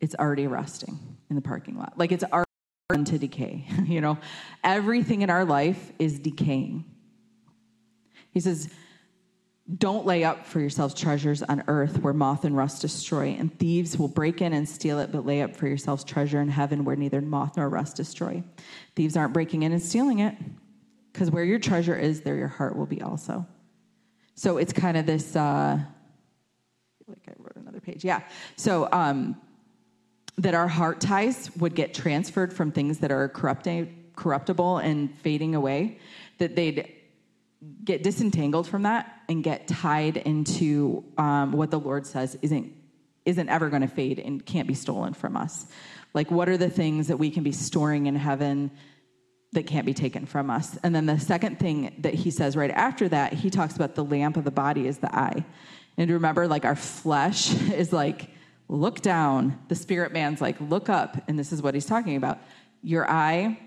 it's 0.00 0.14
already 0.14 0.46
rusting 0.46 0.98
in 1.28 1.36
the 1.36 1.42
parking 1.42 1.76
lot. 1.76 1.92
Like 1.98 2.10
it's 2.10 2.24
already 2.24 3.04
to 3.04 3.18
decay. 3.18 3.66
you 3.84 4.00
know, 4.00 4.16
everything 4.62 5.20
in 5.20 5.28
our 5.28 5.44
life 5.44 5.92
is 5.98 6.18
decaying. 6.18 6.86
He 8.30 8.40
says, 8.40 8.70
don't 9.78 10.04
lay 10.04 10.24
up 10.24 10.44
for 10.44 10.60
yourselves 10.60 10.94
treasures 10.94 11.42
on 11.42 11.64
earth 11.68 12.02
where 12.02 12.12
moth 12.12 12.44
and 12.44 12.54
rust 12.54 12.82
destroy, 12.82 13.28
and 13.38 13.58
thieves 13.58 13.96
will 13.96 14.08
break 14.08 14.42
in 14.42 14.52
and 14.52 14.68
steal 14.68 14.98
it, 14.98 15.10
but 15.10 15.24
lay 15.24 15.40
up 15.40 15.56
for 15.56 15.66
yourselves 15.66 16.04
treasure 16.04 16.40
in 16.40 16.48
heaven 16.48 16.84
where 16.84 16.96
neither 16.96 17.22
moth 17.22 17.56
nor 17.56 17.68
rust 17.68 17.96
destroy. 17.96 18.42
Thieves 18.94 19.16
aren't 19.16 19.32
breaking 19.32 19.62
in 19.62 19.72
and 19.72 19.82
stealing 19.82 20.18
it, 20.18 20.36
because 21.12 21.30
where 21.30 21.44
your 21.44 21.58
treasure 21.58 21.96
is, 21.96 22.20
there 22.20 22.36
your 22.36 22.48
heart 22.48 22.76
will 22.76 22.86
be 22.86 23.00
also. 23.00 23.46
So 24.34 24.58
it's 24.58 24.72
kind 24.72 24.96
of 24.96 25.06
this. 25.06 25.34
Uh, 25.34 25.78
like 27.06 27.22
I 27.28 27.32
wrote 27.38 27.56
another 27.56 27.80
page. 27.80 28.04
Yeah. 28.04 28.22
So 28.56 28.88
um, 28.90 29.40
that 30.38 30.54
our 30.54 30.68
heart 30.68 31.00
ties 31.00 31.50
would 31.56 31.74
get 31.74 31.94
transferred 31.94 32.52
from 32.52 32.72
things 32.72 32.98
that 32.98 33.12
are 33.12 33.28
corrupting, 33.28 34.10
corruptible 34.16 34.78
and 34.78 35.14
fading 35.18 35.54
away, 35.54 35.98
that 36.38 36.56
they'd 36.56 36.93
get 37.84 38.02
disentangled 38.02 38.66
from 38.66 38.82
that 38.82 39.22
and 39.28 39.44
get 39.44 39.68
tied 39.68 40.16
into 40.16 41.04
um, 41.18 41.52
what 41.52 41.70
the 41.70 41.78
Lord 41.78 42.06
says 42.06 42.36
isn't 42.42 42.72
isn't 43.24 43.48
ever 43.48 43.70
going 43.70 43.82
to 43.82 43.88
fade 43.88 44.18
and 44.18 44.44
can't 44.44 44.68
be 44.68 44.74
stolen 44.74 45.14
from 45.14 45.36
us. 45.36 45.66
Like, 46.12 46.30
what 46.30 46.48
are 46.48 46.56
the 46.56 46.68
things 46.68 47.08
that 47.08 47.16
we 47.16 47.30
can 47.30 47.42
be 47.42 47.52
storing 47.52 48.06
in 48.06 48.14
heaven 48.16 48.70
that 49.52 49.66
can't 49.66 49.86
be 49.86 49.94
taken 49.94 50.26
from 50.26 50.50
us? 50.50 50.76
And 50.82 50.94
then 50.94 51.06
the 51.06 51.18
second 51.18 51.58
thing 51.58 51.94
that 52.00 52.14
he 52.14 52.30
says 52.30 52.54
right 52.54 52.70
after 52.70 53.08
that, 53.08 53.32
he 53.32 53.48
talks 53.50 53.76
about 53.76 53.94
the 53.94 54.04
lamp 54.04 54.36
of 54.36 54.44
the 54.44 54.50
body 54.50 54.86
is 54.86 54.98
the 54.98 55.14
eye. 55.14 55.44
And 55.96 56.10
remember, 56.10 56.46
like, 56.46 56.64
our 56.64 56.76
flesh 56.76 57.52
is 57.72 57.92
like, 57.92 58.30
look 58.68 59.00
down. 59.00 59.58
The 59.68 59.74
spirit 59.74 60.12
man's 60.12 60.40
like, 60.40 60.60
look 60.60 60.88
up. 60.88 61.16
And 61.28 61.38
this 61.38 61.52
is 61.52 61.62
what 61.62 61.74
he's 61.74 61.86
talking 61.86 62.16
about. 62.16 62.38
Your 62.82 63.10
eye 63.10 63.58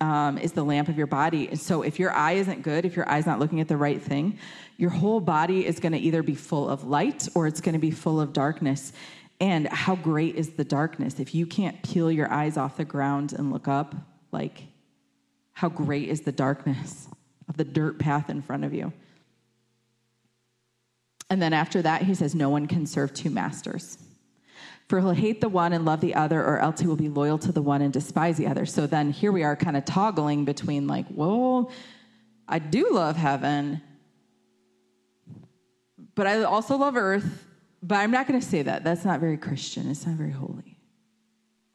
um, 0.00 0.38
is 0.38 0.52
the 0.52 0.64
lamp 0.64 0.88
of 0.88 0.98
your 0.98 1.06
body. 1.06 1.48
And 1.48 1.60
so 1.60 1.82
if 1.82 1.98
your 1.98 2.12
eye 2.12 2.32
isn't 2.32 2.62
good, 2.62 2.84
if 2.84 2.96
your 2.96 3.08
eye's 3.08 3.26
not 3.26 3.38
looking 3.38 3.60
at 3.60 3.68
the 3.68 3.76
right 3.76 4.00
thing, 4.00 4.38
your 4.76 4.90
whole 4.90 5.20
body 5.20 5.66
is 5.66 5.80
going 5.80 5.92
to 5.92 5.98
either 5.98 6.22
be 6.22 6.34
full 6.34 6.68
of 6.68 6.84
light 6.84 7.28
or 7.34 7.46
it's 7.46 7.60
going 7.60 7.74
to 7.74 7.78
be 7.78 7.90
full 7.90 8.20
of 8.20 8.32
darkness. 8.32 8.92
And 9.40 9.68
how 9.68 9.96
great 9.96 10.36
is 10.36 10.50
the 10.50 10.64
darkness? 10.64 11.20
If 11.20 11.34
you 11.34 11.46
can't 11.46 11.82
peel 11.82 12.10
your 12.10 12.30
eyes 12.32 12.56
off 12.56 12.76
the 12.76 12.84
ground 12.84 13.32
and 13.32 13.52
look 13.52 13.68
up, 13.68 13.94
like, 14.32 14.64
how 15.52 15.68
great 15.68 16.08
is 16.08 16.22
the 16.22 16.32
darkness 16.32 17.08
of 17.48 17.56
the 17.56 17.64
dirt 17.64 17.98
path 17.98 18.28
in 18.30 18.42
front 18.42 18.64
of 18.64 18.74
you? 18.74 18.92
And 21.30 21.40
then 21.40 21.52
after 21.52 21.82
that, 21.82 22.02
he 22.02 22.14
says, 22.14 22.34
No 22.34 22.50
one 22.50 22.66
can 22.66 22.86
serve 22.86 23.14
two 23.14 23.30
masters. 23.30 23.98
For 24.88 25.00
he'll 25.00 25.12
hate 25.12 25.40
the 25.40 25.48
one 25.48 25.72
and 25.72 25.84
love 25.84 26.00
the 26.00 26.14
other, 26.14 26.40
or 26.42 26.58
else 26.58 26.80
he 26.80 26.86
will 26.86 26.96
be 26.96 27.08
loyal 27.08 27.38
to 27.38 27.52
the 27.52 27.62
one 27.62 27.80
and 27.80 27.92
despise 27.92 28.36
the 28.36 28.46
other. 28.46 28.66
So 28.66 28.86
then 28.86 29.10
here 29.10 29.32
we 29.32 29.42
are 29.42 29.56
kind 29.56 29.76
of 29.76 29.84
toggling 29.84 30.44
between, 30.44 30.86
like, 30.86 31.06
whoa, 31.08 31.70
I 32.46 32.58
do 32.58 32.90
love 32.90 33.16
heaven, 33.16 33.80
but 36.14 36.26
I 36.26 36.42
also 36.42 36.76
love 36.76 36.96
earth. 36.96 37.46
But 37.82 37.96
I'm 37.96 38.10
not 38.10 38.26
going 38.26 38.40
to 38.40 38.46
say 38.46 38.62
that. 38.62 38.82
That's 38.82 39.04
not 39.04 39.20
very 39.20 39.36
Christian. 39.36 39.90
It's 39.90 40.06
not 40.06 40.16
very 40.16 40.30
holy. 40.30 40.78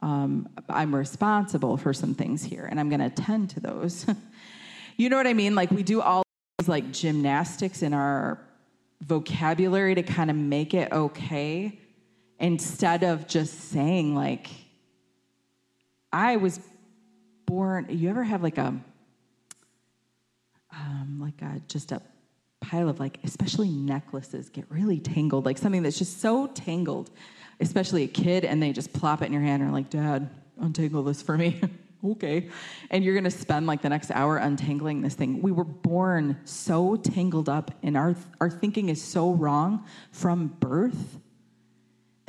Um, 0.02 0.50
I'm 0.68 0.96
responsible 0.96 1.78
for 1.78 1.94
some 1.94 2.16
things 2.16 2.44
here, 2.44 2.66
and 2.66 2.80
I'm 2.80 2.90
going 2.90 3.00
to 3.00 3.08
attend 3.08 3.52
to 3.52 3.60
those. 3.60 4.08
you 4.98 5.10
know 5.10 5.18
what 5.18 5.28
I 5.28 5.34
mean? 5.34 5.56
Like, 5.56 5.72
we 5.72 5.84
do 5.84 6.02
all 6.02 6.24
these, 6.58 6.68
like 6.68 6.92
gymnastics 6.92 7.82
in 7.84 7.94
our 7.94 8.40
vocabulary 9.02 9.96
to 9.96 10.04
kind 10.04 10.30
of 10.30 10.36
make 10.36 10.74
it 10.74 10.92
okay 10.92 11.80
instead 12.40 13.04
of 13.04 13.28
just 13.28 13.72
saying 13.72 14.16
like 14.16 14.50
i 16.12 16.36
was 16.38 16.60
born 17.46 17.86
you 17.90 18.10
ever 18.10 18.24
have 18.24 18.44
like 18.44 18.58
a 18.58 18.74
um, 20.72 21.18
like 21.20 21.42
a 21.42 21.60
just 21.68 21.92
a 21.92 22.02
pile 22.62 22.90
of 22.90 23.00
like 23.00 23.20
especially 23.24 23.70
necklaces 23.70 24.50
get 24.50 24.66
really 24.70 25.00
tangled 25.00 25.46
like 25.46 25.58
something 25.58 25.82
that's 25.82 25.98
just 25.98 26.22
so 26.22 26.48
tangled 26.48 27.10
especially 27.60 28.04
a 28.04 28.08
kid 28.08 28.46
and 28.46 28.62
they 28.62 28.72
just 28.72 28.94
plop 28.94 29.22
it 29.22 29.26
in 29.26 29.34
your 29.34 29.42
hand 29.42 29.62
and 29.62 29.72
are 29.72 29.74
like 29.74 29.90
dad 29.90 30.30
untangle 30.60 31.04
this 31.04 31.22
for 31.22 31.38
me. 31.38 31.60
Okay. 32.02 32.48
And 32.92 33.04
you're 33.04 33.14
going 33.14 33.26
to 33.26 33.30
spend 33.30 33.68
like 33.68 33.82
the 33.82 33.90
next 33.90 34.10
hour 34.12 34.38
untangling 34.38 35.02
this 35.02 35.16
thing. 35.16 35.42
We 35.42 35.52
were 35.52 35.66
born 35.66 36.38
so 36.46 36.96
tangled 36.96 37.50
up 37.50 37.72
and 37.84 37.98
our 37.98 38.16
our 38.40 38.50
thinking 38.50 38.88
is 38.88 39.04
so 39.04 39.34
wrong 39.34 39.84
from 40.14 40.48
birth 40.48 41.19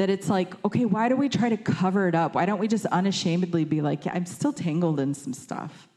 that 0.01 0.09
it's 0.09 0.31
like, 0.31 0.55
okay, 0.65 0.87
why 0.87 1.11
do 1.11 1.15
we 1.15 1.29
try 1.29 1.51
to 1.51 1.59
cover 1.59 2.09
it 2.09 2.15
up? 2.15 2.35
Why 2.35 2.47
don't 2.47 2.59
we 2.59 2.69
just 2.69 2.87
unashamedly 2.87 3.67
be 3.67 3.83
like, 3.83 4.07
yeah, 4.07 4.13
I'm 4.15 4.25
still 4.25 4.51
tangled 4.51 4.99
in 4.99 5.13
some 5.13 5.35
stuff? 5.35 5.89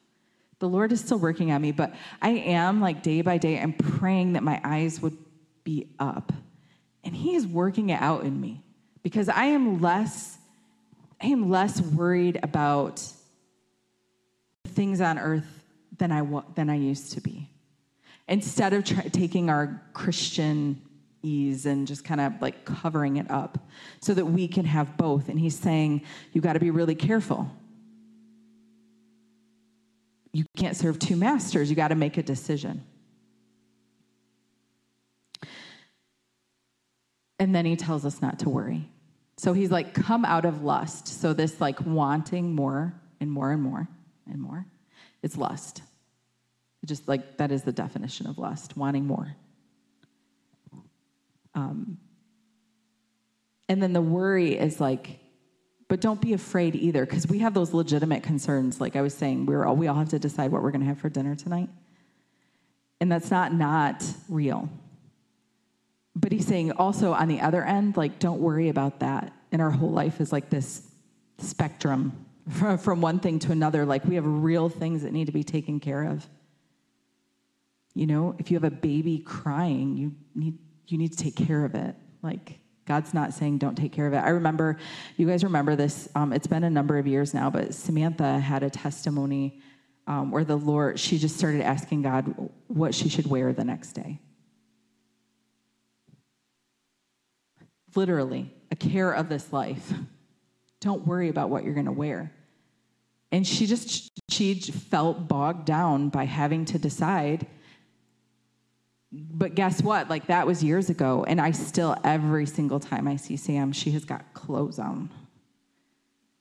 The 0.59 0.67
Lord 0.67 0.91
is 0.91 0.99
still 0.99 1.19
working 1.19 1.53
on 1.53 1.61
me, 1.61 1.71
but 1.71 1.95
I 2.21 2.31
am 2.31 2.81
like 2.81 3.01
day 3.01 3.21
by 3.21 3.37
day, 3.37 3.57
I'm 3.57 3.71
praying 3.71 4.33
that 4.33 4.43
my 4.43 4.59
eyes 4.61 5.01
would 5.01 5.17
be 5.63 5.87
up. 5.99 6.33
And 7.05 7.15
He 7.15 7.35
is 7.35 7.47
working 7.47 7.91
it 7.91 8.01
out 8.01 8.25
in 8.25 8.41
me 8.41 8.61
because 9.03 9.29
I 9.29 9.45
am 9.45 9.79
less, 9.79 10.37
I 11.21 11.27
am 11.27 11.49
less 11.49 11.79
worried 11.79 12.41
about 12.43 13.01
things 14.67 14.99
on 14.99 15.17
earth 15.17 15.63
than 15.97 16.11
I, 16.11 16.41
than 16.55 16.69
I 16.69 16.75
used 16.75 17.13
to 17.13 17.21
be. 17.21 17.49
Instead 18.27 18.73
of 18.73 18.83
taking 18.83 19.49
our 19.49 19.81
Christian 19.93 20.81
ease 21.23 21.65
and 21.65 21.87
just 21.87 22.03
kind 22.03 22.21
of 22.21 22.41
like 22.41 22.65
covering 22.65 23.17
it 23.17 23.31
up 23.31 23.57
so 24.01 24.13
that 24.13 24.25
we 24.25 24.47
can 24.47 24.65
have 24.65 24.97
both. 24.97 25.29
And 25.29 25.39
he's 25.39 25.57
saying, 25.57 26.03
you 26.33 26.41
got 26.41 26.53
to 26.53 26.59
be 26.59 26.69
really 26.69 26.95
careful. 26.95 27.49
You 30.33 30.45
can't 30.57 30.75
serve 30.75 30.99
two 30.99 31.15
masters, 31.15 31.69
you 31.69 31.75
got 31.75 31.89
to 31.89 31.95
make 31.95 32.17
a 32.17 32.23
decision. 32.23 32.83
And 37.39 37.53
then 37.53 37.65
he 37.65 37.75
tells 37.75 38.05
us 38.05 38.21
not 38.21 38.39
to 38.39 38.49
worry. 38.49 38.89
So 39.37 39.53
he's 39.53 39.71
like, 39.71 39.93
come 39.93 40.25
out 40.25 40.45
of 40.45 40.63
lust. 40.63 41.07
So 41.07 41.33
this 41.33 41.59
like 41.59 41.81
wanting 41.81 42.55
more 42.55 42.93
and 43.19 43.31
more 43.31 43.51
and 43.51 43.61
more 43.61 43.87
and 44.29 44.41
more, 44.41 44.65
it's 45.21 45.37
lust. 45.37 45.81
just 46.85 47.07
like 47.07 47.37
that 47.37 47.51
is 47.51 47.63
the 47.63 47.71
definition 47.71 48.27
of 48.27 48.37
lust, 48.37 48.77
wanting 48.77 49.05
more. 49.05 49.35
Um, 51.55 51.97
and 53.69 53.81
then 53.81 53.93
the 53.93 54.01
worry 54.01 54.57
is 54.57 54.79
like, 54.79 55.19
but 55.87 56.01
don't 56.01 56.21
be 56.21 56.33
afraid 56.33 56.75
either, 56.75 57.05
because 57.05 57.27
we 57.27 57.39
have 57.39 57.53
those 57.53 57.73
legitimate 57.73 58.23
concerns. 58.23 58.81
Like 58.81 58.95
I 58.95 59.01
was 59.01 59.13
saying, 59.13 59.45
we're 59.45 59.65
all, 59.65 59.75
we 59.75 59.87
all 59.87 59.95
have 59.95 60.09
to 60.09 60.19
decide 60.19 60.51
what 60.51 60.63
we're 60.63 60.71
going 60.71 60.81
to 60.81 60.87
have 60.87 60.99
for 60.99 61.09
dinner 61.09 61.35
tonight, 61.35 61.69
and 62.99 63.11
that's 63.11 63.29
not 63.29 63.53
not 63.53 64.03
real. 64.27 64.69
But 66.15 66.31
he's 66.31 66.45
saying 66.45 66.71
also 66.73 67.13
on 67.13 67.27
the 67.27 67.41
other 67.41 67.63
end, 67.63 67.97
like 67.97 68.19
don't 68.19 68.39
worry 68.39 68.69
about 68.69 68.99
that. 68.99 69.33
And 69.51 69.61
our 69.61 69.71
whole 69.71 69.91
life 69.91 70.21
is 70.21 70.31
like 70.31 70.49
this 70.49 70.81
spectrum 71.39 72.25
from 72.79 73.01
one 73.01 73.19
thing 73.19 73.39
to 73.39 73.51
another. 73.51 73.85
Like 73.85 74.05
we 74.05 74.15
have 74.15 74.25
real 74.25 74.69
things 74.69 75.03
that 75.03 75.11
need 75.11 75.25
to 75.25 75.31
be 75.31 75.43
taken 75.43 75.79
care 75.79 76.03
of. 76.03 76.27
You 77.95 78.07
know, 78.07 78.35
if 78.39 78.49
you 78.49 78.55
have 78.57 78.63
a 78.63 78.71
baby 78.71 79.19
crying, 79.19 79.97
you 79.97 80.13
need 80.33 80.57
you 80.87 80.97
need 80.97 81.11
to 81.11 81.17
take 81.17 81.35
care 81.35 81.65
of 81.65 81.75
it. 81.75 81.95
Like, 82.21 82.59
God's 82.85 83.13
not 83.13 83.33
saying 83.33 83.59
don't 83.59 83.75
take 83.75 83.93
care 83.93 84.07
of 84.07 84.13
it. 84.13 84.17
I 84.17 84.29
remember, 84.29 84.77
you 85.15 85.25
guys 85.25 85.43
remember 85.43 85.75
this, 85.75 86.09
um, 86.15 86.33
it's 86.33 86.47
been 86.47 86.63
a 86.63 86.69
number 86.69 86.97
of 86.97 87.07
years 87.07 87.33
now, 87.33 87.49
but 87.49 87.73
Samantha 87.73 88.39
had 88.39 88.63
a 88.63 88.69
testimony 88.69 89.61
um, 90.05 90.31
where 90.31 90.43
the 90.43 90.57
Lord, 90.57 90.99
she 90.99 91.17
just 91.17 91.37
started 91.37 91.61
asking 91.61 92.01
God 92.01 92.49
what 92.67 92.93
she 92.93 93.07
should 93.07 93.25
wear 93.25 93.53
the 93.53 93.63
next 93.63 93.93
day. 93.93 94.19
Literally, 97.95 98.53
a 98.71 98.75
care 98.75 99.11
of 99.11 99.29
this 99.29 99.53
life. 99.53 99.93
Don't 100.81 101.07
worry 101.07 101.29
about 101.29 101.49
what 101.49 101.63
you're 101.63 101.75
going 101.75 101.85
to 101.85 101.91
wear. 101.91 102.33
And 103.31 103.47
she 103.47 103.65
just, 103.65 104.11
she 104.29 104.55
felt 104.55 105.27
bogged 105.27 105.65
down 105.65 106.09
by 106.09 106.25
having 106.25 106.65
to 106.65 106.77
decide 106.77 107.47
but 109.13 109.53
guess 109.53 109.81
what? 109.83 110.09
Like 110.09 110.27
that 110.27 110.47
was 110.47 110.63
years 110.63 110.89
ago. 110.89 111.23
And 111.27 111.39
I 111.39 111.51
still, 111.51 111.95
every 112.03 112.47
single 112.47 112.79
time 112.79 113.07
I 113.07 113.15
see 113.15 113.37
Sam, 113.37 113.71
she 113.71 113.91
has 113.91 114.05
got 114.05 114.33
clothes 114.33 114.79
on. 114.79 115.11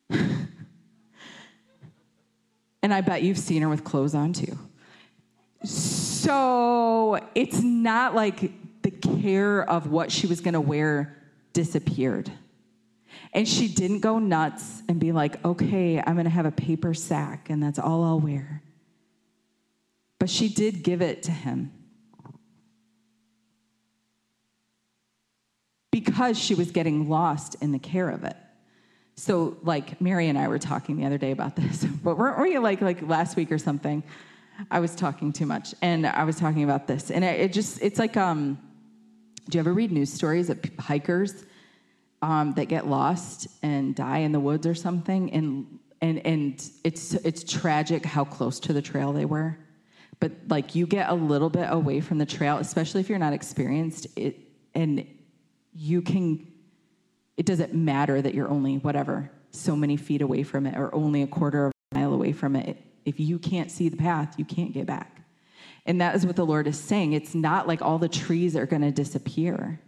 and 0.10 0.48
I 2.82 3.02
bet 3.02 3.22
you've 3.22 3.38
seen 3.38 3.60
her 3.60 3.68
with 3.68 3.84
clothes 3.84 4.14
on 4.14 4.32
too. 4.32 4.58
So 5.64 7.20
it's 7.34 7.60
not 7.60 8.14
like 8.14 8.52
the 8.82 8.90
care 8.90 9.68
of 9.68 9.90
what 9.90 10.10
she 10.10 10.26
was 10.26 10.40
going 10.40 10.54
to 10.54 10.60
wear 10.60 11.16
disappeared. 11.52 12.32
And 13.34 13.46
she 13.46 13.68
didn't 13.68 14.00
go 14.00 14.18
nuts 14.18 14.82
and 14.88 14.98
be 14.98 15.12
like, 15.12 15.44
okay, 15.44 15.98
I'm 15.98 16.14
going 16.14 16.24
to 16.24 16.30
have 16.30 16.46
a 16.46 16.50
paper 16.50 16.94
sack 16.94 17.50
and 17.50 17.62
that's 17.62 17.78
all 17.78 18.02
I'll 18.02 18.20
wear. 18.20 18.62
But 20.18 20.30
she 20.30 20.48
did 20.48 20.82
give 20.82 21.02
it 21.02 21.22
to 21.24 21.30
him. 21.30 21.70
Because 25.92 26.36
she 26.36 26.56
was 26.56 26.72
getting 26.72 27.08
lost 27.08 27.54
in 27.60 27.70
the 27.70 27.78
care 27.78 28.08
of 28.08 28.24
it. 28.24 28.36
So, 29.14 29.58
like 29.62 30.00
Mary 30.00 30.28
and 30.28 30.38
I 30.38 30.48
were 30.48 30.58
talking 30.58 30.96
the 30.96 31.04
other 31.04 31.18
day 31.18 31.30
about 31.30 31.54
this, 31.54 31.84
but 32.02 32.18
weren't 32.18 32.40
we 32.40 32.58
like 32.58 32.80
like 32.80 33.02
last 33.02 33.36
week 33.36 33.52
or 33.52 33.58
something? 33.58 34.02
I 34.70 34.80
was 34.80 34.96
talking 34.96 35.32
too 35.32 35.46
much, 35.46 35.74
and 35.80 36.06
I 36.06 36.24
was 36.24 36.36
talking 36.36 36.64
about 36.64 36.88
this, 36.88 37.10
and 37.10 37.24
it, 37.24 37.40
it 37.40 37.52
just 37.52 37.80
it's 37.82 37.98
like 37.98 38.16
um, 38.16 38.58
do 39.48 39.58
you 39.58 39.60
ever 39.60 39.72
read 39.72 39.92
news 39.92 40.12
stories 40.12 40.50
of 40.50 40.58
hikers 40.78 41.44
um, 42.22 42.54
that 42.54 42.66
get 42.66 42.86
lost 42.86 43.48
and 43.62 43.94
die 43.94 44.18
in 44.18 44.32
the 44.32 44.40
woods 44.40 44.66
or 44.66 44.74
something, 44.74 45.30
and 45.32 45.78
and 46.00 46.26
and 46.26 46.70
it's 46.84 47.14
it's 47.14 47.44
tragic 47.44 48.04
how 48.04 48.24
close 48.24 48.58
to 48.60 48.72
the 48.72 48.82
trail 48.82 49.12
they 49.12 49.26
were, 49.26 49.58
but 50.20 50.32
like 50.48 50.74
you 50.74 50.86
get 50.86 51.10
a 51.10 51.14
little 51.14 51.50
bit 51.50 51.66
away 51.70 52.00
from 52.00 52.16
the 52.16 52.26
trail, 52.26 52.56
especially 52.56 53.02
if 53.02 53.10
you're 53.10 53.18
not 53.18 53.34
experienced, 53.34 54.06
it 54.16 54.38
and 54.74 55.06
you 55.72 56.02
can, 56.02 56.46
it 57.36 57.46
doesn't 57.46 57.74
matter 57.74 58.20
that 58.20 58.34
you're 58.34 58.48
only 58.48 58.78
whatever, 58.78 59.30
so 59.50 59.76
many 59.76 59.96
feet 59.96 60.22
away 60.22 60.42
from 60.42 60.66
it 60.66 60.76
or 60.76 60.94
only 60.94 61.22
a 61.22 61.26
quarter 61.26 61.66
of 61.66 61.72
a 61.92 61.98
mile 61.98 62.12
away 62.12 62.32
from 62.32 62.56
it. 62.56 62.78
If 63.04 63.18
you 63.20 63.38
can't 63.38 63.70
see 63.70 63.88
the 63.88 63.96
path, 63.96 64.34
you 64.38 64.44
can't 64.44 64.72
get 64.72 64.86
back. 64.86 65.22
And 65.84 66.00
that 66.00 66.14
is 66.14 66.24
what 66.24 66.36
the 66.36 66.46
Lord 66.46 66.66
is 66.66 66.78
saying. 66.78 67.12
It's 67.12 67.34
not 67.34 67.66
like 67.66 67.82
all 67.82 67.98
the 67.98 68.08
trees 68.08 68.54
are 68.54 68.66
going 68.66 68.82
to 68.82 68.92
disappear, 68.92 69.80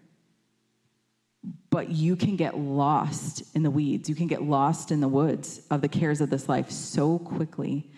but 1.71 1.91
you 1.91 2.17
can 2.17 2.37
get 2.37 2.59
lost 2.59 3.43
in 3.55 3.63
the 3.63 3.71
weeds. 3.71 4.09
You 4.09 4.15
can 4.15 4.27
get 4.27 4.43
lost 4.43 4.91
in 4.91 5.01
the 5.01 5.09
woods 5.09 5.61
of 5.71 5.83
the 5.83 5.89
cares 5.89 6.21
of 6.21 6.31
this 6.31 6.49
life 6.49 6.71
so 6.71 7.19
quickly. 7.19 7.91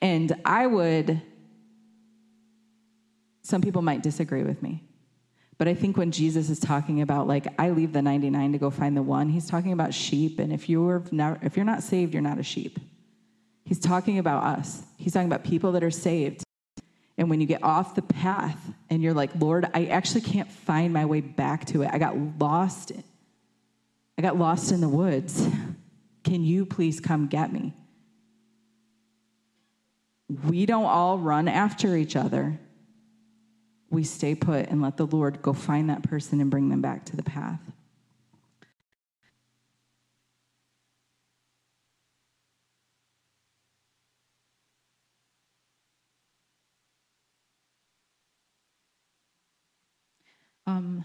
And 0.00 0.34
I 0.44 0.66
would, 0.66 1.22
some 3.42 3.60
people 3.60 3.82
might 3.82 4.02
disagree 4.02 4.42
with 4.42 4.62
me. 4.62 4.82
But 5.56 5.68
I 5.68 5.74
think 5.74 5.96
when 5.96 6.10
Jesus 6.10 6.50
is 6.50 6.58
talking 6.58 7.00
about 7.00 7.26
like 7.26 7.46
I 7.58 7.70
leave 7.70 7.92
the 7.92 8.02
99 8.02 8.52
to 8.52 8.58
go 8.58 8.70
find 8.70 8.96
the 8.96 9.02
one, 9.02 9.28
he's 9.28 9.48
talking 9.48 9.72
about 9.72 9.94
sheep 9.94 10.38
and 10.38 10.52
if 10.52 10.68
you're 10.68 11.04
not, 11.12 11.42
if 11.42 11.56
you're 11.56 11.64
not 11.64 11.82
saved, 11.82 12.12
you're 12.12 12.22
not 12.22 12.38
a 12.38 12.42
sheep. 12.42 12.78
He's 13.64 13.78
talking 13.78 14.18
about 14.18 14.44
us. 14.44 14.82
He's 14.96 15.12
talking 15.12 15.28
about 15.28 15.44
people 15.44 15.72
that 15.72 15.84
are 15.84 15.90
saved. 15.90 16.42
And 17.16 17.30
when 17.30 17.40
you 17.40 17.46
get 17.46 17.62
off 17.62 17.94
the 17.94 18.02
path 18.02 18.58
and 18.90 19.02
you're 19.02 19.14
like, 19.14 19.30
"Lord, 19.38 19.70
I 19.72 19.86
actually 19.86 20.22
can't 20.22 20.50
find 20.50 20.92
my 20.92 21.04
way 21.06 21.20
back 21.20 21.64
to 21.66 21.82
it. 21.82 21.90
I 21.92 21.98
got 21.98 22.16
lost. 22.38 22.92
I 24.18 24.22
got 24.22 24.36
lost 24.36 24.72
in 24.72 24.80
the 24.80 24.88
woods. 24.88 25.48
Can 26.24 26.42
you 26.42 26.66
please 26.66 27.00
come 27.00 27.28
get 27.28 27.52
me?" 27.52 27.74
We 30.48 30.66
don't 30.66 30.86
all 30.86 31.18
run 31.18 31.48
after 31.48 31.96
each 31.96 32.16
other 32.16 32.58
we 33.94 34.02
stay 34.02 34.34
put 34.34 34.68
and 34.68 34.82
let 34.82 34.96
the 34.96 35.06
Lord 35.06 35.40
go 35.40 35.52
find 35.52 35.88
that 35.88 36.02
person 36.02 36.40
and 36.40 36.50
bring 36.50 36.68
them 36.68 36.82
back 36.82 37.06
to 37.06 37.16
the 37.16 37.22
path. 37.22 37.60
Um, 50.66 51.04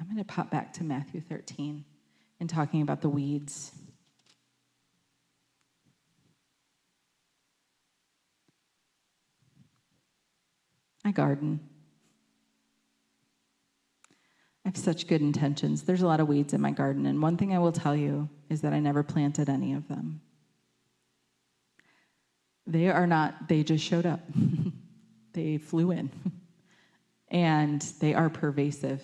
I'm 0.00 0.06
going 0.06 0.16
to 0.16 0.24
pop 0.24 0.50
back 0.50 0.72
to 0.74 0.84
Matthew 0.84 1.20
13 1.20 1.84
and 2.40 2.50
talking 2.50 2.82
about 2.82 3.00
the 3.00 3.08
weeds. 3.08 3.70
I 11.04 11.12
garden. 11.12 11.60
I 14.66 14.68
have 14.70 14.76
such 14.76 15.06
good 15.06 15.20
intentions. 15.20 15.84
There's 15.84 16.02
a 16.02 16.08
lot 16.08 16.18
of 16.18 16.26
weeds 16.26 16.52
in 16.52 16.60
my 16.60 16.72
garden, 16.72 17.06
and 17.06 17.22
one 17.22 17.36
thing 17.36 17.54
I 17.54 17.60
will 17.60 17.70
tell 17.70 17.94
you 17.94 18.28
is 18.50 18.62
that 18.62 18.72
I 18.72 18.80
never 18.80 19.04
planted 19.04 19.48
any 19.48 19.74
of 19.74 19.86
them. 19.86 20.20
They 22.66 22.90
are 22.90 23.06
not, 23.06 23.46
they 23.46 23.62
just 23.62 23.84
showed 23.84 24.06
up. 24.06 24.18
they 25.34 25.58
flew 25.58 25.92
in, 25.92 26.10
and 27.28 27.80
they 28.00 28.12
are 28.12 28.28
pervasive. 28.28 29.00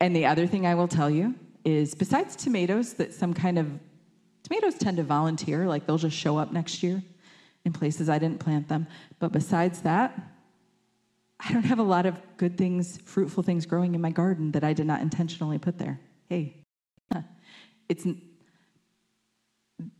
And 0.00 0.16
the 0.16 0.26
other 0.26 0.48
thing 0.48 0.66
I 0.66 0.74
will 0.74 0.88
tell 0.88 1.08
you 1.08 1.36
is 1.64 1.94
besides 1.94 2.34
tomatoes, 2.34 2.94
that 2.94 3.14
some 3.14 3.32
kind 3.32 3.60
of 3.60 3.70
tomatoes 4.42 4.74
tend 4.74 4.96
to 4.96 5.04
volunteer, 5.04 5.68
like 5.68 5.86
they'll 5.86 5.98
just 5.98 6.16
show 6.16 6.36
up 6.36 6.50
next 6.50 6.82
year 6.82 7.00
in 7.64 7.72
places 7.72 8.08
I 8.08 8.18
didn't 8.18 8.40
plant 8.40 8.66
them. 8.66 8.88
But 9.20 9.30
besides 9.30 9.82
that, 9.82 10.31
I 11.44 11.52
don't 11.52 11.64
have 11.64 11.78
a 11.78 11.84
lot 11.84 12.06
of 12.06 12.20
good 12.36 12.56
things, 12.56 12.98
fruitful 13.04 13.42
things 13.42 13.66
growing 13.66 13.94
in 13.94 14.00
my 14.00 14.10
garden 14.10 14.52
that 14.52 14.62
I 14.62 14.72
did 14.72 14.86
not 14.86 15.00
intentionally 15.00 15.58
put 15.58 15.78
there. 15.78 15.98
Hey, 16.28 16.62
it's 17.88 18.06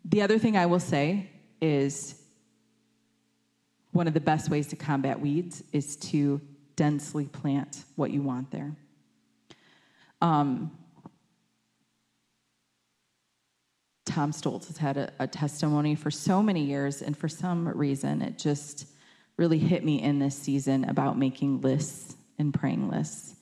the 0.05 0.23
other 0.23 0.39
thing 0.39 0.57
I 0.57 0.67
will 0.67 0.81
say 0.81 1.31
is 1.61 2.23
one 3.91 4.07
of 4.07 4.15
the 4.15 4.21
best 4.21 4.51
ways 4.51 4.69
to 4.69 4.77
combat 4.77 5.21
weeds 5.21 5.63
is 5.73 5.97
to 5.97 6.41
densely 6.77 7.27
plant 7.27 7.85
what 7.97 8.11
you 8.11 8.23
want 8.23 8.51
there. 8.51 8.75
Um, 10.21 10.71
Tom 14.07 14.33
Stoltz 14.33 14.69
has 14.69 14.77
had 14.77 14.97
a, 14.97 15.13
a, 15.19 15.27
testimony 15.27 15.95
for 15.95 16.11
so 16.11 16.43
many 16.43 16.65
years, 16.65 17.03
and 17.03 17.17
for 17.17 17.29
some 17.29 17.69
reason, 17.69 18.23
it 18.23 18.39
just 18.39 18.87
really 19.37 19.59
hit 19.59 19.85
me 19.85 20.03
in 20.03 20.19
this 20.19 20.37
season 20.37 20.85
about 20.85 21.19
making 21.19 21.61
lists 21.61 22.17
and 22.39 22.53
praying 22.53 22.89
lists 22.89 23.37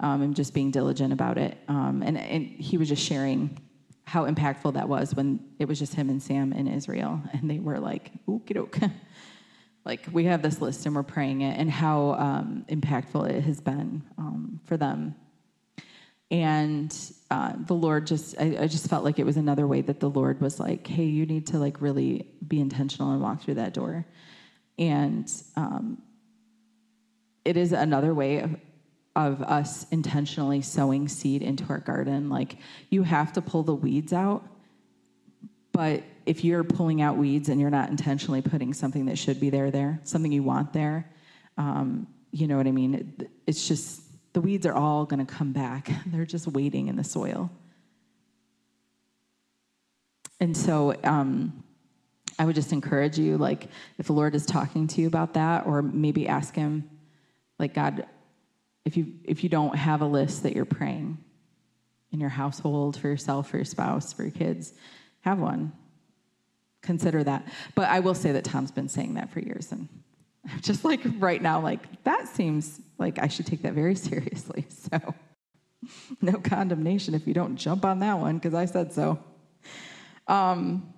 um, 0.00 0.22
and 0.22 0.36
just 0.36 0.52
being 0.52 0.70
diligent 0.70 1.12
about 1.12 1.38
it. 1.38 1.56
Um, 1.68 2.02
and, 2.04 2.18
and 2.18 2.46
he 2.46 2.76
was 2.76 2.88
just 2.88 3.02
sharing 3.02 3.58
how 4.04 4.26
impactful 4.26 4.74
that 4.74 4.88
was 4.88 5.14
when 5.14 5.40
it 5.58 5.66
was 5.66 5.78
just 5.78 5.94
him 5.94 6.10
and 6.10 6.22
Sam 6.22 6.52
in 6.52 6.66
Israel, 6.66 7.22
and 7.32 7.50
they 7.50 7.58
were 7.58 7.78
like, 7.78 8.10
okie 8.26 8.54
doke. 8.54 8.78
like, 9.84 10.06
we 10.12 10.24
have 10.24 10.42
this 10.42 10.60
list 10.60 10.86
and 10.86 10.94
we're 10.94 11.02
praying 11.02 11.40
it, 11.42 11.58
and 11.58 11.70
how 11.70 12.12
um, 12.12 12.64
impactful 12.68 13.30
it 13.30 13.42
has 13.42 13.60
been 13.60 14.02
um, 14.18 14.60
for 14.64 14.76
them. 14.76 15.14
And 16.30 16.94
uh, 17.30 17.52
the 17.66 17.74
Lord 17.74 18.06
just, 18.06 18.34
I, 18.40 18.56
I 18.60 18.66
just 18.66 18.88
felt 18.88 19.04
like 19.04 19.18
it 19.18 19.26
was 19.26 19.36
another 19.36 19.66
way 19.66 19.82
that 19.82 20.00
the 20.00 20.08
Lord 20.08 20.40
was 20.40 20.58
like, 20.58 20.86
hey, 20.86 21.04
you 21.04 21.26
need 21.26 21.48
to 21.48 21.58
like 21.58 21.82
really 21.82 22.26
be 22.46 22.58
intentional 22.58 23.12
and 23.12 23.20
walk 23.20 23.42
through 23.42 23.54
that 23.54 23.74
door. 23.74 24.06
And 24.82 25.32
um, 25.54 26.02
it 27.44 27.56
is 27.56 27.70
another 27.70 28.12
way 28.12 28.40
of, 28.40 28.56
of 29.14 29.42
us 29.42 29.86
intentionally 29.92 30.60
sowing 30.60 31.06
seed 31.06 31.40
into 31.40 31.64
our 31.68 31.78
garden. 31.78 32.28
Like 32.28 32.56
you 32.90 33.04
have 33.04 33.32
to 33.34 33.40
pull 33.40 33.62
the 33.62 33.76
weeds 33.76 34.12
out, 34.12 34.44
but 35.70 36.02
if 36.26 36.42
you're 36.42 36.64
pulling 36.64 37.00
out 37.00 37.16
weeds 37.16 37.48
and 37.48 37.60
you're 37.60 37.70
not 37.70 37.90
intentionally 37.90 38.42
putting 38.42 38.74
something 38.74 39.06
that 39.06 39.18
should 39.18 39.38
be 39.38 39.50
there 39.50 39.70
there, 39.70 40.00
something 40.02 40.32
you 40.32 40.42
want 40.42 40.72
there, 40.72 41.08
um, 41.56 42.08
you 42.32 42.48
know 42.48 42.56
what 42.56 42.66
I 42.66 42.72
mean? 42.72 42.94
It, 43.20 43.30
it's 43.46 43.68
just 43.68 44.02
the 44.32 44.40
weeds 44.40 44.66
are 44.66 44.74
all 44.74 45.04
going 45.04 45.24
to 45.24 45.32
come 45.32 45.52
back. 45.52 45.92
They're 46.06 46.26
just 46.26 46.48
waiting 46.48 46.88
in 46.88 46.96
the 46.96 47.04
soil. 47.04 47.52
And 50.40 50.56
so 50.56 50.96
um, 51.04 51.62
I 52.42 52.44
would 52.44 52.56
just 52.56 52.72
encourage 52.72 53.20
you, 53.20 53.38
like, 53.38 53.68
if 53.98 54.08
the 54.08 54.14
Lord 54.14 54.34
is 54.34 54.44
talking 54.44 54.88
to 54.88 55.00
you 55.00 55.06
about 55.06 55.34
that, 55.34 55.64
or 55.64 55.80
maybe 55.80 56.26
ask 56.26 56.56
Him, 56.56 56.90
like, 57.60 57.72
God, 57.72 58.04
if 58.84 58.96
you 58.96 59.12
if 59.22 59.44
you 59.44 59.48
don't 59.48 59.76
have 59.76 60.00
a 60.00 60.06
list 60.06 60.42
that 60.42 60.56
you're 60.56 60.64
praying 60.64 61.18
in 62.10 62.18
your 62.18 62.30
household 62.30 62.96
for 62.96 63.06
yourself 63.06 63.48
for 63.48 63.58
your 63.58 63.64
spouse 63.64 64.12
for 64.12 64.24
your 64.24 64.32
kids 64.32 64.72
have 65.20 65.38
one. 65.38 65.70
Consider 66.82 67.22
that. 67.22 67.46
But 67.76 67.88
i 67.90 68.00
will 68.00 68.16
say 68.16 68.32
that 68.32 68.42
tom's 68.42 68.72
been 68.72 68.88
saying 68.88 69.14
that 69.14 69.30
for 69.30 69.38
years 69.38 69.70
and 69.70 69.88
i'm 70.50 70.60
just 70.62 70.84
like 70.84 71.00
right 71.20 71.40
now 71.40 71.60
like 71.60 72.02
that 72.02 72.26
seems 72.26 72.80
like 72.98 73.20
i 73.20 73.28
should 73.28 73.46
take 73.46 73.62
that 73.62 73.74
very 73.74 73.94
seriously 73.94 74.66
so. 74.90 75.14
No 76.20 76.32
condemnation 76.32 77.14
if 77.14 77.28
you 77.28 77.34
don't 77.34 77.54
jump 77.54 77.84
on 77.84 78.00
that 78.00 78.18
one 78.18 78.38
because 78.38 78.52
i 78.52 78.64
said 78.64 78.92
so. 78.92 79.22
Um, 80.26 80.92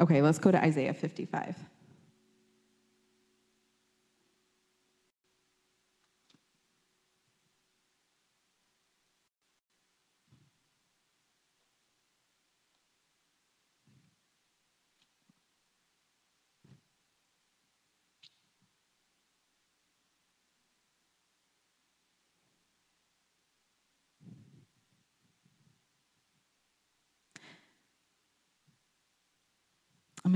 okay 0.00 0.22
let's 0.22 0.38
go 0.38 0.50
to 0.50 0.62
isaiah 0.64 0.94
55 0.94 1.56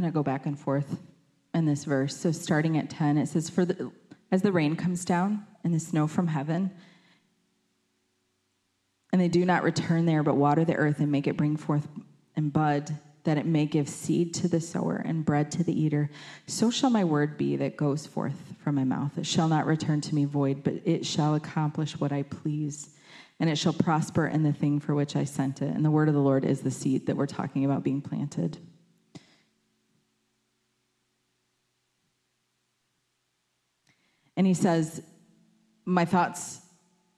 to 0.07 0.13
go 0.13 0.23
back 0.23 0.47
and 0.47 0.59
forth 0.59 0.99
in 1.53 1.67
this 1.67 1.85
verse. 1.85 2.17
So 2.17 2.33
starting 2.33 2.77
at 2.79 2.91
10, 2.91 3.19
it 3.19 3.29
says, 3.29 3.49
For 3.49 3.65
the, 3.65 3.91
as 4.31 4.43
the 4.43 4.53
rain 4.53 4.77
comes 4.77 5.05
down 5.05 5.47
and 5.63 5.73
the 5.73 5.81
snow 5.81 6.07
from 6.07 6.27
heaven, 6.27 6.71
and 9.13 9.21
they 9.21 9.29
do 9.29 9.45
not 9.45 9.63
return 9.63 10.07
there, 10.07 10.25
but 10.25 10.37
water 10.37 10.65
the 10.65 10.75
earth 10.75 10.99
and 10.99 11.13
make 11.13 11.29
it 11.29 11.37
bring 11.37 11.57
forth 11.57 11.87
and 12.35 12.53
bud, 12.53 12.99
that 13.23 13.39
it 13.39 13.47
may 13.47 13.65
give 13.65 13.89
seed 13.89 14.35
to 14.35 14.49
the 14.49 14.61
sower 14.61 14.97
and 14.97 15.25
bread 15.25 15.51
to 15.53 15.65
the 15.65 15.73
eater, 15.73 16.11
so 16.47 16.71
shall 16.71 16.91
my 16.91 17.05
word 17.05 17.39
be 17.39 17.57
that 17.57 17.77
goes 17.77 18.07
forth 18.07 18.55
from 18.59 18.75
my 18.75 18.85
mouth. 18.85 19.17
It 19.17 19.25
shall 19.25 19.49
not 19.49 19.67
return 19.67 20.01
to 20.03 20.15
me 20.15 20.25
void, 20.25 20.63
but 20.63 20.75
it 20.85 21.07
shall 21.07 21.35
accomplish 21.35 21.99
what 21.99 22.13
I 22.13 22.25
please, 22.25 22.91
and 23.41 23.49
it 23.49 23.57
shall 23.57 23.73
prosper 23.73 24.27
in 24.27 24.43
the 24.43 24.53
thing 24.53 24.79
for 24.81 24.95
which 24.95 25.17
I 25.17 25.25
sent 25.25 25.63
it. 25.63 25.75
And 25.75 25.85
the 25.85 25.91
word 25.91 26.09
of 26.09 26.15
the 26.15 26.21
Lord 26.21 26.45
is 26.45 26.61
the 26.61 26.71
seed 26.71 27.07
that 27.07 27.17
we're 27.17 27.27
talking 27.27 27.65
about 27.65 27.83
being 27.83 28.03
planted. 28.03 28.59
And 34.37 34.47
he 34.47 34.55
says, 34.55 35.03
My 35.85 36.05
thoughts 36.05 36.61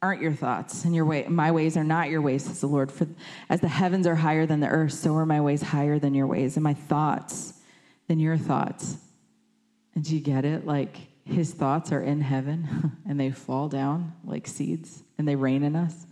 aren't 0.02 0.22
your 0.22 0.32
thoughts, 0.32 0.84
and 0.84 0.94
your 0.94 1.04
way, 1.04 1.24
my 1.28 1.50
ways 1.50 1.76
are 1.76 1.84
not 1.84 2.10
your 2.10 2.20
ways, 2.20 2.44
says 2.44 2.60
the 2.60 2.66
Lord. 2.66 2.92
For 2.92 3.06
as 3.48 3.60
the 3.60 3.68
heavens 3.68 4.06
are 4.06 4.14
higher 4.14 4.46
than 4.46 4.60
the 4.60 4.68
earth, 4.68 4.92
so 4.92 5.14
are 5.16 5.26
my 5.26 5.40
ways 5.40 5.62
higher 5.62 5.98
than 5.98 6.14
your 6.14 6.26
ways, 6.26 6.56
and 6.56 6.64
my 6.64 6.74
thoughts 6.74 7.54
than 8.08 8.18
your 8.18 8.36
thoughts. 8.36 8.96
And 9.94 10.04
do 10.04 10.14
you 10.14 10.20
get 10.20 10.44
it? 10.44 10.66
Like 10.66 10.96
his 11.24 11.52
thoughts 11.52 11.90
are 11.92 12.00
in 12.00 12.20
heaven 12.20 12.92
and 13.08 13.18
they 13.18 13.30
fall 13.30 13.68
down 13.68 14.12
like 14.24 14.46
seeds 14.46 15.02
and 15.18 15.26
they 15.26 15.36
rain 15.36 15.62
in 15.62 15.74
us. 15.74 16.06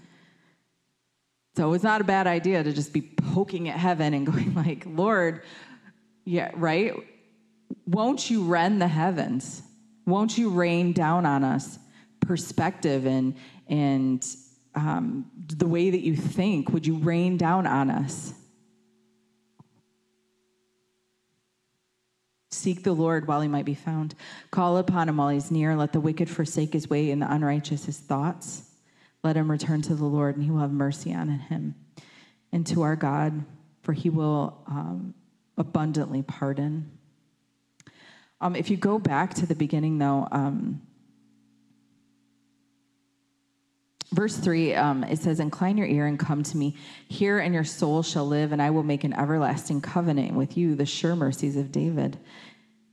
So 1.56 1.72
it's 1.72 1.84
not 1.84 2.00
a 2.00 2.04
bad 2.04 2.26
idea 2.26 2.64
to 2.64 2.72
just 2.72 2.92
be 2.92 3.00
poking 3.00 3.68
at 3.68 3.78
heaven 3.78 4.12
and 4.12 4.26
going 4.32 4.54
like, 4.54 4.84
Lord, 4.86 5.42
yeah, 6.24 6.50
right? 6.54 6.94
Won't 7.86 8.28
you 8.28 8.44
rend 8.44 8.80
the 8.80 8.88
heavens? 8.88 9.62
Won't 10.06 10.36
you 10.36 10.50
rain 10.50 10.92
down 10.92 11.26
on 11.26 11.44
us 11.44 11.78
perspective 12.20 13.06
and, 13.06 13.34
and 13.68 14.24
um, 14.74 15.30
the 15.48 15.66
way 15.66 15.90
that 15.90 16.00
you 16.00 16.16
think? 16.16 16.70
Would 16.70 16.86
you 16.86 16.96
rain 16.96 17.36
down 17.36 17.66
on 17.66 17.90
us? 17.90 18.34
Seek 22.50 22.82
the 22.82 22.92
Lord 22.92 23.26
while 23.26 23.40
he 23.40 23.48
might 23.48 23.64
be 23.64 23.74
found. 23.74 24.14
Call 24.50 24.78
upon 24.78 25.08
him 25.08 25.16
while 25.16 25.28
he's 25.28 25.50
near. 25.50 25.76
Let 25.76 25.92
the 25.92 26.00
wicked 26.00 26.30
forsake 26.30 26.72
his 26.72 26.88
way 26.88 27.10
and 27.10 27.20
the 27.20 27.30
unrighteous 27.30 27.84
his 27.84 27.98
thoughts. 27.98 28.70
Let 29.22 29.36
him 29.36 29.50
return 29.50 29.82
to 29.82 29.94
the 29.94 30.04
Lord, 30.04 30.36
and 30.36 30.44
he 30.44 30.50
will 30.50 30.60
have 30.60 30.70
mercy 30.70 31.12
on 31.12 31.28
him 31.28 31.74
and 32.52 32.66
to 32.68 32.82
our 32.82 32.94
God, 32.94 33.44
for 33.82 33.92
he 33.92 34.08
will 34.08 34.62
um, 34.68 35.14
abundantly 35.56 36.22
pardon. 36.22 36.93
Um, 38.40 38.56
if 38.56 38.70
you 38.70 38.76
go 38.76 38.98
back 38.98 39.34
to 39.34 39.46
the 39.46 39.54
beginning, 39.54 39.98
though, 39.98 40.28
um, 40.30 40.82
verse 44.14 44.36
3 44.36 44.74
um, 44.74 45.04
it 45.04 45.18
says 45.18 45.40
incline 45.40 45.76
your 45.76 45.86
ear 45.86 46.06
and 46.06 46.18
come 46.18 46.42
to 46.42 46.56
me. 46.56 46.76
Hear 47.08 47.38
and 47.38 47.52
your 47.52 47.64
soul 47.64 48.02
shall 48.02 48.26
live 48.26 48.52
and 48.52 48.62
i 48.62 48.70
will 48.70 48.82
make 48.82 49.04
an 49.04 49.12
everlasting 49.12 49.80
covenant 49.80 50.34
with 50.34 50.56
you 50.56 50.74
the 50.74 50.86
sure 50.86 51.16
mercies 51.16 51.56
of 51.56 51.72
david. 51.72 52.18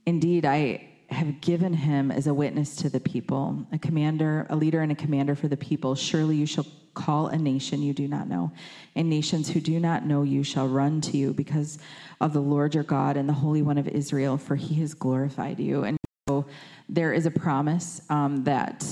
Indeed 0.04 0.44
i 0.44 0.88
have 1.10 1.40
given 1.40 1.74
him 1.74 2.10
as 2.10 2.26
a 2.26 2.34
witness 2.34 2.74
to 2.76 2.88
the 2.88 3.00
people 3.00 3.66
a 3.72 3.78
commander 3.78 4.46
a 4.50 4.56
leader 4.56 4.80
and 4.80 4.90
a 4.90 4.96
commander 4.96 5.34
for 5.34 5.48
the 5.48 5.56
people. 5.56 5.94
Surely 5.94 6.36
you 6.36 6.46
shall 6.46 6.66
call 6.94 7.28
a 7.28 7.38
nation 7.38 7.82
you 7.82 7.92
do 7.92 8.06
not 8.06 8.28
know 8.28 8.52
and 8.94 9.08
nations 9.08 9.48
who 9.48 9.60
do 9.60 9.80
not 9.80 10.04
know 10.04 10.22
you 10.22 10.42
shall 10.42 10.68
run 10.68 11.00
to 11.00 11.16
you 11.16 11.32
because 11.32 11.78
of 12.20 12.32
the 12.32 12.40
Lord 12.40 12.74
your 12.74 12.84
God 12.84 13.16
and 13.16 13.28
the 13.28 13.32
Holy 13.32 13.62
One 13.62 13.78
of 13.78 13.88
Israel, 13.88 14.38
for 14.38 14.56
he 14.56 14.76
has 14.76 14.94
glorified 14.94 15.58
you. 15.58 15.84
And 15.84 15.96
so 16.28 16.46
there 16.88 17.12
is 17.12 17.26
a 17.26 17.30
promise 17.30 18.02
um, 18.10 18.44
that 18.44 18.86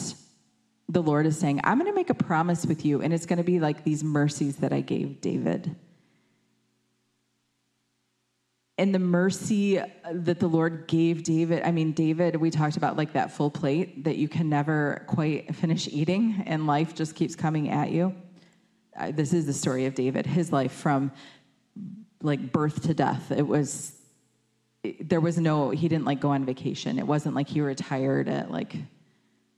the 0.89 1.03
Lord 1.03 1.27
is 1.27 1.39
saying, 1.39 1.61
I'm 1.65 1.79
going 1.79 1.91
to 1.91 1.95
make 1.95 2.11
a 2.11 2.15
promise 2.15 2.67
with 2.67 2.85
you, 2.85 3.03
and 3.03 3.13
it's 3.13 3.27
going 3.27 3.37
to 3.37 3.45
be 3.45 3.61
like 3.61 3.85
these 3.85 4.03
mercies 4.03 4.57
that 4.57 4.73
I 4.73 4.81
gave 4.81 5.21
David. 5.21 5.77
And 8.81 8.95
the 8.95 8.99
mercy 8.99 9.79
that 10.11 10.41
the 10.41 10.49
Lord 10.49 10.87
gave 10.87 11.23
David, 11.23 11.65
I 11.65 11.71
mean, 11.71 11.93
David, 11.93 12.37
we 12.37 12.51
talked 12.51 12.79
about 12.79 12.97
like 12.97 13.13
that 13.13 13.31
full 13.31 13.51
plate 13.51 14.05
that 14.05 14.17
you 14.17 14.27
can 14.27 14.49
never 14.49 15.05
quite 15.07 15.55
finish 15.55 15.87
eating, 15.87 16.43
and 16.47 16.67
life 16.67 16.95
just 16.95 17.15
keeps 17.15 17.37
coming 17.37 17.69
at 17.69 17.91
you. 17.91 18.15
This 19.11 19.35
is 19.35 19.45
the 19.45 19.53
story 19.53 19.85
of 19.85 19.95
David, 19.95 20.25
his 20.25 20.51
life 20.51 20.73
from 20.73 21.13
like 22.23 22.53
birth 22.53 22.85
to 22.85 22.95
death. 22.95 23.31
It 23.31 23.47
was 23.47 23.93
there 24.99 25.21
was 25.21 25.37
no 25.37 25.69
he 25.69 25.87
didn't 25.87 26.07
like 26.07 26.21
go 26.21 26.31
on 26.31 26.47
vacation. 26.47 26.99
It 26.99 27.07
wasn't 27.07 27.35
like 27.35 27.49
he 27.49 27.61
retired 27.61 28.31
at 28.31 28.51
like 28.51 28.77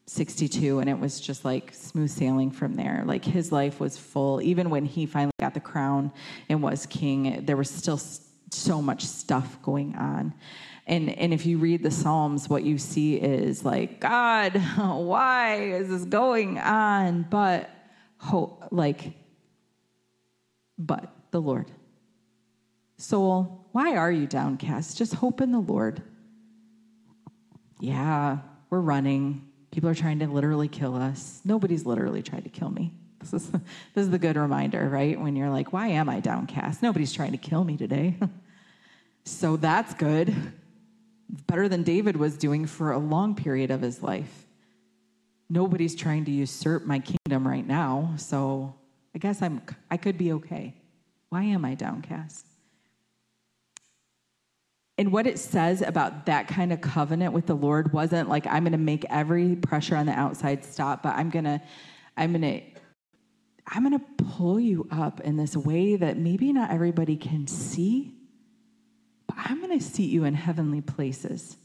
62 0.06 0.80
and 0.80 0.90
it 0.90 0.98
was 0.98 1.20
just 1.20 1.44
like 1.44 1.72
smooth 1.74 2.10
sailing 2.10 2.50
from 2.50 2.74
there. 2.74 3.04
Like 3.06 3.24
his 3.24 3.52
life 3.52 3.78
was 3.78 3.96
full 3.96 4.42
even 4.42 4.68
when 4.68 4.84
he 4.84 5.06
finally 5.06 5.30
got 5.38 5.54
the 5.54 5.60
crown 5.60 6.10
and 6.48 6.60
was 6.60 6.86
king, 6.86 7.46
there 7.46 7.56
was 7.56 7.70
still 7.70 8.00
so 8.54 8.82
much 8.82 9.04
stuff 9.04 9.60
going 9.62 9.94
on. 9.96 10.34
And, 10.86 11.10
and 11.10 11.32
if 11.32 11.46
you 11.46 11.58
read 11.58 11.82
the 11.82 11.90
Psalms, 11.90 12.48
what 12.48 12.64
you 12.64 12.76
see 12.76 13.16
is 13.16 13.64
like, 13.64 14.00
God, 14.00 14.54
why 14.76 15.56
is 15.56 15.88
this 15.88 16.04
going 16.04 16.58
on? 16.58 17.22
But, 17.30 17.70
hope, 18.18 18.68
like, 18.70 19.12
but 20.78 21.14
the 21.30 21.40
Lord. 21.40 21.70
Soul, 22.98 23.66
why 23.72 23.96
are 23.96 24.12
you 24.12 24.26
downcast? 24.26 24.96
Just 24.96 25.14
hope 25.14 25.40
in 25.40 25.52
the 25.52 25.60
Lord. 25.60 26.02
Yeah, 27.80 28.38
we're 28.70 28.80
running. 28.80 29.48
People 29.70 29.88
are 29.88 29.94
trying 29.94 30.18
to 30.20 30.26
literally 30.26 30.68
kill 30.68 30.94
us. 30.94 31.40
Nobody's 31.44 31.86
literally 31.86 32.22
tried 32.22 32.44
to 32.44 32.50
kill 32.50 32.70
me. 32.70 32.92
This 33.20 33.32
is, 33.32 33.50
this 33.50 33.60
is 34.04 34.10
the 34.10 34.18
good 34.18 34.36
reminder, 34.36 34.88
right? 34.88 35.18
When 35.20 35.36
you're 35.36 35.50
like, 35.50 35.72
why 35.72 35.88
am 35.88 36.08
I 36.08 36.20
downcast? 36.20 36.82
Nobody's 36.82 37.12
trying 37.12 37.32
to 37.32 37.38
kill 37.38 37.64
me 37.64 37.76
today. 37.76 38.16
so 39.24 39.56
that's 39.56 39.94
good. 39.94 40.34
Better 41.46 41.68
than 41.68 41.82
David 41.82 42.16
was 42.16 42.36
doing 42.36 42.66
for 42.66 42.92
a 42.92 42.98
long 42.98 43.34
period 43.34 43.70
of 43.70 43.80
his 43.80 44.02
life. 44.02 44.46
Nobody's 45.48 45.94
trying 45.94 46.24
to 46.26 46.30
usurp 46.30 46.84
my 46.84 46.98
kingdom 46.98 47.46
right 47.46 47.66
now. 47.66 48.14
So 48.16 48.74
I 49.14 49.18
guess 49.18 49.42
I'm, 49.42 49.62
I 49.90 49.96
could 49.96 50.18
be 50.18 50.32
okay. 50.32 50.74
Why 51.28 51.42
am 51.44 51.64
I 51.64 51.74
downcast? 51.74 52.46
And 54.98 55.10
what 55.12 55.26
it 55.26 55.38
says 55.38 55.82
about 55.82 56.26
that 56.26 56.48
kind 56.48 56.72
of 56.72 56.80
covenant 56.80 57.32
with 57.32 57.46
the 57.46 57.54
Lord 57.54 57.92
wasn't 57.92 58.28
like 58.28 58.46
I'm 58.46 58.64
going 58.64 58.72
to 58.72 58.78
make 58.78 59.04
every 59.08 59.56
pressure 59.56 59.96
on 59.96 60.06
the 60.06 60.12
outside 60.12 60.64
stop, 60.64 61.02
but 61.02 61.16
I'm 61.16 61.30
going 61.30 61.44
to 61.44 61.60
I'm 62.16 62.32
going 62.32 62.42
to 62.42 62.80
I'm 63.66 63.88
going 63.88 63.98
to 63.98 64.24
pull 64.24 64.60
you 64.60 64.86
up 64.90 65.20
in 65.20 65.36
this 65.36 65.56
way 65.56 65.96
that 65.96 66.18
maybe 66.18 66.52
not 66.52 66.70
everybody 66.70 67.16
can 67.16 67.46
see, 67.46 68.14
I'm 69.44 69.60
going 69.60 69.76
to 69.76 69.84
seat 69.84 70.10
you 70.10 70.24
in 70.24 70.34
heavenly 70.34 70.80
places. 70.80 71.56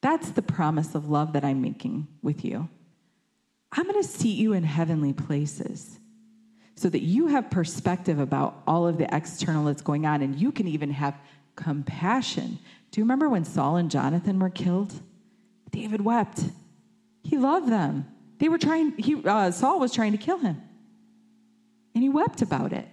That's 0.00 0.30
the 0.30 0.42
promise 0.42 0.94
of 0.94 1.08
love 1.08 1.32
that 1.34 1.44
I'm 1.44 1.60
making 1.60 2.08
with 2.22 2.44
you. 2.44 2.68
I'm 3.72 3.84
going 3.84 4.02
to 4.02 4.08
seat 4.08 4.38
you 4.38 4.52
in 4.52 4.64
heavenly 4.64 5.12
places 5.12 5.98
so 6.76 6.88
that 6.88 7.02
you 7.02 7.28
have 7.28 7.50
perspective 7.50 8.18
about 8.18 8.62
all 8.66 8.86
of 8.86 8.98
the 8.98 9.14
external 9.14 9.66
that's 9.66 9.82
going 9.82 10.06
on 10.06 10.22
and 10.22 10.36
you 10.36 10.50
can 10.50 10.66
even 10.66 10.90
have 10.90 11.14
compassion. 11.56 12.58
Do 12.90 13.00
you 13.00 13.04
remember 13.04 13.28
when 13.28 13.44
Saul 13.44 13.76
and 13.76 13.90
Jonathan 13.90 14.38
were 14.38 14.50
killed? 14.50 14.92
David 15.70 16.00
wept. 16.00 16.42
He 17.22 17.36
loved 17.36 17.68
them. 17.68 18.06
They 18.38 18.48
were 18.48 18.58
trying, 18.58 18.92
he, 18.96 19.22
uh, 19.24 19.50
Saul 19.50 19.80
was 19.80 19.92
trying 19.92 20.12
to 20.12 20.18
kill 20.18 20.38
him. 20.38 20.60
And 21.94 22.02
he 22.02 22.08
wept 22.08 22.42
about 22.42 22.72
it. 22.72 22.88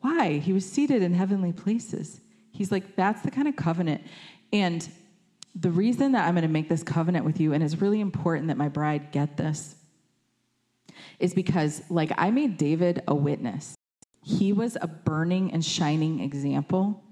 Why? 0.00 0.38
He 0.38 0.52
was 0.52 0.70
seated 0.70 1.02
in 1.02 1.14
heavenly 1.14 1.52
places. 1.52 2.20
He's 2.54 2.70
like, 2.70 2.94
that's 2.94 3.20
the 3.22 3.32
kind 3.32 3.48
of 3.48 3.56
covenant. 3.56 4.06
And 4.52 4.88
the 5.56 5.70
reason 5.70 6.12
that 6.12 6.26
I'm 6.26 6.34
going 6.34 6.42
to 6.42 6.48
make 6.48 6.68
this 6.68 6.84
covenant 6.84 7.24
with 7.24 7.40
you, 7.40 7.52
and 7.52 7.62
it's 7.64 7.80
really 7.80 8.00
important 8.00 8.46
that 8.48 8.56
my 8.56 8.68
bride 8.68 9.10
get 9.10 9.36
this, 9.36 9.74
is 11.18 11.34
because, 11.34 11.82
like, 11.90 12.12
I 12.16 12.30
made 12.30 12.56
David 12.56 13.02
a 13.08 13.14
witness. 13.14 13.74
He 14.22 14.52
was 14.52 14.76
a 14.80 14.86
burning 14.86 15.52
and 15.52 15.64
shining 15.64 16.20
example 16.20 17.02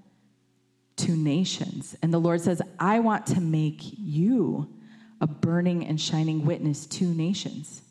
to 0.95 1.15
nations. 1.15 1.95
And 2.01 2.13
the 2.13 2.19
Lord 2.19 2.39
says, 2.39 2.61
I 2.79 2.99
want 2.99 3.25
to 3.27 3.41
make 3.41 3.81
you 3.81 4.73
a 5.19 5.27
burning 5.27 5.85
and 5.85 5.99
shining 5.99 6.45
witness 6.45 6.85
to 6.85 7.05
nations. 7.05 7.81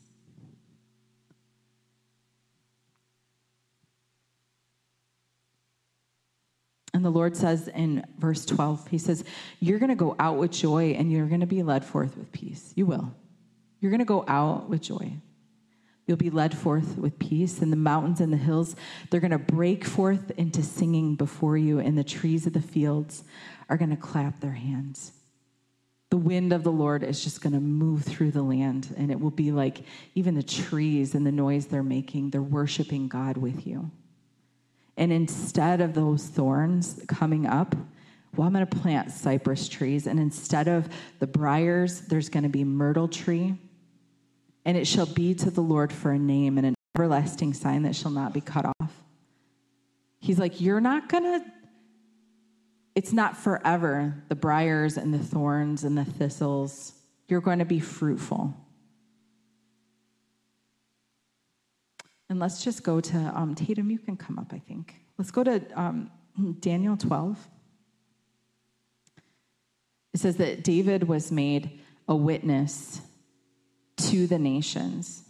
And 6.94 7.04
the 7.04 7.10
Lord 7.10 7.36
says 7.36 7.68
in 7.68 8.04
verse 8.18 8.44
12, 8.44 8.88
He 8.88 8.98
says, 8.98 9.24
You're 9.60 9.78
going 9.78 9.90
to 9.90 9.94
go 9.94 10.14
out 10.18 10.36
with 10.36 10.50
joy 10.50 10.92
and 10.92 11.10
you're 11.10 11.26
going 11.26 11.40
to 11.40 11.46
be 11.46 11.62
led 11.62 11.84
forth 11.84 12.16
with 12.16 12.30
peace. 12.32 12.72
You 12.76 12.86
will. 12.86 13.14
You're 13.80 13.90
going 13.90 14.00
to 14.00 14.04
go 14.04 14.24
out 14.28 14.68
with 14.68 14.82
joy. 14.82 15.16
You'll 16.06 16.16
be 16.16 16.30
led 16.30 16.56
forth 16.56 16.98
with 16.98 17.18
peace, 17.18 17.62
and 17.62 17.72
the 17.72 17.76
mountains 17.76 18.20
and 18.20 18.32
the 18.32 18.36
hills, 18.36 18.74
they're 19.10 19.20
going 19.20 19.30
to 19.30 19.38
break 19.38 19.84
forth 19.84 20.32
into 20.32 20.62
singing 20.62 21.14
before 21.14 21.56
you, 21.56 21.78
and 21.78 21.96
the 21.96 22.04
trees 22.04 22.46
of 22.46 22.52
the 22.52 22.60
fields 22.60 23.22
are 23.68 23.76
going 23.76 23.90
to 23.90 23.96
clap 23.96 24.40
their 24.40 24.52
hands. 24.52 25.12
The 26.10 26.16
wind 26.16 26.52
of 26.52 26.64
the 26.64 26.72
Lord 26.72 27.04
is 27.04 27.22
just 27.22 27.40
going 27.40 27.54
to 27.54 27.60
move 27.60 28.02
through 28.02 28.32
the 28.32 28.42
land, 28.42 28.92
and 28.98 29.10
it 29.10 29.20
will 29.20 29.30
be 29.30 29.52
like 29.52 29.84
even 30.14 30.34
the 30.34 30.42
trees 30.42 31.14
and 31.14 31.24
the 31.24 31.32
noise 31.32 31.66
they're 31.66 31.82
making, 31.84 32.30
they're 32.30 32.42
worshiping 32.42 33.06
God 33.06 33.36
with 33.36 33.66
you. 33.66 33.90
And 34.96 35.12
instead 35.12 35.80
of 35.80 35.94
those 35.94 36.26
thorns 36.26 37.02
coming 37.08 37.46
up, 37.46 37.74
well, 38.36 38.46
I'm 38.46 38.54
going 38.54 38.66
to 38.66 38.76
plant 38.76 39.10
cypress 39.10 39.68
trees. 39.68 40.06
And 40.06 40.18
instead 40.18 40.68
of 40.68 40.88
the 41.18 41.26
briars, 41.26 42.02
there's 42.02 42.28
going 42.28 42.44
to 42.44 42.48
be 42.48 42.64
myrtle 42.64 43.08
tree. 43.08 43.54
And 44.64 44.76
it 44.76 44.86
shall 44.86 45.06
be 45.06 45.34
to 45.34 45.50
the 45.50 45.60
Lord 45.60 45.92
for 45.92 46.12
a 46.12 46.18
name 46.18 46.56
and 46.56 46.66
an 46.66 46.74
everlasting 46.96 47.52
sign 47.52 47.82
that 47.82 47.96
shall 47.96 48.10
not 48.10 48.32
be 48.32 48.40
cut 48.40 48.64
off. 48.64 48.92
He's 50.20 50.38
like, 50.38 50.60
You're 50.60 50.80
not 50.80 51.08
going 51.08 51.24
to, 51.24 51.44
it's 52.94 53.12
not 53.12 53.36
forever, 53.36 54.22
the 54.28 54.36
briars 54.36 54.96
and 54.96 55.12
the 55.12 55.18
thorns 55.18 55.84
and 55.84 55.98
the 55.98 56.04
thistles. 56.04 56.92
You're 57.28 57.40
going 57.40 57.58
to 57.58 57.64
be 57.64 57.80
fruitful. 57.80 58.54
And 62.32 62.40
let's 62.40 62.64
just 62.64 62.82
go 62.82 62.98
to 62.98 63.18
um, 63.18 63.54
Tatum, 63.54 63.90
you 63.90 63.98
can 63.98 64.16
come 64.16 64.38
up, 64.38 64.54
I 64.54 64.58
think. 64.58 64.94
Let's 65.18 65.30
go 65.30 65.44
to 65.44 65.62
um, 65.78 66.10
Daniel 66.60 66.96
12. 66.96 67.36
It 70.14 70.20
says 70.20 70.38
that 70.38 70.64
David 70.64 71.06
was 71.06 71.30
made 71.30 71.78
a 72.08 72.16
witness 72.16 73.02
to 73.98 74.26
the 74.26 74.38
nations. 74.38 75.24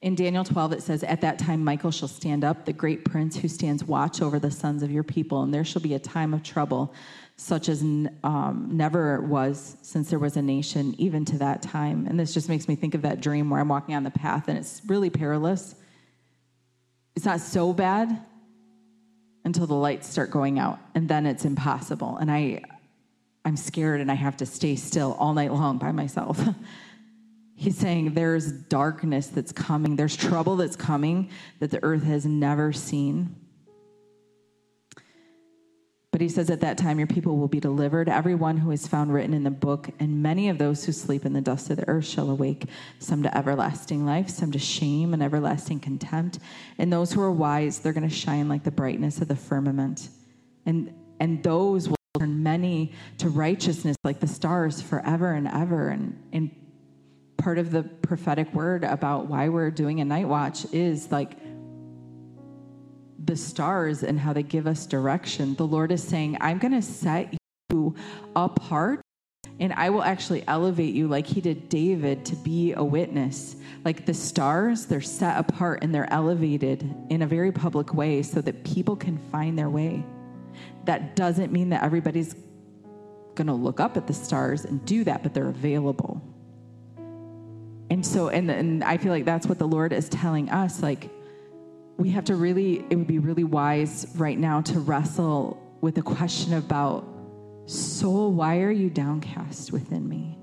In 0.00 0.14
Daniel 0.14 0.44
12, 0.44 0.72
it 0.72 0.82
says, 0.82 1.02
At 1.02 1.20
that 1.20 1.38
time, 1.38 1.62
Michael 1.62 1.90
shall 1.90 2.08
stand 2.08 2.42
up, 2.42 2.64
the 2.64 2.72
great 2.72 3.04
prince 3.04 3.36
who 3.36 3.46
stands 3.46 3.84
watch 3.84 4.22
over 4.22 4.38
the 4.38 4.50
sons 4.50 4.82
of 4.82 4.90
your 4.90 5.02
people, 5.02 5.42
and 5.42 5.52
there 5.52 5.62
shall 5.62 5.82
be 5.82 5.92
a 5.92 5.98
time 5.98 6.32
of 6.32 6.42
trouble, 6.42 6.94
such 7.40 7.70
as 7.70 7.80
um, 7.80 8.68
never 8.70 9.22
was 9.22 9.78
since 9.80 10.10
there 10.10 10.18
was 10.18 10.36
a 10.36 10.42
nation, 10.42 10.94
even 10.98 11.24
to 11.24 11.38
that 11.38 11.62
time. 11.62 12.06
And 12.06 12.20
this 12.20 12.34
just 12.34 12.50
makes 12.50 12.68
me 12.68 12.76
think 12.76 12.94
of 12.94 13.00
that 13.00 13.22
dream 13.22 13.48
where 13.48 13.58
I'm 13.58 13.68
walking 13.68 13.94
on 13.94 14.04
the 14.04 14.10
path 14.10 14.46
and 14.48 14.58
it's 14.58 14.82
really 14.86 15.08
perilous. 15.08 15.74
It's 17.16 17.24
not 17.24 17.40
so 17.40 17.72
bad 17.72 18.22
until 19.46 19.66
the 19.66 19.74
lights 19.74 20.06
start 20.06 20.30
going 20.30 20.58
out, 20.58 20.80
and 20.94 21.08
then 21.08 21.24
it's 21.24 21.46
impossible. 21.46 22.18
And 22.18 22.30
I, 22.30 22.62
I'm 23.46 23.56
scared 23.56 24.02
and 24.02 24.10
I 24.10 24.16
have 24.16 24.36
to 24.36 24.46
stay 24.46 24.76
still 24.76 25.16
all 25.18 25.32
night 25.32 25.50
long 25.50 25.78
by 25.78 25.92
myself. 25.92 26.38
He's 27.54 27.78
saying 27.78 28.12
there's 28.12 28.52
darkness 28.52 29.28
that's 29.28 29.50
coming, 29.50 29.96
there's 29.96 30.14
trouble 30.14 30.56
that's 30.56 30.76
coming 30.76 31.30
that 31.58 31.70
the 31.70 31.82
earth 31.82 32.02
has 32.02 32.26
never 32.26 32.74
seen. 32.74 33.34
But 36.20 36.24
he 36.24 36.28
says, 36.28 36.50
At 36.50 36.60
that 36.60 36.76
time, 36.76 36.98
your 36.98 37.06
people 37.06 37.38
will 37.38 37.48
be 37.48 37.60
delivered, 37.60 38.06
everyone 38.06 38.58
who 38.58 38.72
is 38.72 38.86
found 38.86 39.10
written 39.10 39.32
in 39.32 39.42
the 39.42 39.50
book, 39.50 39.88
and 39.98 40.22
many 40.22 40.50
of 40.50 40.58
those 40.58 40.84
who 40.84 40.92
sleep 40.92 41.24
in 41.24 41.32
the 41.32 41.40
dust 41.40 41.70
of 41.70 41.78
the 41.78 41.88
earth 41.88 42.04
shall 42.04 42.28
awake, 42.28 42.66
some 42.98 43.22
to 43.22 43.34
everlasting 43.34 44.04
life, 44.04 44.28
some 44.28 44.52
to 44.52 44.58
shame 44.58 45.14
and 45.14 45.22
everlasting 45.22 45.80
contempt. 45.80 46.38
And 46.76 46.92
those 46.92 47.10
who 47.10 47.22
are 47.22 47.32
wise, 47.32 47.78
they're 47.78 47.94
going 47.94 48.06
to 48.06 48.14
shine 48.14 48.50
like 48.50 48.64
the 48.64 48.70
brightness 48.70 49.22
of 49.22 49.28
the 49.28 49.34
firmament. 49.34 50.10
And, 50.66 50.92
and 51.20 51.42
those 51.42 51.88
will 51.88 51.96
turn 52.18 52.42
many 52.42 52.92
to 53.16 53.30
righteousness 53.30 53.96
like 54.04 54.20
the 54.20 54.28
stars 54.28 54.82
forever 54.82 55.32
and 55.32 55.48
ever. 55.48 55.88
And, 55.88 56.22
and 56.34 56.50
part 57.38 57.56
of 57.56 57.70
the 57.70 57.82
prophetic 57.82 58.52
word 58.52 58.84
about 58.84 59.28
why 59.28 59.48
we're 59.48 59.70
doing 59.70 60.00
a 60.00 60.04
night 60.04 60.28
watch 60.28 60.66
is 60.70 61.10
like 61.10 61.38
the 63.24 63.36
stars 63.36 64.02
and 64.02 64.18
how 64.18 64.32
they 64.32 64.42
give 64.42 64.66
us 64.66 64.86
direction. 64.86 65.54
The 65.54 65.66
Lord 65.66 65.92
is 65.92 66.02
saying, 66.02 66.38
I'm 66.40 66.58
going 66.58 66.72
to 66.72 66.82
set 66.82 67.34
you 67.70 67.94
apart 68.34 69.02
and 69.60 69.74
I 69.74 69.90
will 69.90 70.02
actually 70.02 70.42
elevate 70.48 70.94
you 70.94 71.06
like 71.06 71.26
he 71.26 71.42
did 71.42 71.68
David 71.68 72.24
to 72.26 72.36
be 72.36 72.72
a 72.72 72.82
witness. 72.82 73.56
Like 73.84 74.06
the 74.06 74.14
stars, 74.14 74.86
they're 74.86 75.02
set 75.02 75.38
apart 75.38 75.80
and 75.82 75.94
they're 75.94 76.10
elevated 76.10 76.94
in 77.10 77.20
a 77.20 77.26
very 77.26 77.52
public 77.52 77.92
way 77.92 78.22
so 78.22 78.40
that 78.40 78.64
people 78.64 78.96
can 78.96 79.18
find 79.30 79.58
their 79.58 79.68
way. 79.68 80.02
That 80.86 81.14
doesn't 81.14 81.52
mean 81.52 81.68
that 81.70 81.82
everybody's 81.82 82.34
going 83.34 83.48
to 83.48 83.52
look 83.54 83.80
up 83.80 83.98
at 83.98 84.06
the 84.06 84.14
stars 84.14 84.64
and 84.64 84.82
do 84.86 85.04
that, 85.04 85.22
but 85.22 85.34
they're 85.34 85.48
available. 85.48 86.22
And 87.90 88.04
so, 88.04 88.28
and, 88.28 88.50
and 88.50 88.82
I 88.82 88.96
feel 88.96 89.12
like 89.12 89.26
that's 89.26 89.46
what 89.46 89.58
the 89.58 89.68
Lord 89.68 89.92
is 89.92 90.08
telling 90.08 90.48
us. 90.48 90.82
Like, 90.82 91.10
we 92.00 92.08
have 92.08 92.24
to 92.24 92.34
really, 92.34 92.82
it 92.88 92.96
would 92.96 93.06
be 93.06 93.18
really 93.18 93.44
wise 93.44 94.06
right 94.14 94.38
now 94.38 94.62
to 94.62 94.80
wrestle 94.80 95.62
with 95.82 95.94
the 95.94 96.02
question 96.02 96.54
about 96.54 97.06
soul, 97.66 98.32
why 98.32 98.60
are 98.60 98.70
you 98.70 98.88
downcast 98.88 99.70
within 99.70 100.08
me? 100.08 100.38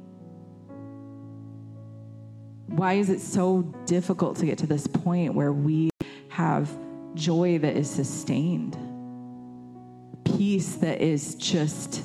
Why 2.67 2.93
is 2.93 3.09
it 3.09 3.19
so 3.19 3.63
difficult 3.85 4.37
to 4.37 4.45
get 4.45 4.59
to 4.59 4.67
this 4.67 4.85
point 4.85 5.33
where 5.33 5.51
we 5.51 5.89
have 6.29 6.69
joy 7.15 7.57
that 7.57 7.75
is 7.75 7.89
sustained, 7.89 8.77
peace 10.25 10.75
that 10.75 11.01
is 11.01 11.33
just 11.35 12.03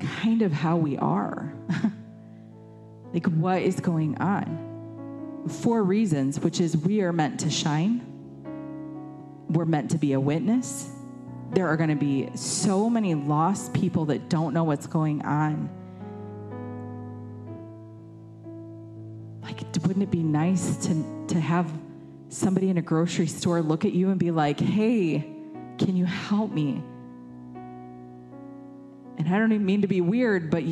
kind 0.00 0.42
of 0.42 0.52
how 0.52 0.76
we 0.76 0.96
are. 0.98 1.52
like, 3.12 3.26
what 3.26 3.62
is 3.62 3.80
going 3.80 4.16
on? 4.18 4.69
Four 5.48 5.82
reasons, 5.82 6.38
which 6.40 6.60
is 6.60 6.76
we 6.76 7.00
are 7.00 7.12
meant 7.12 7.40
to 7.40 7.50
shine, 7.50 8.06
we're 9.48 9.64
meant 9.64 9.90
to 9.92 9.98
be 9.98 10.12
a 10.12 10.20
witness. 10.20 10.90
There 11.52 11.66
are 11.66 11.76
going 11.76 11.90
to 11.90 11.96
be 11.96 12.28
so 12.36 12.88
many 12.88 13.14
lost 13.14 13.72
people 13.72 14.04
that 14.06 14.28
don't 14.28 14.54
know 14.54 14.64
what's 14.64 14.86
going 14.86 15.22
on. 15.22 15.68
Like, 19.42 19.60
wouldn't 19.84 20.02
it 20.04 20.10
be 20.10 20.22
nice 20.22 20.76
to, 20.86 21.24
to 21.28 21.40
have 21.40 21.72
somebody 22.28 22.68
in 22.70 22.78
a 22.78 22.82
grocery 22.82 23.26
store 23.26 23.60
look 23.62 23.84
at 23.84 23.92
you 23.92 24.10
and 24.10 24.20
be 24.20 24.30
like, 24.30 24.60
hey, 24.60 25.26
can 25.78 25.96
you 25.96 26.04
help 26.04 26.52
me? 26.52 26.82
And 29.18 29.28
I 29.28 29.38
don't 29.38 29.52
even 29.52 29.66
mean 29.66 29.82
to 29.82 29.88
be 29.88 30.00
weird, 30.00 30.50
but 30.50 30.62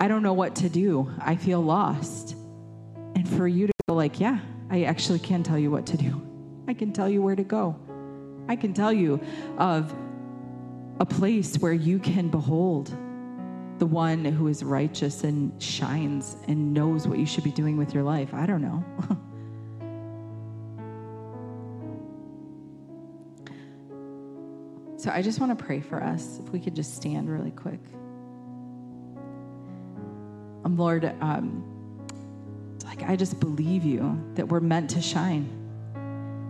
I 0.00 0.08
don't 0.08 0.22
know 0.22 0.32
what 0.32 0.56
to 0.56 0.68
do. 0.68 1.10
I 1.20 1.36
feel 1.36 1.60
lost. 1.60 2.23
And 3.24 3.36
for 3.36 3.48
you 3.48 3.66
to 3.66 3.72
go, 3.88 3.94
like, 3.94 4.20
yeah, 4.20 4.38
I 4.70 4.84
actually 4.84 5.18
can 5.18 5.42
tell 5.42 5.58
you 5.58 5.70
what 5.70 5.86
to 5.86 5.96
do. 5.96 6.20
I 6.68 6.74
can 6.74 6.92
tell 6.92 7.08
you 7.08 7.22
where 7.22 7.34
to 7.36 7.44
go. 7.44 7.74
I 8.48 8.56
can 8.56 8.74
tell 8.74 8.92
you 8.92 9.20
of 9.58 9.94
a 11.00 11.06
place 11.06 11.56
where 11.58 11.72
you 11.72 11.98
can 11.98 12.28
behold 12.28 12.94
the 13.78 13.86
one 13.86 14.24
who 14.24 14.46
is 14.48 14.62
righteous 14.62 15.24
and 15.24 15.60
shines 15.62 16.36
and 16.48 16.72
knows 16.74 17.08
what 17.08 17.18
you 17.18 17.26
should 17.26 17.44
be 17.44 17.50
doing 17.50 17.76
with 17.76 17.94
your 17.94 18.02
life. 18.02 18.32
I 18.34 18.46
don't 18.46 18.62
know. 18.62 18.84
so 24.98 25.10
I 25.10 25.22
just 25.22 25.40
want 25.40 25.58
to 25.58 25.64
pray 25.64 25.80
for 25.80 26.02
us. 26.02 26.38
If 26.44 26.50
we 26.50 26.60
could 26.60 26.76
just 26.76 26.94
stand 26.94 27.30
really 27.30 27.50
quick. 27.50 27.80
Um, 30.64 30.76
Lord, 30.76 31.04
um, 31.20 31.73
like 32.94 33.08
I 33.08 33.16
just 33.16 33.40
believe 33.40 33.84
you 33.84 34.22
that 34.34 34.48
we're 34.48 34.60
meant 34.60 34.90
to 34.90 35.02
shine. 35.02 35.48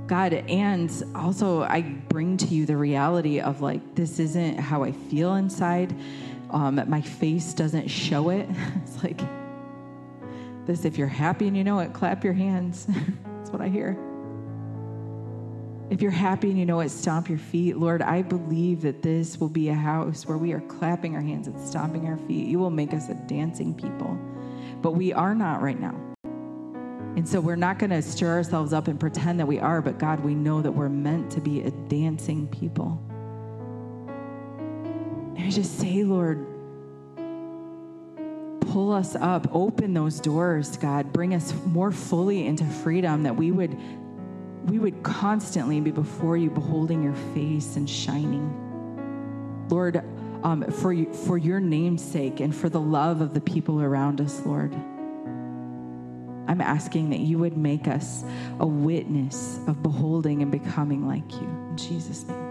God, 0.07 0.35
and 0.35 0.91
also 1.15 1.63
I 1.63 1.81
bring 1.81 2.37
to 2.39 2.47
you 2.47 2.67
the 2.67 2.77
reality 2.77 3.41
of 3.41 3.63
like, 3.63 3.95
this 3.95 4.19
isn't 4.19 4.59
how 4.59 4.83
I 4.83 4.93
feel 4.93 5.35
inside. 5.37 5.95
Um, 6.51 6.83
my 6.89 7.01
face 7.01 7.55
doesn't 7.55 7.89
show 7.89 8.31
it. 8.31 8.49
It's 8.83 9.03
like 9.03 9.21
this 10.67 10.85
if 10.85 10.99
you're 10.99 11.09
happy 11.09 11.49
and 11.49 11.57
you 11.57 11.65
know 11.65 11.79
it, 11.81 11.93
clap 11.93 12.23
your 12.23 12.33
hands. 12.33 12.87
That's 13.37 13.51
what 13.51 13.63
I 13.63 13.69
hear. 13.69 13.99
If 15.91 16.01
you're 16.01 16.11
happy 16.11 16.51
and 16.51 16.59
you 16.59 16.67
know 16.67 16.81
it, 16.81 16.91
stomp 16.91 17.29
your 17.29 17.39
feet. 17.39 17.77
Lord, 17.77 18.03
I 18.03 18.23
believe 18.23 18.83
that 18.83 19.03
this 19.03 19.39
will 19.39 19.51
be 19.51 19.69
a 19.69 19.75
house 19.75 20.27
where 20.27 20.39
we 20.39 20.53
are 20.53 20.61
clapping 20.61 21.15
our 21.15 21.23
hands 21.23 21.47
and 21.47 21.59
stomping 21.61 22.07
our 22.07 22.17
feet. 22.17 22.47
You 22.47 22.59
will 22.59 22.71
make 22.71 22.93
us 22.95 23.09
a 23.09 23.15
dancing 23.15 23.75
people. 23.75 24.19
But 24.81 24.93
we 24.93 25.13
are 25.13 25.35
not 25.35 25.63
right 25.63 25.79
now. 25.79 26.14
And 27.17 27.29
so 27.29 27.41
we're 27.41 27.57
not 27.57 27.79
going 27.79 27.91
to 27.91 28.03
stir 28.03 28.33
ourselves 28.33 28.73
up 28.73 28.89
and 28.89 28.99
pretend 28.99 29.39
that 29.39 29.47
we 29.47 29.61
are, 29.61 29.81
but 29.81 29.99
God, 29.99 30.21
we 30.21 30.35
know 30.35 30.61
that 30.61 30.73
we're 30.73 30.89
meant 30.89 31.31
to 31.33 31.41
be 31.41 31.63
a 31.63 31.71
dancing 31.71 32.49
people. 32.49 33.01
And 35.37 35.45
I 35.45 35.51
just 35.51 35.79
say, 35.79 36.03
Lord, 36.03 36.45
pull 38.73 38.93
us 38.93 39.15
up, 39.15 39.47
open 39.53 39.95
those 39.95 40.19
doors, 40.19 40.77
God, 40.77 41.13
bring 41.13 41.35
us 41.35 41.55
more 41.67 41.93
fully 41.93 42.47
into 42.47 42.65
freedom 42.65 43.23
that 43.23 43.37
we 43.37 43.53
would 43.53 43.79
we 44.65 44.79
would 44.79 45.03
constantly 45.03 45.79
be 45.81 45.91
before 45.91 46.39
you 46.39 46.49
beholding 46.49 47.03
your 47.03 47.15
face 47.35 47.77
and 47.77 47.89
shining. 47.89 49.67
Lord, 49.69 50.03
um, 50.43 50.63
for, 50.71 50.95
for 51.13 51.37
your 51.37 51.61
name's 51.61 52.03
sake 52.03 52.41
and 52.41 52.55
for 52.55 52.71
the 52.71 52.81
love 52.81 53.21
of 53.21 53.35
the 53.35 53.43
people 53.43 53.83
around 53.83 54.23
us, 54.23 54.45
Lord. 54.47 54.75
I'm 56.47 56.61
asking 56.61 57.11
that 57.11 57.21
you 57.21 57.39
would 57.39 57.57
make 57.57 57.89
us 57.89 58.25
a 58.61 58.67
witness 58.67 59.59
of 59.67 59.83
beholding 59.83 60.43
and 60.43 60.51
becoming 60.51 61.07
like 61.07 61.33
you. 61.33 61.49
In 61.71 61.77
Jesus' 61.77 62.25
name. 62.27 62.44